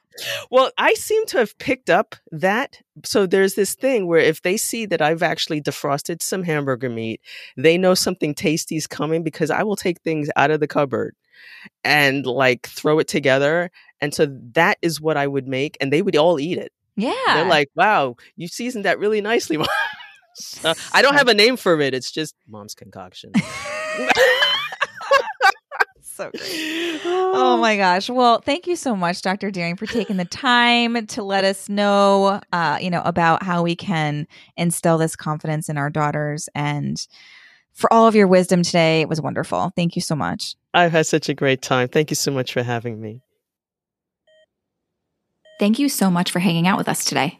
well, 0.51 0.71
I 0.77 0.93
seem 0.95 1.25
to 1.27 1.37
have 1.37 1.57
picked 1.57 1.89
up 1.89 2.15
that. 2.31 2.81
So 3.05 3.25
there's 3.25 3.55
this 3.55 3.75
thing 3.75 4.07
where 4.07 4.19
if 4.19 4.41
they 4.41 4.57
see 4.57 4.85
that 4.87 5.01
I've 5.01 5.23
actually 5.23 5.61
defrosted 5.61 6.21
some 6.21 6.43
hamburger 6.43 6.89
meat, 6.89 7.21
they 7.55 7.77
know 7.77 7.93
something 7.93 8.33
tasty 8.35 8.75
is 8.75 8.87
coming 8.87 9.23
because 9.23 9.49
I 9.51 9.63
will 9.63 9.77
take 9.77 10.01
things 10.01 10.29
out 10.35 10.51
of 10.51 10.59
the 10.59 10.67
cupboard 10.67 11.15
and 11.85 12.25
like 12.25 12.67
throw 12.67 12.99
it 12.99 13.07
together. 13.07 13.71
And 14.01 14.13
so 14.13 14.27
that 14.53 14.77
is 14.81 14.99
what 14.99 15.15
I 15.17 15.27
would 15.27 15.47
make, 15.47 15.77
and 15.79 15.93
they 15.93 16.01
would 16.01 16.17
all 16.17 16.39
eat 16.39 16.57
it. 16.57 16.73
Yeah. 16.97 17.13
They're 17.27 17.45
like, 17.47 17.69
"Wow, 17.75 18.17
you 18.35 18.47
seasoned 18.49 18.83
that 18.85 18.99
really 18.99 19.21
nicely." 19.21 19.57
Mom." 20.63 20.75
So, 20.75 20.81
I 20.93 21.01
don't 21.01 21.15
have 21.15 21.27
a 21.27 21.33
name 21.33 21.57
for 21.57 21.79
it. 21.81 21.93
It's 21.93 22.11
just 22.11 22.35
mom's 22.47 22.75
concoction. 22.75 23.33
so 26.19 26.29
great. 26.31 27.01
Oh 27.05 27.57
my 27.57 27.77
gosh. 27.77 28.09
Well, 28.09 28.41
thank 28.41 28.67
you 28.67 28.75
so 28.75 28.95
much, 28.95 29.21
Dr. 29.21 29.51
Deering, 29.51 29.75
for 29.77 29.85
taking 29.85 30.17
the 30.17 30.25
time 30.25 31.07
to 31.07 31.23
let 31.23 31.43
us 31.43 31.69
know, 31.69 32.41
uh, 32.51 32.77
you 32.81 32.89
know, 32.89 33.01
about 33.05 33.43
how 33.43 33.63
we 33.63 33.75
can 33.75 34.27
instill 34.57 34.97
this 34.97 35.15
confidence 35.15 35.69
in 35.69 35.77
our 35.77 35.89
daughters 35.89 36.49
and 36.53 37.07
for 37.73 37.91
all 37.93 38.07
of 38.07 38.15
your 38.15 38.27
wisdom 38.27 38.63
today. 38.63 39.01
It 39.01 39.09
was 39.09 39.21
wonderful. 39.21 39.71
Thank 39.75 39.95
you 39.95 40.01
so 40.01 40.15
much. 40.15 40.55
I've 40.73 40.91
had 40.91 41.07
such 41.07 41.29
a 41.29 41.33
great 41.33 41.61
time. 41.61 41.87
Thank 41.87 42.09
you 42.11 42.15
so 42.15 42.31
much 42.31 42.53
for 42.53 42.63
having 42.63 42.99
me. 42.99 43.21
Thank 45.59 45.79
you 45.79 45.89
so 45.89 46.09
much 46.09 46.31
for 46.31 46.39
hanging 46.39 46.67
out 46.67 46.77
with 46.77 46.87
us 46.87 47.03
today. 47.03 47.39